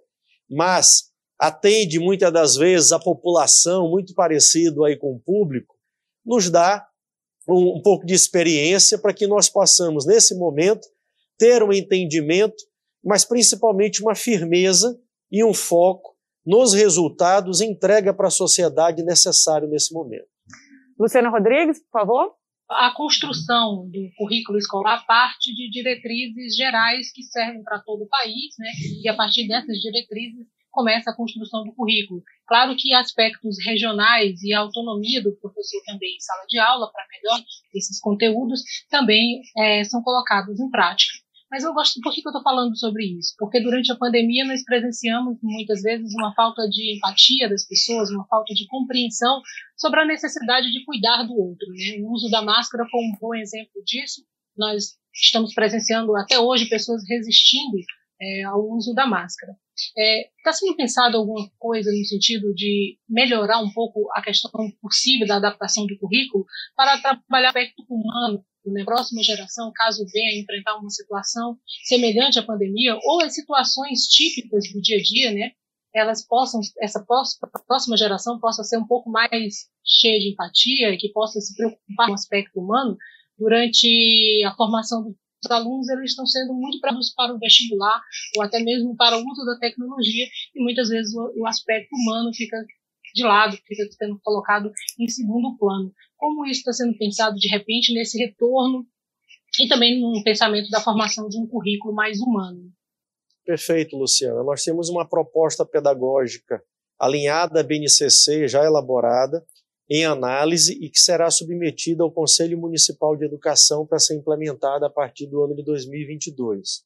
mas 0.49 1.11
atende 1.39 1.99
muitas 1.99 2.32
das 2.32 2.55
vezes 2.55 2.91
a 2.91 2.99
população, 2.99 3.89
muito 3.89 4.13
parecido 4.13 4.84
aí 4.84 4.95
com 4.95 5.13
o 5.13 5.20
público, 5.20 5.76
nos 6.26 6.49
dá 6.49 6.86
um, 7.47 7.78
um 7.78 7.82
pouco 7.82 8.05
de 8.05 8.13
experiência 8.13 8.97
para 8.97 9.13
que 9.13 9.28
nós 9.28 9.49
possamos, 9.49 10.05
nesse 10.05 10.36
momento, 10.36 10.88
ter 11.38 11.61
um 11.61 11.72
entendimento, 11.72 12.63
mas 13.03 13.24
principalmente 13.24 14.01
uma 14.01 14.15
firmeza 14.15 14.99
e 15.32 15.43
um 15.43 15.53
foco 15.53 16.15
nos 16.48 16.74
resultados 16.74 17.60
entrega 17.60 18.14
para 18.14 18.28
a 18.28 18.32
sociedade 18.32 19.04
necessário 19.04 19.68
nesse 19.68 19.93
momento. 19.93 20.26
Luciana 20.98 21.30
Rodrigues, 21.30 21.80
por 21.84 22.00
favor. 22.00 22.34
A 22.70 22.91
construção 22.95 23.89
do 23.89 24.10
currículo 24.18 24.58
escolar 24.58 25.06
parte 25.06 25.54
de 25.54 25.70
diretrizes 25.70 26.56
gerais 26.56 27.12
que 27.14 27.22
servem 27.24 27.64
para 27.64 27.80
todo 27.80 28.04
o 28.04 28.08
país, 28.08 28.56
né? 28.58 28.70
E 29.04 29.10
a 29.10 29.14
partir 29.14 29.48
dessas 29.48 29.78
diretrizes 29.80 30.48
começa 30.72 31.12
a 31.12 31.16
construção 31.16 31.64
do 31.64 31.74
currículo. 31.74 32.22
Claro 32.45 32.76
que 32.78 32.93
aspectos 32.93 33.58
regionais 33.66 34.41
e 34.43 34.54
a 34.54 34.60
autonomia 34.60 35.22
do 35.22 35.36
professor 35.38 35.82
também 35.86 36.16
em 36.16 36.20
sala 36.20 36.45
de 36.48 36.60
aula 36.60 36.91
para 36.91 37.06
melhor 37.12 37.43
esses 37.74 38.00
conteúdos 38.00 38.62
também 38.89 39.41
é, 39.58 39.84
são 39.84 40.02
colocados 40.02 40.60
em 40.60 40.70
prática. 40.70 41.26
Mas 41.50 41.64
eu 41.64 41.74
gosto, 41.74 42.02
por 42.02 42.14
que, 42.14 42.22
eu 42.26 42.30
estou 42.30 42.43
falando 42.43 42.78
sobre 42.78 43.06
isso? 43.06 43.34
Porque 43.38 43.62
durante 43.62 43.91
a 43.91 43.95
pandemia 43.95 44.45
nós 44.45 44.64
presenciamos 44.64 45.38
muitas 45.41 45.82
vezes 45.82 46.14
uma 46.14 46.34
falta 46.34 46.68
de 46.68 46.98
empatia 46.98 47.50
das 47.50 47.66
pessoas, 47.66 48.10
uma 48.10 48.28
falta 48.28 48.54
de 48.54 48.68
compreensão 48.68 49.41
sobre 49.78 50.02
a 50.02 50.06
necessidade 50.06 50.72
de 50.72 50.84
cuidar 50.84 51.24
do 51.24 51.34
outro. 51.34 51.68
Né? 51.70 52.04
O 52.04 52.12
uso 52.12 52.30
da 52.30 52.41
máscara 52.41 52.86
foi 52.89 53.00
um 53.00 53.16
bom 53.20 53.34
exemplo 53.34 53.82
disso. 53.86 54.24
Nós 54.58 54.98
estamos 55.14 55.54
presenciando 55.54 56.16
até 56.18 56.38
hoje 56.38 56.68
pessoas 56.68 57.02
resistindo 57.08 57.78
é, 58.22 58.43
ao 58.43 58.68
uso 58.70 58.93
da 58.93 59.06
máscara. 59.06 59.54
Está 59.74 60.02
é, 60.02 60.30
tá 60.43 60.52
sendo 60.52 60.76
pensado 60.76 61.18
alguma 61.18 61.50
coisa 61.60 61.91
no 61.91 62.04
sentido 62.06 62.54
de 62.54 62.98
melhorar 63.08 63.60
um 63.60 63.72
pouco 63.72 64.10
a 64.14 64.22
questão 64.22 64.52
possível 64.82 65.28
da 65.28 65.38
adaptação 65.38 65.86
do 65.86 65.98
currículo 66.00 66.45
para 66.76 67.00
trabalhar 67.00 67.48
o 67.48 67.50
aspecto 67.50 67.84
humano 67.88 68.43
na 68.72 68.84
próxima 68.86 69.22
geração, 69.24 69.72
caso 69.74 70.05
venha 70.11 70.41
enfrentar 70.41 70.78
uma 70.78 70.89
situação 70.89 71.57
semelhante 71.86 72.39
à 72.39 72.43
pandemia 72.43 72.97
ou 73.03 73.22
as 73.22 73.34
situações 73.34 74.03
típicas 74.07 74.72
do 74.72 74.82
dia 74.82 74.97
a 74.97 75.01
dia, 75.01 75.32
né? 75.32 75.51
Elas 75.93 76.26
possam, 76.26 76.59
essa 76.80 77.03
próxima 77.68 77.97
geração 77.97 78.39
possa 78.39 78.63
ser 78.63 78.78
um 78.78 78.86
pouco 78.86 79.09
mais 79.09 79.68
cheia 79.84 80.20
de 80.20 80.32
empatia 80.32 80.91
e 80.91 80.97
que 80.97 81.11
possa 81.11 81.39
se 81.39 81.55
preocupar 81.55 82.07
com 82.07 82.11
o 82.11 82.15
aspecto 82.15 82.59
humano 82.59 82.97
durante 83.38 84.43
a 84.45 84.53
formação 84.55 85.03
dos 85.03 85.51
alunos, 85.51 85.88
eles 85.89 86.11
estão 86.11 86.26
sendo 86.26 86.53
muito 86.53 86.80
preparados 86.80 87.13
para 87.13 87.34
o 87.34 87.39
vestibular 87.39 88.01
ou 88.36 88.43
até 88.43 88.59
mesmo 88.59 88.95
para 88.95 89.18
o 89.18 89.22
uso 89.22 89.45
da 89.45 89.57
tecnologia 89.59 90.26
e 90.55 90.63
muitas 90.63 90.89
vezes 90.89 91.13
o 91.15 91.45
aspecto 91.45 91.95
humano 91.95 92.34
fica 92.34 92.57
de 93.18 93.24
lado, 93.24 93.57
fica 93.65 93.84
sendo 93.91 94.20
colocado 94.24 94.72
em 94.99 95.07
segundo 95.07 95.57
plano. 95.57 95.91
Como 96.15 96.45
isso 96.45 96.59
está 96.59 96.72
sendo 96.72 96.97
pensado 96.97 97.36
de 97.36 97.49
repente 97.49 97.93
nesse 97.93 98.18
retorno 98.18 98.86
e 99.59 99.68
também 99.68 99.99
no 99.99 100.24
pensamento 100.24 100.70
da 100.70 100.80
formação 100.80 101.28
de 101.28 101.38
um 101.38 101.47
currículo 101.47 101.93
mais 101.93 102.20
humano? 102.22 102.72
Perfeito, 103.45 103.97
Luciana. 103.97 104.43
Nós 104.43 104.63
temos 104.63 104.89
uma 104.89 105.07
proposta 105.07 105.65
pedagógica 105.65 106.61
alinhada 106.99 107.61
à 107.61 107.63
BNCC, 107.63 108.47
já 108.47 108.63
elaborada, 108.63 109.43
em 109.89 110.05
análise 110.05 110.74
e 110.74 110.89
que 110.89 110.99
será 110.99 111.32
submetida 111.32 112.03
ao 112.03 112.11
Conselho 112.11 112.57
Municipal 112.57 113.15
de 113.15 113.26
Educação 113.26 113.86
para 113.86 113.99
ser 113.99 114.15
implementada 114.15 114.86
a 114.86 114.89
partir 114.89 115.28
do 115.28 115.43
ano 115.43 115.55
de 115.55 115.63
2022. 115.63 116.84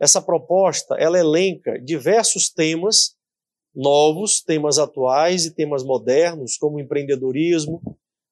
Essa 0.00 0.22
proposta, 0.22 0.94
ela 0.96 1.18
elenca 1.18 1.78
diversos 1.80 2.48
temas 2.48 3.17
novos, 3.78 4.40
temas 4.40 4.76
atuais 4.76 5.46
e 5.46 5.54
temas 5.54 5.84
modernos, 5.84 6.56
como 6.56 6.80
empreendedorismo, 6.80 7.80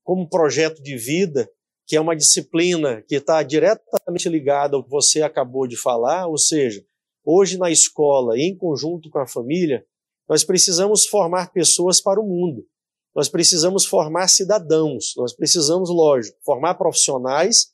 como 0.03 0.28
projeto 0.28 0.82
de 0.82 0.97
vida, 0.97 1.49
que 1.86 1.94
é 1.94 2.01
uma 2.01 2.16
disciplina 2.16 3.01
que 3.07 3.14
está 3.14 3.40
diretamente 3.44 4.28
ligada 4.28 4.76
ao 4.76 4.82
que 4.82 4.90
você 4.90 5.22
acabou 5.22 5.68
de 5.68 5.76
falar, 5.76 6.26
ou 6.26 6.36
seja, 6.36 6.84
hoje 7.24 7.57
na 7.57 7.70
escola, 7.70 8.36
em 8.36 8.57
conjunto 8.57 9.09
com 9.09 9.20
a 9.20 9.26
família, 9.26 9.86
nós 10.28 10.42
precisamos 10.42 11.07
formar 11.07 11.53
pessoas 11.53 12.01
para 12.01 12.20
o 12.20 12.26
mundo. 12.26 12.66
Nós 13.14 13.28
precisamos 13.28 13.86
formar 13.86 14.26
cidadãos, 14.26 15.14
nós 15.16 15.32
precisamos, 15.32 15.88
lógico, 15.88 16.36
formar 16.44 16.74
profissionais, 16.74 17.68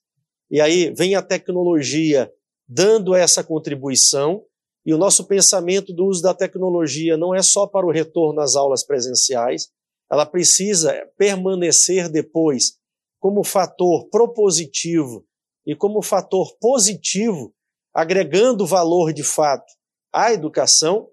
e 0.51 0.61
aí 0.61 0.93
vem 0.95 1.15
a 1.15 1.23
tecnologia 1.23 2.31
dando 2.69 3.15
essa 3.15 3.43
contribuição. 3.43 4.45
E 4.85 4.93
o 4.93 4.99
nosso 4.99 5.25
pensamento 5.25 5.93
do 5.93 6.07
uso 6.07 6.23
da 6.23 6.35
tecnologia 6.35 7.17
não 7.17 7.35
é 7.35 7.43
só 7.43 7.67
para 7.67 7.87
o 7.87 7.93
retorno 7.93 8.41
às 8.41 8.57
aulas 8.57 8.85
presenciais, 8.85 9.71
ela 10.11 10.27
precisa 10.27 10.93
permanecer 11.17 12.09
depois 12.09 12.79
como 13.21 13.45
fator 13.45 14.09
propositivo 14.11 15.25
e 15.65 15.77
como 15.77 16.03
fator 16.03 16.57
positivo, 16.61 17.55
agregando 17.95 18.67
valor 18.67 19.13
de 19.13 19.23
fato 19.23 19.73
à 20.13 20.33
educação, 20.33 21.09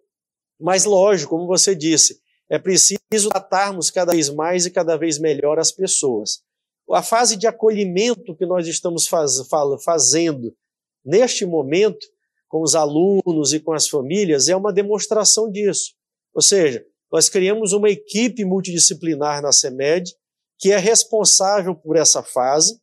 mas 0.59 0.85
lógico, 0.85 1.29
como 1.29 1.47
você 1.47 1.75
disse, 1.75 2.19
é 2.49 2.57
preciso 2.57 3.29
tratarmos 3.29 3.91
cada 3.91 4.11
vez 4.11 4.29
mais 4.29 4.65
e 4.65 4.71
cada 4.71 4.97
vez 4.97 5.19
melhor 5.19 5.59
as 5.59 5.71
pessoas. 5.71 6.41
A 6.91 7.03
fase 7.03 7.37
de 7.37 7.45
acolhimento 7.45 8.35
que 8.35 8.45
nós 8.45 8.67
estamos 8.67 9.07
faz, 9.07 9.33
fazendo 9.85 10.55
neste 11.05 11.45
momento 11.45 12.07
com 12.49 12.61
os 12.61 12.75
alunos 12.75 13.53
e 13.53 13.59
com 13.59 13.71
as 13.71 13.87
famílias 13.87 14.49
é 14.49 14.55
uma 14.55 14.73
demonstração 14.73 15.49
disso. 15.49 15.93
Ou 16.33 16.41
seja, 16.41 16.83
nós 17.11 17.29
criamos 17.29 17.71
uma 17.71 17.89
equipe 17.89 18.43
multidisciplinar 18.43 19.41
na 19.41 19.51
CEMED 19.51 20.11
que 20.57 20.73
é 20.73 20.77
responsável 20.77 21.73
por 21.73 21.95
essa 21.95 22.21
fase 22.21 22.77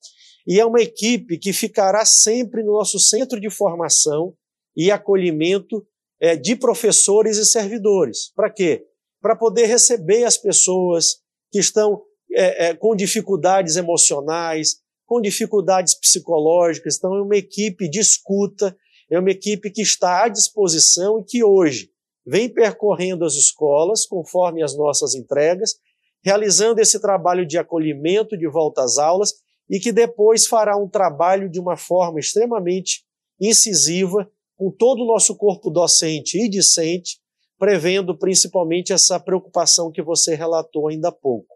e 0.46 0.58
é 0.58 0.64
uma 0.64 0.80
equipe 0.80 1.36
que 1.36 1.52
ficará 1.52 2.06
sempre 2.06 2.62
no 2.62 2.72
nosso 2.72 2.98
centro 2.98 3.38
de 3.38 3.50
formação 3.50 4.32
e 4.74 4.90
acolhimento 4.90 5.84
é, 6.20 6.36
de 6.36 6.56
professores 6.56 7.36
e 7.36 7.44
servidores. 7.44 8.32
Para 8.34 8.50
quê? 8.50 8.86
Para 9.20 9.36
poder 9.36 9.66
receber 9.66 10.24
as 10.24 10.38
pessoas 10.38 11.16
que 11.50 11.58
estão 11.58 12.02
é, 12.32 12.68
é, 12.68 12.74
com 12.74 12.94
dificuldades 12.94 13.76
emocionais, 13.76 14.76
com 15.04 15.20
dificuldades 15.20 15.94
psicológicas. 15.94 16.96
Então, 16.96 17.14
é 17.14 17.22
uma 17.22 17.36
equipe 17.36 17.88
de 17.88 18.00
escuta, 18.00 18.76
é 19.10 19.18
uma 19.18 19.30
equipe 19.30 19.70
que 19.70 19.82
está 19.82 20.24
à 20.24 20.28
disposição 20.28 21.20
e 21.20 21.24
que 21.24 21.44
hoje 21.44 21.90
vem 22.26 22.48
percorrendo 22.48 23.24
as 23.24 23.34
escolas 23.34 24.04
conforme 24.04 24.62
as 24.62 24.76
nossas 24.76 25.14
entregas, 25.14 25.76
realizando 26.24 26.80
esse 26.80 27.00
trabalho 27.00 27.46
de 27.46 27.56
acolhimento 27.56 28.36
de 28.36 28.48
volta 28.48 28.82
às 28.82 28.98
aulas 28.98 29.34
e 29.70 29.78
que 29.78 29.92
depois 29.92 30.46
fará 30.46 30.76
um 30.76 30.88
trabalho 30.88 31.48
de 31.48 31.60
uma 31.60 31.76
forma 31.76 32.18
extremamente 32.18 33.04
incisiva 33.40 34.28
com 34.56 34.70
todo 34.70 35.02
o 35.02 35.06
nosso 35.06 35.36
corpo 35.36 35.70
docente 35.70 36.38
e 36.38 36.48
discente, 36.48 37.18
prevendo 37.58 38.16
principalmente 38.16 38.92
essa 38.92 39.20
preocupação 39.20 39.92
que 39.92 40.02
você 40.02 40.34
relatou 40.34 40.88
ainda 40.88 41.08
há 41.08 41.12
pouco. 41.12 41.54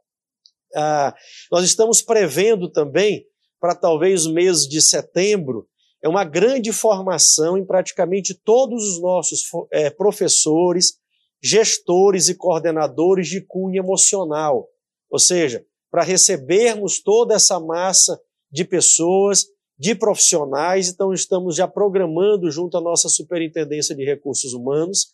Ah, 0.75 1.15
nós 1.51 1.65
estamos 1.65 2.03
prevendo 2.03 2.71
também, 2.71 3.27
para 3.61 3.75
talvez 3.75 4.25
o 4.27 4.33
mês 4.33 4.67
de 4.69 4.81
setembro, 4.81 5.67
é 6.03 6.09
uma 6.09 6.25
grande 6.25 6.73
formação 6.73 7.59
em 7.59 7.65
praticamente 7.65 8.35
todos 8.35 8.83
os 8.85 9.01
nossos 9.01 9.43
é, 9.71 9.91
professores, 9.91 10.95
gestores 11.43 12.29
e 12.29 12.35
coordenadores 12.35 13.29
de 13.29 13.41
cunho 13.41 13.79
emocional. 13.79 14.69
Ou 15.11 15.19
seja, 15.19 15.65
para 15.91 16.03
recebermos 16.03 17.03
toda 17.03 17.35
essa 17.35 17.59
massa 17.61 18.21
de 18.51 18.65
pessoas, 18.65 19.47
de 19.79 19.95
profissionais, 19.95 20.89
então 20.89 21.13
estamos 21.13 21.57
já 21.57 21.67
programando 21.67 22.51
junto 22.51 22.77
à 22.77 22.81
nossa 22.81 23.09
Superintendência 23.09 23.95
de 23.95 24.05
Recursos 24.05 24.53
Humanos 24.53 25.13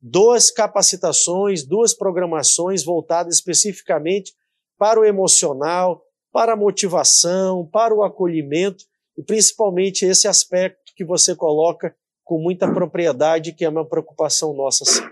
duas 0.00 0.50
capacitações, 0.50 1.66
duas 1.66 1.92
programações 1.92 2.84
voltadas 2.84 3.36
especificamente 3.36 4.32
para 4.78 5.00
o 5.00 5.04
emocional, 5.04 6.02
para 6.32 6.52
a 6.52 6.56
motivação, 6.56 7.66
para 7.66 7.94
o 7.94 8.02
acolhimento 8.02 8.84
e 9.18 9.22
principalmente 9.24 10.04
esse 10.04 10.28
aspecto 10.28 10.92
que 10.94 11.04
você 11.04 11.34
coloca 11.34 11.92
com 12.24 12.38
muita 12.38 12.72
propriedade, 12.72 13.52
que 13.52 13.64
é 13.64 13.68
uma 13.68 13.84
preocupação 13.84 14.54
nossa. 14.54 14.84
Sim. 14.84 15.02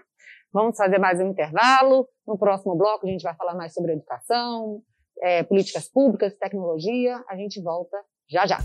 Vamos 0.53 0.77
fazer 0.77 0.99
mais 0.99 1.19
um 1.19 1.31
intervalo. 1.31 2.09
No 2.25 2.39
próximo 2.39 2.77
bloco 2.77 3.05
a 3.05 3.11
gente 3.11 3.23
vai 3.23 3.35
falar 3.35 3.57
mais 3.57 3.75
sobre 3.75 3.95
educação, 3.95 4.81
é, 5.21 5.43
políticas 5.43 5.89
públicas, 5.89 6.37
tecnologia. 6.37 7.21
A 7.29 7.37
gente 7.37 7.61
volta 7.61 7.97
já 8.31 8.47
já. 8.47 8.59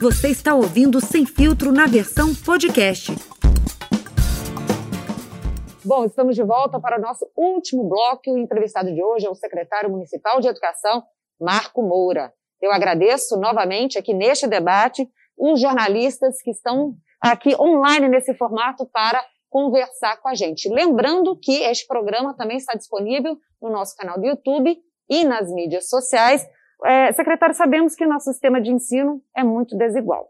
Você 0.00 0.28
está 0.28 0.54
ouvindo 0.54 1.00
Sem 1.00 1.26
Filtro 1.26 1.72
na 1.72 1.86
versão 1.86 2.32
podcast. 2.32 3.10
Bom, 5.84 6.04
estamos 6.04 6.36
de 6.36 6.44
volta 6.44 6.78
para 6.78 6.96
o 6.96 7.02
nosso 7.02 7.28
último 7.36 7.88
bloco. 7.88 8.30
O 8.30 8.38
entrevistado 8.38 8.94
de 8.94 9.02
hoje 9.02 9.26
é 9.26 9.30
o 9.30 9.34
secretário 9.34 9.90
municipal 9.90 10.40
de 10.40 10.46
Educação, 10.46 11.02
Marco 11.40 11.82
Moura. 11.82 12.32
Eu 12.60 12.72
agradeço 12.72 13.38
novamente 13.38 13.98
aqui 13.98 14.12
neste 14.12 14.46
debate 14.46 15.08
os 15.36 15.60
jornalistas 15.60 16.42
que 16.42 16.50
estão 16.50 16.94
aqui 17.20 17.54
online 17.56 18.08
nesse 18.08 18.34
formato 18.34 18.86
para 18.86 19.24
conversar 19.48 20.20
com 20.20 20.28
a 20.28 20.34
gente. 20.34 20.68
Lembrando 20.68 21.38
que 21.38 21.62
este 21.62 21.86
programa 21.86 22.34
também 22.34 22.56
está 22.56 22.74
disponível 22.74 23.36
no 23.62 23.70
nosso 23.70 23.96
canal 23.96 24.18
do 24.18 24.26
YouTube 24.26 24.76
e 25.08 25.24
nas 25.24 25.50
mídias 25.52 25.88
sociais. 25.88 26.46
É, 26.84 27.12
secretário, 27.12 27.54
sabemos 27.54 27.94
que 27.94 28.04
o 28.04 28.08
nosso 28.08 28.30
sistema 28.30 28.60
de 28.60 28.70
ensino 28.70 29.22
é 29.36 29.42
muito 29.42 29.76
desigual. 29.76 30.28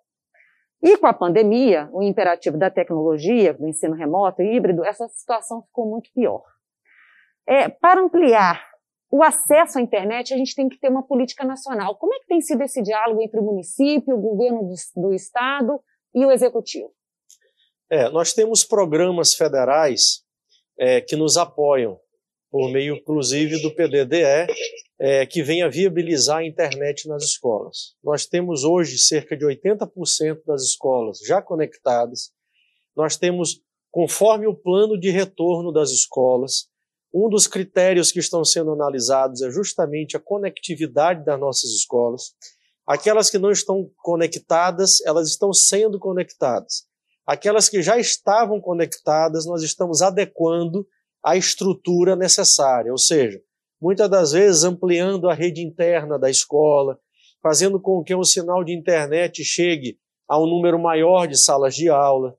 E 0.83 0.97
com 0.97 1.07
a 1.07 1.13
pandemia, 1.13 1.89
o 1.93 2.03
imperativo 2.03 2.57
da 2.57 2.71
tecnologia, 2.71 3.53
do 3.53 3.67
ensino 3.67 3.95
remoto 3.95 4.43
e 4.43 4.55
híbrido, 4.55 4.85
essa 4.85 5.09
situação 5.09 5.63
ficou 5.63 5.91
muito 5.91 6.09
pior. 6.15 6.43
É, 7.47 7.69
para 7.69 8.01
ampliar 8.01 8.63
o 9.11 9.23
acesso 9.23 9.79
à 9.79 9.83
internet, 9.83 10.35
a 10.35 10.37
gente 10.37 10.55
tem 10.55 10.69
que 10.69 10.79
ter 10.79 10.89
uma 10.89 11.03
política 11.03 11.45
nacional. 11.45 11.97
Como 11.97 12.15
é 12.15 12.19
que 12.21 12.27
tem 12.27 12.41
sido 12.41 12.63
esse 12.63 12.83
diálogo 12.83 13.23
entre 13.23 13.41
o 13.41 13.43
município, 13.43 14.15
o 14.15 14.21
governo 14.21 14.69
do, 14.69 15.03
do 15.03 15.15
estado 15.15 15.81
e 16.15 16.25
o 16.25 16.31
executivo? 16.31 16.93
É, 17.91 18.11
nós 18.11 18.35
temos 18.35 18.65
programas 18.65 19.35
federais 19.35 20.23
é, 20.79 21.01
que 21.01 21.17
nos 21.17 21.39
apoiam, 21.39 21.99
por 22.51 22.71
meio, 22.71 22.97
inclusive, 22.97 23.61
do 23.63 23.75
PDDE, 23.75 24.47
é, 25.01 25.25
que 25.25 25.43
vem 25.43 25.63
a 25.63 25.69
viabilizar 25.69 26.39
a 26.39 26.47
internet 26.47 27.09
nas 27.09 27.23
escolas. 27.25 27.95
Nós 28.03 28.27
temos 28.27 28.65
hoje 28.65 28.99
cerca 28.99 29.37
de 29.37 29.45
80% 29.47 30.45
das 30.47 30.63
escolas 30.63 31.19
já 31.27 31.41
conectadas. 31.41 32.31
Nós 32.95 33.17
temos, 33.17 33.63
conforme 33.91 34.47
o 34.47 34.55
plano 34.55 34.99
de 34.99 35.11
retorno 35.11 35.73
das 35.73 35.91
escolas, 35.91 36.69
um 37.13 37.29
dos 37.29 37.47
critérios 37.47 38.13
que 38.13 38.19
estão 38.19 38.45
sendo 38.45 38.73
analisados 38.73 39.43
é 39.43 39.51
justamente 39.51 40.17
a 40.17 40.21
conectividade 40.21 41.25
das 41.25 41.41
nossas 41.41 41.71
escolas. 41.71 42.35
Aquelas 42.87 43.31
que 43.31 43.39
não 43.39 43.51
estão 43.51 43.91
conectadas, 43.99 45.01
elas 45.05 45.29
estão 45.29 45.53
sendo 45.53 45.99
conectadas. 45.99 46.87
Aquelas 47.27 47.69
que 47.69 47.83
já 47.83 47.99
estavam 47.99 48.61
conectadas, 48.61 49.47
nós 49.47 49.63
estamos 49.63 50.01
adequando 50.01 50.87
a 51.23 51.37
estrutura 51.37 52.17
necessária, 52.17 52.93
ou 52.93 52.99
seja, 52.99 53.41
muitas 53.81 54.09
das 54.09 54.33
vezes 54.33 54.65
ampliando 54.65 55.29
a 55.29 55.35
rede 55.35 55.61
interna 55.63 56.19
da 56.19 56.31
escola, 56.31 56.99
fazendo 57.43 57.81
com 57.81 58.03
que 58.03 58.15
o 58.15 58.25
sinal 58.25 58.65
de 58.65 58.73
internet 58.73 59.45
chegue 59.45 59.99
a 60.29 60.39
um 60.39 60.47
número 60.47 60.79
maior 60.79 61.27
de 61.27 61.37
salas 61.37 61.75
de 61.75 61.89
aula 61.89 62.37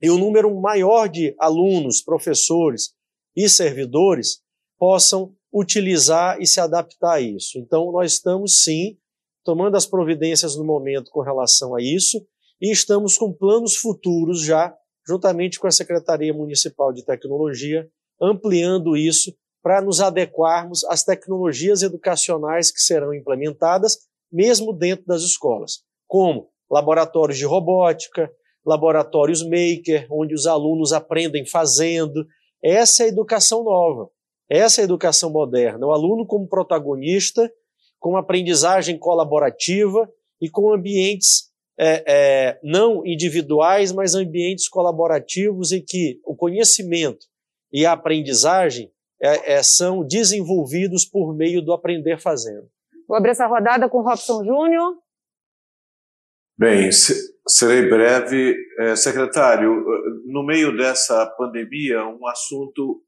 e 0.00 0.10
um 0.10 0.18
número 0.18 0.52
maior 0.60 1.08
de 1.08 1.34
alunos, 1.38 2.02
professores 2.02 2.94
e 3.36 3.48
servidores 3.48 4.40
possam 4.78 5.34
utilizar 5.52 6.40
e 6.40 6.46
se 6.46 6.60
adaptar 6.60 7.14
a 7.14 7.20
isso. 7.20 7.58
Então, 7.58 7.92
nós 7.92 8.12
estamos 8.12 8.62
sim 8.62 8.98
tomando 9.44 9.76
as 9.76 9.86
providências 9.86 10.56
no 10.56 10.64
momento 10.64 11.10
com 11.10 11.20
relação 11.20 11.74
a 11.74 11.82
isso 11.82 12.26
e 12.60 12.72
estamos 12.72 13.16
com 13.16 13.32
planos 13.32 13.76
futuros 13.76 14.42
já, 14.42 14.74
juntamente 15.06 15.60
com 15.60 15.66
a 15.66 15.70
Secretaria 15.70 16.32
Municipal 16.32 16.92
de 16.92 17.04
Tecnologia, 17.04 17.88
ampliando 18.20 18.96
isso 18.96 19.34
para 19.62 19.80
nos 19.80 20.00
adequarmos 20.00 20.84
às 20.84 21.04
tecnologias 21.04 21.82
educacionais 21.82 22.70
que 22.70 22.80
serão 22.80 23.14
implementadas, 23.14 23.96
mesmo 24.30 24.72
dentro 24.72 25.06
das 25.06 25.22
escolas, 25.22 25.82
como 26.06 26.50
laboratórios 26.70 27.38
de 27.38 27.44
robótica, 27.44 28.30
laboratórios 28.64 29.42
maker, 29.42 30.06
onde 30.10 30.34
os 30.34 30.46
alunos 30.46 30.92
aprendem 30.92 31.46
fazendo. 31.46 32.26
Essa 32.64 33.02
é 33.02 33.06
a 33.06 33.08
educação 33.10 33.62
nova, 33.62 34.10
essa 34.48 34.80
é 34.80 34.82
a 34.82 34.86
educação 34.86 35.30
moderna. 35.30 35.86
O 35.86 35.92
aluno 35.92 36.26
como 36.26 36.48
protagonista, 36.48 37.52
com 38.00 38.16
aprendizagem 38.16 38.98
colaborativa 38.98 40.10
e 40.40 40.48
com 40.48 40.72
ambientes 40.72 41.52
é, 41.78 42.04
é, 42.06 42.60
não 42.62 43.04
individuais, 43.04 43.92
mas 43.92 44.14
ambientes 44.14 44.68
colaborativos 44.68 45.72
em 45.72 45.84
que 45.84 46.20
o 46.24 46.34
conhecimento 46.34 47.26
e 47.70 47.84
a 47.84 47.92
aprendizagem 47.92 48.90
é, 49.20 49.54
é, 49.54 49.62
são 49.62 50.04
desenvolvidos 50.04 51.04
por 51.04 51.34
meio 51.34 51.60
do 51.60 51.72
aprender 51.72 52.18
fazendo. 52.18 52.68
Vou 53.06 53.16
abrir 53.16 53.32
essa 53.32 53.46
rodada 53.46 53.88
com 53.88 53.98
o 53.98 54.02
Robson 54.02 54.44
Júnior. 54.44 54.96
Bem, 56.56 56.90
serei 57.48 57.88
breve. 57.88 58.56
É, 58.78 58.96
secretário, 58.96 59.84
no 60.26 60.44
meio 60.44 60.76
dessa 60.76 61.26
pandemia, 61.38 62.04
um 62.04 62.26
assunto, 62.26 63.02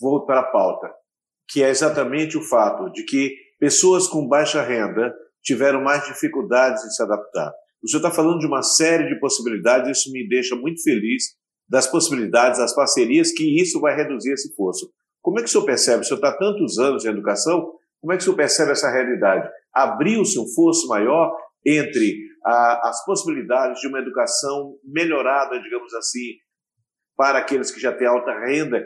vou 0.00 0.24
para 0.24 0.40
a 0.40 0.50
pauta, 0.50 0.90
que 1.48 1.62
é 1.62 1.68
exatamente 1.68 2.36
o 2.38 2.42
fato 2.42 2.90
de 2.92 3.04
que 3.04 3.34
pessoas 3.58 4.06
com 4.08 4.26
baixa 4.26 4.62
renda 4.62 5.14
tiveram 5.42 5.82
mais 5.82 6.04
dificuldades 6.06 6.84
em 6.84 6.90
se 6.90 7.02
adaptar. 7.02 7.52
O 7.82 7.88
senhor 7.88 8.00
está 8.00 8.10
falando 8.10 8.40
de 8.40 8.46
uma 8.46 8.62
série 8.62 9.06
de 9.08 9.20
possibilidades, 9.20 9.98
isso 9.98 10.12
me 10.12 10.26
deixa 10.28 10.56
muito 10.56 10.82
feliz 10.82 11.24
das 11.68 11.86
possibilidades, 11.86 12.58
das 12.58 12.74
parcerias, 12.74 13.32
que 13.32 13.60
isso 13.60 13.80
vai 13.80 13.94
reduzir 13.94 14.32
esse 14.32 14.54
fosso. 14.54 14.90
Como 15.20 15.38
é 15.38 15.42
que 15.42 15.48
o 15.48 15.52
senhor 15.52 15.64
percebe? 15.64 16.02
O 16.02 16.04
senhor 16.04 16.18
está 16.18 16.32
tantos 16.36 16.78
anos 16.78 17.04
em 17.04 17.10
educação, 17.10 17.72
como 18.00 18.12
é 18.12 18.16
que 18.16 18.22
o 18.22 18.24
senhor 18.24 18.36
percebe 18.36 18.72
essa 18.72 18.90
realidade? 18.90 19.48
Abriu-se 19.72 20.38
um 20.38 20.46
fosso 20.54 20.88
maior 20.88 21.36
entre 21.66 22.16
a, 22.44 22.88
as 22.88 23.04
possibilidades 23.04 23.80
de 23.80 23.88
uma 23.88 23.98
educação 23.98 24.76
melhorada, 24.84 25.60
digamos 25.60 25.92
assim, 25.94 26.34
para 27.16 27.38
aqueles 27.38 27.70
que 27.70 27.80
já 27.80 27.92
têm 27.92 28.06
alta 28.06 28.30
renda, 28.46 28.82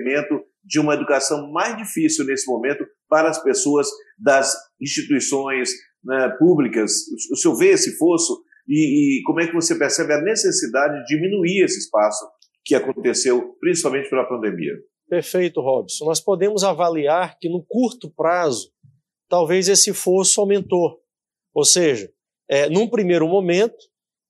de 0.65 0.79
uma 0.79 0.95
educação 0.95 1.51
mais 1.51 1.77
difícil 1.77 2.25
nesse 2.25 2.51
momento 2.51 2.87
para 3.09 3.29
as 3.29 3.43
pessoas 3.43 3.89
das 4.19 4.55
instituições 4.81 5.71
né, 6.05 6.29
públicas. 6.39 6.93
O 7.33 7.37
senhor 7.37 7.57
vê 7.57 7.71
esse 7.71 7.97
fosso 7.99 8.43
e, 8.69 9.19
e 9.19 9.23
como 9.25 9.41
é 9.41 9.47
que 9.47 9.55
você 9.55 9.77
percebe 9.77 10.13
a 10.13 10.23
necessidade 10.23 10.95
de 11.01 11.17
diminuir 11.17 11.65
esse 11.65 11.79
espaço 11.79 12.25
que 12.65 12.75
aconteceu 12.75 13.57
principalmente 13.59 14.09
pela 14.09 14.29
pandemia? 14.29 14.75
Perfeito, 15.09 15.61
Robson. 15.61 16.05
Nós 16.05 16.21
podemos 16.21 16.63
avaliar 16.63 17.37
que 17.41 17.49
no 17.49 17.65
curto 17.67 18.09
prazo, 18.15 18.71
talvez 19.29 19.69
esse 19.69 19.93
fosso 19.93 20.41
aumentou. 20.41 21.01
Ou 21.53 21.65
seja, 21.65 22.09
é, 22.51 22.69
num 22.69 22.89
primeiro 22.89 23.29
momento, 23.29 23.79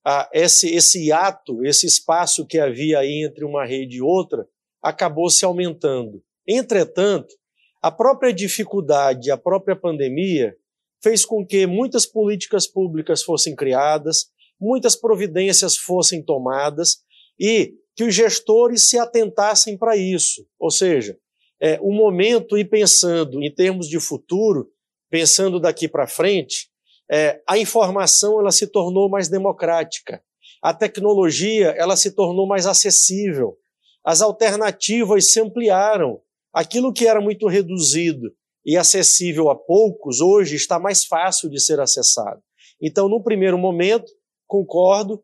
a, 0.05 0.29
esse, 0.35 0.69
esse 0.75 1.11
ato, 1.11 1.65
esse 1.65 1.87
espaço 1.87 2.47
que 2.47 2.59
havia 2.59 2.99
aí 2.99 3.25
entre 3.25 3.47
uma 3.47 3.65
rede 3.65 3.97
e 3.97 4.03
outra, 4.03 4.47
acabou 4.83 5.31
se 5.31 5.43
aumentando. 5.43 6.23
Entretanto, 6.47 7.35
a 7.83 7.91
própria 7.91 8.31
dificuldade, 8.31 9.31
a 9.31 9.39
própria 9.39 9.75
pandemia, 9.75 10.55
fez 11.03 11.25
com 11.25 11.47
que 11.47 11.67
muitas 11.67 12.05
políticas 12.05 12.67
públicas 12.67 13.23
fossem 13.23 13.57
criadas, 13.57 14.27
muitas 14.61 14.95
providências 14.95 15.79
fossem 15.79 16.23
tomadas 16.23 16.99
e 17.39 17.73
que 17.97 18.05
os 18.05 18.15
gestores 18.15 18.89
se 18.91 18.99
atentassem 18.99 19.79
para 19.79 19.97
isso. 19.97 20.47
Ou 20.59 20.71
seja, 20.71 21.17
é, 21.59 21.79
o 21.81 21.91
momento 21.91 22.59
e 22.59 22.67
pensando 22.67 23.43
em 23.43 23.51
termos 23.51 23.89
de 23.89 23.99
futuro, 23.99 24.71
pensando 25.11 25.59
daqui 25.59 25.89
para 25.89 26.07
frente, 26.07 26.70
é, 27.11 27.43
a 27.49 27.59
informação 27.59 28.39
ela 28.39 28.53
se 28.53 28.67
tornou 28.67 29.09
mais 29.09 29.29
democrática, 29.29 30.23
a 30.63 30.73
tecnologia 30.73 31.71
ela 31.71 31.97
se 31.97 32.13
tornou 32.13 32.47
mais 32.47 32.67
acessível, 32.67 33.57
as 34.05 34.23
alternativas 34.23 35.33
se 35.33 35.41
ampliaram. 35.41 36.21
Aquilo 36.53 36.93
que 36.93 37.07
era 37.07 37.21
muito 37.21 37.47
reduzido 37.47 38.33
e 38.65 38.77
acessível 38.77 39.51
a 39.51 39.57
poucos, 39.57 40.21
hoje 40.21 40.57
está 40.57 40.79
mais 40.79 41.05
fácil 41.05 41.49
de 41.49 41.61
ser 41.61 41.81
acessado. 41.81 42.43
Então, 42.81 43.09
no 43.09 43.23
primeiro 43.23 43.59
momento, 43.59 44.11
concordo, 44.47 45.23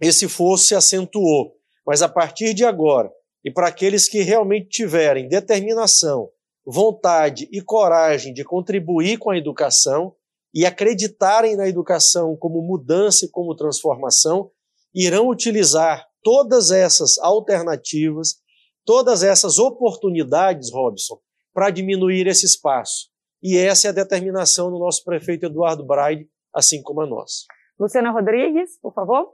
esse 0.00 0.28
fosso 0.28 0.66
se 0.66 0.74
acentuou. 0.74 1.56
Mas 1.86 2.02
a 2.02 2.08
partir 2.08 2.54
de 2.54 2.64
agora, 2.64 3.10
e 3.44 3.50
para 3.50 3.68
aqueles 3.68 4.08
que 4.08 4.22
realmente 4.22 4.68
tiverem 4.68 5.28
determinação, 5.28 6.30
vontade 6.64 7.48
e 7.50 7.60
coragem 7.60 8.32
de 8.32 8.44
contribuir 8.44 9.18
com 9.18 9.30
a 9.30 9.38
educação 9.38 10.14
e 10.58 10.66
acreditarem 10.66 11.54
na 11.54 11.68
educação 11.68 12.36
como 12.36 12.60
mudança 12.60 13.24
e 13.24 13.30
como 13.30 13.54
transformação, 13.54 14.50
irão 14.92 15.28
utilizar 15.28 16.04
todas 16.20 16.72
essas 16.72 17.16
alternativas, 17.20 18.42
todas 18.84 19.22
essas 19.22 19.60
oportunidades, 19.60 20.72
Robson, 20.72 21.20
para 21.54 21.70
diminuir 21.70 22.26
esse 22.26 22.44
espaço. 22.44 23.08
E 23.40 23.56
essa 23.56 23.86
é 23.86 23.90
a 23.90 23.94
determinação 23.94 24.68
do 24.68 24.80
nosso 24.80 25.04
prefeito 25.04 25.46
Eduardo 25.46 25.86
Braide, 25.86 26.28
assim 26.52 26.82
como 26.82 27.02
a 27.02 27.06
nossa. 27.06 27.44
Luciana 27.78 28.10
Rodrigues, 28.10 28.80
por 28.82 28.92
favor. 28.92 29.32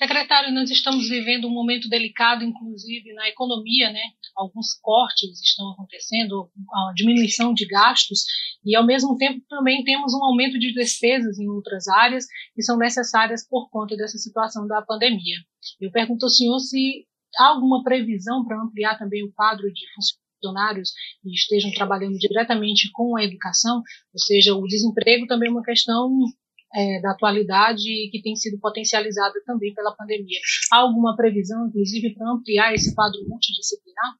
Secretário, 0.00 0.54
nós 0.54 0.70
estamos 0.70 1.08
vivendo 1.08 1.48
um 1.48 1.52
momento 1.52 1.88
delicado, 1.88 2.44
inclusive 2.44 3.12
na 3.14 3.28
economia, 3.28 3.90
né? 3.90 4.00
Alguns 4.36 4.78
cortes 4.80 5.42
estão 5.42 5.72
acontecendo, 5.72 6.48
a 6.72 6.92
diminuição 6.94 7.52
de 7.52 7.66
gastos, 7.66 8.20
e 8.64 8.76
ao 8.76 8.86
mesmo 8.86 9.16
tempo 9.16 9.44
também 9.48 9.82
temos 9.82 10.14
um 10.14 10.22
aumento 10.24 10.56
de 10.56 10.72
despesas 10.72 11.40
em 11.40 11.48
outras 11.48 11.88
áreas 11.88 12.26
que 12.54 12.62
são 12.62 12.78
necessárias 12.78 13.44
por 13.48 13.68
conta 13.70 13.96
dessa 13.96 14.18
situação 14.18 14.68
da 14.68 14.80
pandemia. 14.82 15.38
Eu 15.80 15.90
pergunto 15.90 16.26
ao 16.26 16.30
senhor 16.30 16.60
se 16.60 17.04
há 17.36 17.48
alguma 17.48 17.82
previsão 17.82 18.44
para 18.44 18.62
ampliar 18.62 18.96
também 18.96 19.24
o 19.24 19.32
quadro 19.32 19.66
de 19.72 19.84
funcionários 19.96 20.92
que 21.22 21.30
estejam 21.30 21.72
trabalhando 21.72 22.16
diretamente 22.18 22.88
com 22.92 23.16
a 23.16 23.24
educação, 23.24 23.82
ou 24.14 24.20
seja, 24.20 24.54
o 24.54 24.62
desemprego 24.62 25.26
também 25.26 25.48
é 25.48 25.52
uma 25.52 25.64
questão 25.64 26.08
é, 26.74 27.00
da 27.00 27.12
atualidade 27.12 27.82
que 28.10 28.20
tem 28.22 28.36
sido 28.36 28.58
potencializada 28.60 29.34
também 29.46 29.72
pela 29.74 29.94
pandemia. 29.94 30.38
Há 30.72 30.78
alguma 30.78 31.16
previsão, 31.16 31.66
inclusive, 31.66 32.14
para 32.14 32.30
ampliar 32.30 32.74
esse 32.74 32.94
quadro 32.94 33.20
multidisciplinar? 33.26 34.14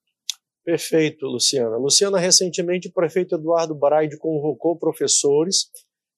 Perfeito, 0.64 1.26
Luciana. 1.26 1.76
Luciana, 1.76 2.18
recentemente 2.18 2.88
o 2.88 2.92
prefeito 2.92 3.34
Eduardo 3.34 3.74
Braide 3.74 4.18
convocou 4.18 4.78
professores 4.78 5.70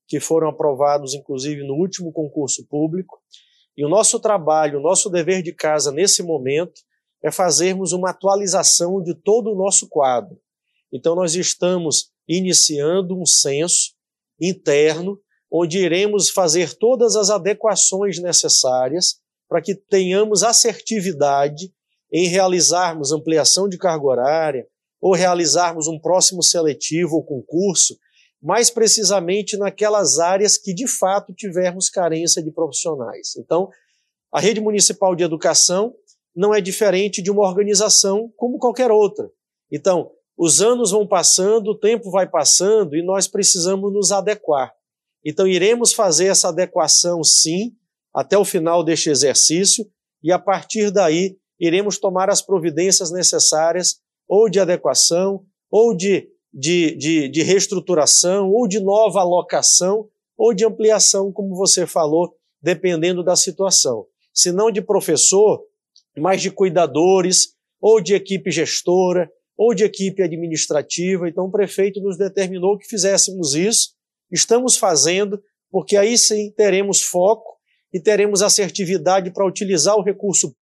que 0.09 0.19
foram 0.19 0.49
aprovados, 0.49 1.15
inclusive, 1.15 1.63
no 1.63 1.75
último 1.75 2.13
concurso 2.13 2.67
público. 2.67 3.21
E 3.77 3.85
o 3.85 3.89
nosso 3.89 4.19
trabalho, 4.19 4.81
o 4.81 4.83
nosso 4.83 5.09
dever 5.09 5.43
de 5.43 5.55
casa 5.55 5.93
nesse 5.93 6.23
momento 6.23 6.81
é 7.23 7.31
fazermos 7.31 7.93
uma 7.93 8.11
atualização 8.11 9.01
de 9.01 9.15
todo 9.15 9.53
o 9.53 9.55
nosso 9.55 9.89
quadro. 9.89 10.37
Então, 10.93 11.15
nós 11.15 11.37
estamos 11.37 12.11
iniciando 12.27 13.17
um 13.17 13.25
censo 13.25 13.95
interno 14.41 15.17
onde 15.51 15.79
iremos 15.79 16.31
fazer 16.31 16.75
todas 16.75 17.17
as 17.17 17.31
adequações 17.31 18.21
necessárias 18.21 19.17
para 19.49 19.61
que 19.61 19.75
tenhamos 19.75 20.43
assertividade 20.43 21.73
em 22.13 22.29
realizarmos 22.29 23.13
ampliação 23.13 23.69
de 23.69 23.77
carga 23.77 24.05
horária 24.05 24.67
ou 25.01 25.15
realizarmos 25.15 25.89
um 25.89 25.99
próximo 25.99 26.43
seletivo 26.43 27.17
ou 27.17 27.25
concurso, 27.25 27.97
mais 28.41 28.71
precisamente 28.71 29.57
naquelas 29.57 30.19
áreas 30.19 30.57
que 30.57 30.75
de 30.75 30.87
fato 30.87 31.33
tivermos 31.35 31.89
carência 31.89 32.43
de 32.43 32.51
profissionais. 32.51 33.37
Então, 33.37 33.69
a 34.33 34.41
rede 34.41 34.61
municipal 34.61 35.17
de 35.17 35.25
educação 35.25 35.95
não 36.35 36.55
é 36.55 36.61
diferente 36.61 37.21
de 37.21 37.31
uma 37.31 37.43
organização 37.43 38.33
como 38.37 38.59
qualquer 38.59 38.91
outra. 38.91 39.29
Então, 39.71 40.11
os 40.39 40.63
anos 40.63 40.91
vão 40.91 41.07
passando, 41.07 41.73
o 41.73 41.79
tempo 41.79 42.11
vai 42.11 42.29
passando 42.29 42.97
e 42.97 43.05
nós 43.05 43.27
precisamos 43.27 43.93
nos 43.93 44.13
adequar. 44.13 44.73
Então, 45.25 45.47
iremos 45.47 45.93
fazer 45.93 46.27
essa 46.27 46.49
adequação, 46.49 47.23
sim, 47.23 47.73
até 48.15 48.37
o 48.39 48.45
final 48.45 48.83
deste 48.83 49.11
exercício, 49.11 49.87
e 50.23 50.33
a 50.33 50.39
partir 50.39 50.91
daí 50.91 51.37
iremos 51.59 51.99
tomar 51.99 52.31
as 52.31 52.43
providências 52.43 53.11
necessárias, 53.11 54.01
ou 54.27 54.49
de 54.49 54.59
adequação, 54.59 55.45
ou 55.71 55.95
de, 55.95 56.29
de, 56.53 56.97
de, 56.97 57.29
de 57.29 57.43
reestruturação, 57.43 58.51
ou 58.51 58.67
de 58.67 58.81
nova 58.81 59.21
alocação, 59.21 60.09
ou 60.37 60.55
de 60.55 60.65
ampliação, 60.65 61.31
como 61.31 61.55
você 61.55 61.87
falou, 61.87 62.35
dependendo 62.63 63.23
da 63.23 63.37
situação. 63.37 64.07
Se 64.33 64.51
não 64.51 64.71
de 64.71 64.81
professor, 64.81 65.63
mas 66.17 66.41
de 66.41 66.51
cuidadores, 66.51 67.55
ou 67.81 68.01
de 68.01 68.15
equipe 68.15 68.51
gestora, 68.51 69.31
ou 69.57 69.75
de 69.75 69.85
equipe 69.85 70.23
administrativa. 70.23 71.29
Então, 71.29 71.45
o 71.45 71.51
prefeito 71.51 72.01
nos 72.01 72.17
determinou 72.17 72.79
que 72.79 72.89
fizéssemos 72.89 73.55
isso 73.55 73.91
estamos 74.31 74.77
fazendo, 74.77 75.43
porque 75.71 75.97
aí 75.97 76.17
sim 76.17 76.53
teremos 76.57 77.03
foco 77.03 77.59
e 77.93 78.01
teremos 78.01 78.43
assertividade 78.43 79.33
para 79.33 79.47
utilizar 79.47 79.97
o 79.97 80.03
recurso 80.03 80.55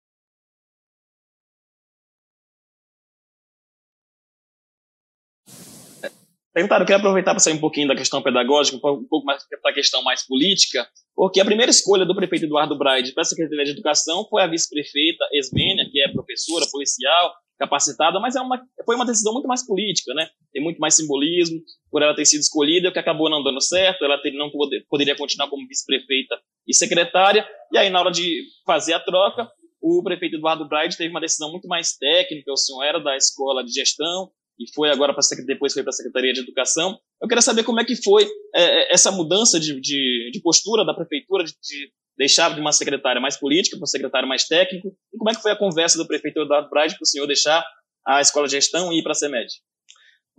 Perguntaram, 6.58 6.82
eu 6.82 6.88
queria 6.88 6.98
aproveitar 6.98 7.34
para 7.34 7.40
sair 7.40 7.54
um 7.54 7.60
pouquinho 7.60 7.88
da 7.88 7.96
questão 7.96 8.20
pedagógica, 8.20 8.78
um 8.78 8.80
pouco 8.80 9.24
mais 9.24 9.44
para 9.62 9.70
a 9.70 9.74
questão 9.76 10.02
mais 10.02 10.26
política, 10.26 10.90
porque 11.16 11.40
a 11.40 11.46
primeira 11.46 11.70
escolha 11.70 12.04
do 12.04 12.16
prefeito 12.16 12.46
Eduardo 12.46 12.76
Braide 12.76 13.14
para 13.14 13.22
a 13.22 13.26
Secretaria 13.26 13.64
de 13.64 13.72
Educação 13.74 14.26
foi 14.28 14.42
a 14.42 14.48
vice-prefeita 14.48 15.24
Esmênia, 15.34 15.88
que 15.88 16.02
é 16.02 16.12
professora, 16.12 16.66
policial, 16.72 17.32
capacitada, 17.60 18.20
mas 18.20 18.36
é 18.36 18.42
uma, 18.42 18.60
foi 18.84 18.96
uma 18.96 19.06
decisão 19.06 19.34
muito 19.34 19.48
mais 19.48 19.64
política, 19.68 20.16
né? 20.16 20.28
Tem 20.52 20.60
muito 20.60 20.80
mais 20.80 20.96
simbolismo 20.96 21.60
por 21.92 22.02
ela 22.02 22.16
ter 22.16 22.26
sido 22.26 22.42
escolhida, 22.42 22.90
o 22.90 22.92
que 22.92 22.98
acabou 22.98 23.30
não 23.30 23.44
dando 23.44 23.62
certo, 23.62 24.04
ela 24.04 24.20
ter, 24.20 24.32
não 24.32 24.50
poder, 24.50 24.84
poderia 24.90 25.16
continuar 25.16 25.48
como 25.52 25.68
vice-prefeita 25.68 26.40
e 26.68 26.74
secretária, 26.74 27.48
e 27.72 27.78
aí 27.78 27.92
na 27.92 28.00
hora 28.00 28.10
de 28.10 28.42
fazer 28.66 28.94
a 28.94 29.00
troca, 29.00 29.48
o 29.80 30.02
prefeito 30.04 30.38
Eduardo 30.38 30.68
Braide 30.68 30.98
teve 30.98 31.12
uma 31.12 31.22
decisão 31.22 31.52
muito 31.52 31.68
mais 31.68 31.96
técnica, 31.96 32.52
o 32.52 32.58
senhor 32.58 32.84
era 32.84 33.00
da 33.00 33.16
escola 33.16 33.64
de 33.64 33.72
gestão, 33.72 34.32
e 34.60 34.66
foi 34.74 34.90
agora 34.90 35.14
para 35.14 35.24
depois 35.46 35.74
foi 35.74 35.84
para 35.84 35.92
a 35.92 35.94
Secretaria 35.94 36.34
de 36.34 36.40
Educação. 36.40 36.98
Eu 37.22 37.28
queria 37.28 37.42
saber 37.42 37.64
como 37.64 37.80
é 37.80 37.86
que 37.86 37.96
foi 37.96 38.24
é, 38.56 38.64
é 38.64 38.94
essa 38.94 39.12
mudança 39.12 39.60
de, 39.60 39.80
de, 39.80 40.32
de, 40.32 40.42
postura 40.42 40.84
da 40.84 40.94
prefeitura, 40.94 41.44
de, 41.44 41.52
de 41.52 41.92
deixar 42.18 42.54
de 42.54 42.60
uma 42.60 42.72
secretária 42.72 43.22
mais 43.22 43.38
política 43.38 43.78
para 43.78 43.84
um 43.84 43.88
secretário 43.88 44.28
mais 44.28 44.46
técnico? 44.46 44.90
E 45.14 45.18
como 45.18 45.30
é 45.30 45.36
que 45.36 45.42
foi 45.42 45.52
a 45.52 45.58
conversa 45.58 45.98
do 45.98 46.08
prefeito 46.08 46.42
Eduardo 46.42 46.70
Braide 46.70 46.96
para 46.96 47.04
o 47.04 47.08
senhor 47.08 47.28
deixar 47.28 47.64
a 48.06 48.20
escola 48.20 48.48
de 48.48 48.54
gestão 48.54 48.92
e 48.92 49.00
ir 49.00 49.04
para 49.04 49.12
a 49.12 49.16
CEMED? 49.16 49.48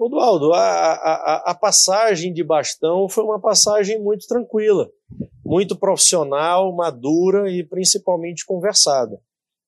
Eduardo, 0.01 0.53
a, 0.53 0.61
a, 0.61 1.51
a, 1.51 1.55
passagem 1.55 2.33
de 2.33 2.45
bastão 2.45 3.09
foi 3.09 3.25
uma 3.25 3.41
passagem 3.41 4.01
muito 4.01 4.27
tranquila. 4.27 4.89
muito 5.45 5.77
profissional, 5.77 6.75
madura 6.75 7.51
e 7.51 7.65
principalmente 7.65 8.45
conversada. 8.45 9.19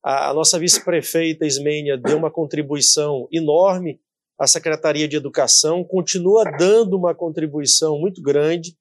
A, 0.03 0.29
a 0.29 0.33
nossa 0.33 0.57
vice-prefeita 0.57 1.45
Ismênia 1.45 1.97
deu 1.97 2.17
uma 2.17 2.31
contribuição 2.31 3.27
enorme 3.31 3.99
à 4.41 4.47
Secretaria 4.47 5.07
de 5.07 5.15
Educação, 5.15 5.83
continua 5.83 6.43
dando 6.57 6.97
uma 6.97 7.13
contribuição 7.13 7.99
muito 7.99 8.23
grande, 8.23 8.75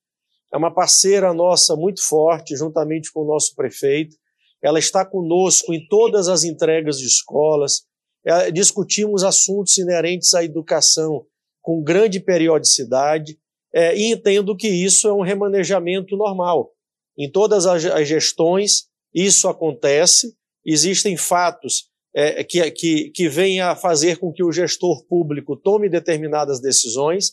é 0.51 0.57
uma 0.57 0.73
parceira 0.73 1.35
nossa 1.35 1.77
muito 1.77 2.03
forte, 2.03 2.57
juntamente 2.57 3.13
com 3.13 3.21
o 3.21 3.27
nosso 3.27 3.55
prefeito. 3.55 4.17
Ela 4.63 4.79
está 4.79 5.05
conosco 5.05 5.75
em 5.75 5.87
todas 5.87 6.29
as 6.29 6.45
entregas 6.45 6.97
de 6.97 7.05
escolas, 7.05 7.83
é, 8.25 8.51
discutimos 8.51 9.23
assuntos 9.23 9.77
inerentes 9.77 10.33
à 10.33 10.43
educação 10.43 11.27
com 11.61 11.83
grande 11.83 12.21
periodicidade 12.21 13.39
é, 13.75 13.95
e 13.95 14.13
entendo 14.13 14.57
que 14.57 14.69
isso 14.69 15.09
é 15.09 15.13
um 15.13 15.21
remanejamento 15.21 16.17
normal. 16.17 16.71
Em 17.19 17.31
todas 17.31 17.67
as, 17.67 17.85
as 17.85 18.09
gestões, 18.09 18.89
isso 19.15 19.47
acontece, 19.47 20.35
existem 20.65 21.19
fatos 21.19 21.90
é, 22.15 22.43
que, 22.43 22.71
que, 22.71 23.11
que 23.11 23.29
vêm 23.29 23.61
a 23.61 23.77
fazer 23.77 24.19
com 24.19 24.33
que 24.33 24.43
o 24.43 24.53
gestor 24.53 25.05
público 25.07 25.57
tome 25.57 25.89
determinadas 25.89 26.61
decisões. 26.61 27.33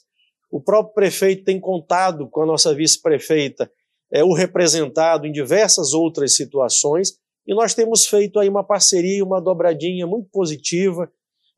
O 0.51 0.61
próprio 0.61 0.93
prefeito 0.93 1.43
tem 1.43 1.59
contado 1.59 2.29
com 2.29 2.41
a 2.41 2.45
nossa 2.45 2.73
vice-prefeita, 2.73 3.69
é, 4.11 4.23
o 4.23 4.33
representado 4.33 5.25
em 5.25 5.31
diversas 5.31 5.93
outras 5.93 6.35
situações, 6.35 7.13
e 7.45 7.53
nós 7.53 7.73
temos 7.73 8.05
feito 8.05 8.39
aí 8.39 8.47
uma 8.47 8.63
parceria, 8.63 9.23
uma 9.23 9.41
dobradinha 9.41 10.05
muito 10.05 10.29
positiva, 10.31 11.09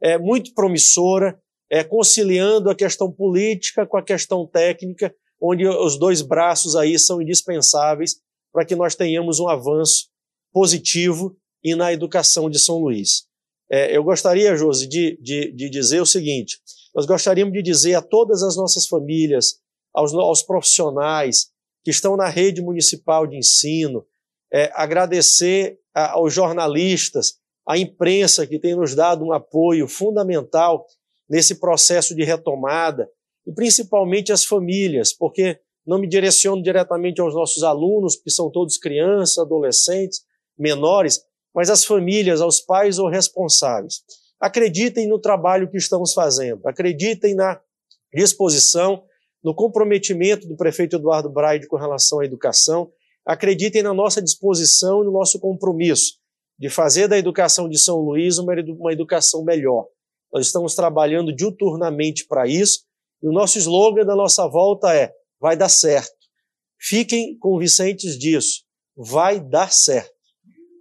é, 0.02 0.18
muito 0.18 0.54
promissora, 0.54 1.40
é, 1.70 1.84
conciliando 1.84 2.70
a 2.70 2.76
questão 2.76 3.12
política 3.12 3.86
com 3.86 3.98
a 3.98 4.04
questão 4.04 4.46
técnica, 4.48 5.14
onde 5.42 5.68
os 5.68 5.98
dois 5.98 6.22
braços 6.22 6.76
aí 6.76 6.98
são 6.98 7.22
indispensáveis 7.22 8.16
para 8.52 8.66
que 8.66 8.76
nós 8.76 8.96
tenhamos 8.96 9.40
um 9.40 9.48
avanço 9.48 10.10
positivo 10.52 11.36
e 11.64 11.76
na 11.76 11.92
educação 11.94 12.50
de 12.50 12.60
São 12.60 12.78
Luís. 12.78 13.28
É, 13.72 13.96
eu 13.96 14.04
gostaria, 14.04 14.56
Josi, 14.56 14.88
de, 14.88 15.18
de, 15.22 15.52
de, 15.52 15.70
dizer 15.70 16.02
o 16.02 16.06
seguinte: 16.06 16.58
nós 16.96 17.06
gostaríamos 17.06 17.54
de 17.54 17.62
dizer 17.62 17.96
a 17.96 18.02
todas 18.02 18.42
as 18.42 18.56
nossas 18.56 18.88
famílias, 18.88 19.60
aos, 19.94 20.14
aos 20.14 20.42
profissionais 20.42 21.52
que 21.84 21.92
estão 21.92 22.18
na 22.18 22.28
rede 22.28 22.62
municipal 22.62 23.28
de 23.28 23.38
ensino, 23.38 24.06
é, 24.52 24.72
agradecer 24.74 25.80
a, 25.94 26.14
aos 26.14 26.34
jornalistas, 26.34 27.36
à 27.68 27.78
imprensa 27.78 28.48
que 28.48 28.60
tem 28.60 28.76
nos 28.76 28.96
dado 28.96 29.24
um 29.24 29.32
apoio 29.32 29.88
fundamental 29.88 30.86
nesse 31.30 31.60
processo 31.60 32.16
de 32.16 32.24
retomada, 32.24 33.08
e 33.46 33.54
principalmente 33.54 34.32
as 34.32 34.44
famílias, 34.44 35.14
porque 35.14 35.60
não 35.86 36.00
me 36.00 36.08
direciono 36.08 36.62
diretamente 36.62 37.22
aos 37.22 37.34
nossos 37.34 37.64
alunos, 37.64 38.16
que 38.16 38.30
são 38.30 38.52
todos 38.52 38.78
crianças, 38.78 39.38
adolescentes, 39.38 40.22
menores, 40.58 41.22
mas 41.54 41.70
às 41.70 41.84
famílias, 41.84 42.42
aos 42.42 42.62
pais 42.62 43.00
ou 43.00 43.10
responsáveis. 43.10 44.02
Acreditem 44.40 45.08
no 45.08 45.20
trabalho 45.20 45.70
que 45.70 45.78
estamos 45.78 46.14
fazendo, 46.14 46.68
acreditem 46.68 47.36
na 47.36 47.60
disposição, 48.14 49.04
no 49.44 49.54
comprometimento 49.54 50.48
do 50.48 50.56
prefeito 50.56 50.96
Eduardo 50.96 51.30
Braide 51.30 51.68
com 51.68 51.78
relação 51.78 52.20
à 52.20 52.26
educação, 52.26 52.92
acreditem 53.26 53.84
na 53.84 53.94
nossa 53.94 54.22
disposição 54.22 55.02
e 55.02 55.06
no 55.06 55.12
nosso 55.12 55.40
compromisso 55.40 56.20
de 56.58 56.70
fazer 56.70 57.08
da 57.08 57.18
educação 57.18 57.70
de 57.70 57.80
São 57.80 58.00
Luís 58.00 58.38
uma, 58.38 58.54
educação 58.92 59.44
melhor. 59.44 59.88
Nós 60.32 60.46
estamos 60.46 60.76
trabalhando 60.76 61.34
diuturnamente 61.34 62.26
para 62.28 62.48
isso 62.48 62.82
e 63.24 63.28
o 63.28 63.32
nosso 63.32 63.58
slogan 63.58 64.06
da 64.06 64.16
nossa 64.16 64.48
volta 64.48 64.94
é: 64.94 65.12
vai 65.40 65.56
dar 65.56 65.70
certo. 65.70 66.12
Fiquem 66.78 67.38
convincentes 67.38 68.18
disso. 68.18 68.64
Vai 68.96 69.40
dar 69.40 69.72
certo. 69.72 70.12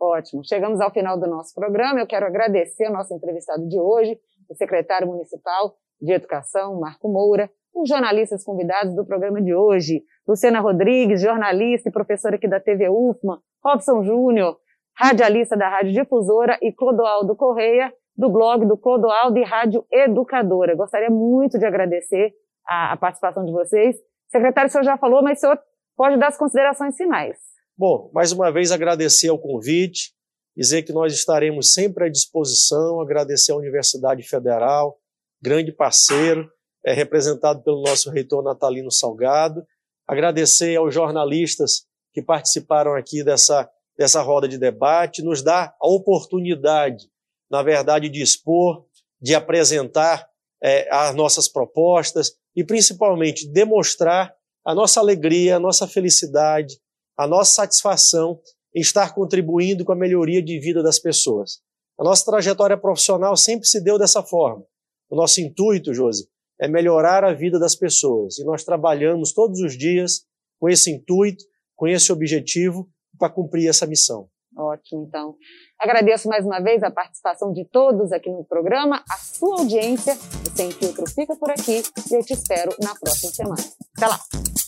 Ótimo. 0.01 0.43
Chegamos 0.45 0.81
ao 0.81 0.93
final 0.93 1.19
do 1.19 1.27
nosso 1.27 1.55
programa. 1.55 2.01
Eu 2.01 2.07
quero 2.07 2.27
agradecer 2.27 2.87
ao 2.87 2.93
nosso 2.93 3.15
entrevistado 3.15 3.67
de 3.69 3.79
hoje, 3.79 4.19
o 4.49 4.55
secretário 4.55 5.07
municipal 5.07 5.75
de 6.01 6.13
Educação, 6.13 6.79
Marco 6.79 7.09
Moura, 7.09 7.51
os 7.75 7.89
jornalistas 7.89 8.45
convidados 8.45 8.95
do 8.95 9.05
programa 9.05 9.43
de 9.43 9.55
hoje, 9.55 10.03
Luciana 10.27 10.61
Rodrigues, 10.61 11.21
jornalista 11.21 11.89
e 11.89 11.93
professora 11.93 12.37
aqui 12.37 12.49
da 12.49 12.61
TV 12.61 12.89
UFMA, 12.89 13.41
Robson 13.65 14.03
Júnior, 14.03 14.57
radialista 14.97 15.57
da 15.57 15.69
Rádio 15.69 15.93
Difusora 15.93 16.59
e 16.63 16.73
Clodoaldo 16.73 17.37
Correia, 17.37 17.93
do 18.17 18.29
blog 18.31 18.67
do 18.67 18.77
Clodoaldo 18.77 19.39
e 19.39 19.45
Rádio 19.45 19.85
Educadora. 19.93 20.75
Gostaria 20.75 21.11
muito 21.11 21.59
de 21.59 21.65
agradecer 21.65 22.33
a, 22.67 22.93
a 22.93 22.97
participação 22.97 23.45
de 23.45 23.53
vocês. 23.53 23.97
Secretário, 24.29 24.69
o 24.69 24.73
senhor 24.73 24.85
já 24.85 24.99
falou, 24.99 25.23
mas 25.23 25.39
o 25.39 25.41
senhor 25.41 25.59
pode 25.97 26.17
dar 26.17 26.29
as 26.29 26.37
considerações 26.37 26.97
finais. 26.97 27.37
Bom, 27.79 28.11
mais 28.13 28.33
uma 28.33 28.51
vez 28.51 28.73
agradecer 28.73 29.29
ao 29.29 29.39
convite, 29.39 30.13
dizer 30.57 30.83
que 30.83 30.93
nós 30.93 31.13
estaremos 31.13 31.73
sempre 31.73 32.07
à 32.07 32.09
disposição, 32.09 33.01
agradecer 33.01 33.53
à 33.53 33.57
Universidade 33.57 34.23
Federal, 34.25 34.99
grande 35.41 35.71
parceiro, 35.71 36.51
é 36.85 36.93
representado 36.93 37.63
pelo 37.63 37.83
nosso 37.83 38.11
reitor 38.11 38.43
Natalino 38.43 38.91
Salgado, 38.91 39.65
agradecer 40.09 40.77
aos 40.77 40.93
jornalistas 40.93 41.87
que 42.13 42.21
participaram 42.21 42.97
aqui 42.97 43.23
dessa, 43.23 43.71
dessa 43.97 44.21
roda 44.23 44.49
de 44.49 44.59
debate, 44.59 45.23
nos 45.23 45.43
dá 45.43 45.73
a 45.81 45.89
oportunidade 45.89 47.09
na 47.51 47.63
verdade, 47.63 48.09
de 48.09 48.23
expor, 48.23 48.85
de 49.21 49.35
apresentar 49.35 50.29
é, 50.63 50.89
as 50.95 51.15
nossas 51.15 51.49
propostas 51.49 52.33
e, 52.55 52.65
principalmente, 52.65 53.49
demonstrar 53.49 54.35
a 54.65 54.75
nossa 54.75 55.01
alegria, 55.01 55.57
a 55.57 55.61
nossa 55.61 55.87
felicidade, 55.87 56.79
a 57.19 57.27
nossa 57.27 57.53
satisfação 57.53 58.41
em 58.75 58.81
estar 58.81 59.13
contribuindo 59.13 59.85
com 59.85 59.93
a 59.93 59.97
melhoria 59.97 60.41
de 60.41 60.59
vida 60.61 60.83
das 60.83 61.01
pessoas. 61.01 61.61
A 61.99 62.05
nossa 62.05 62.25
trajetória 62.25 62.79
profissional 62.79 63.37
sempre 63.37 63.67
se 63.67 63.83
deu 63.83 63.99
dessa 63.99 64.23
forma. 64.23 64.65
O 65.11 65.17
nosso 65.17 65.41
intuito, 65.41 65.93
Josi, 65.93 66.29
é 66.61 66.69
melhorar 66.69 67.25
a 67.25 67.35
vida 67.35 67.59
das 67.59 67.75
pessoas. 67.75 68.39
E 68.39 68.45
nós 68.45 68.63
trabalhamos 68.63 69.33
todos 69.33 69.61
os 69.61 69.77
dias 69.77 70.25
com 70.61 70.69
esse 70.69 70.93
intuito, 70.93 71.45
com 71.75 71.89
esse 71.89 72.13
objetivo, 72.13 72.89
para 73.19 73.33
cumprir 73.33 73.69
essa 73.69 73.87
missão. 73.87 74.29
Ótimo, 74.57 75.05
então. 75.07 75.35
Agradeço 75.79 76.29
mais 76.29 76.45
uma 76.45 76.61
vez 76.61 76.83
a 76.83 76.91
participação 76.91 77.53
de 77.53 77.65
todos 77.65 78.13
aqui 78.13 78.31
no 78.31 78.45
programa, 78.45 79.03
a 79.09 79.17
sua 79.17 79.61
audiência. 79.61 80.15
O 80.15 80.57
Sem 80.57 80.71
Filtro 80.71 81.05
fica 81.11 81.37
por 81.37 81.51
aqui 81.51 81.83
e 82.11 82.15
eu 82.15 82.25
te 82.25 82.33
espero 82.33 82.71
na 82.81 82.95
próxima 82.95 83.33
semana. 83.33 83.65
Até 83.97 84.07
lá! 84.07 84.68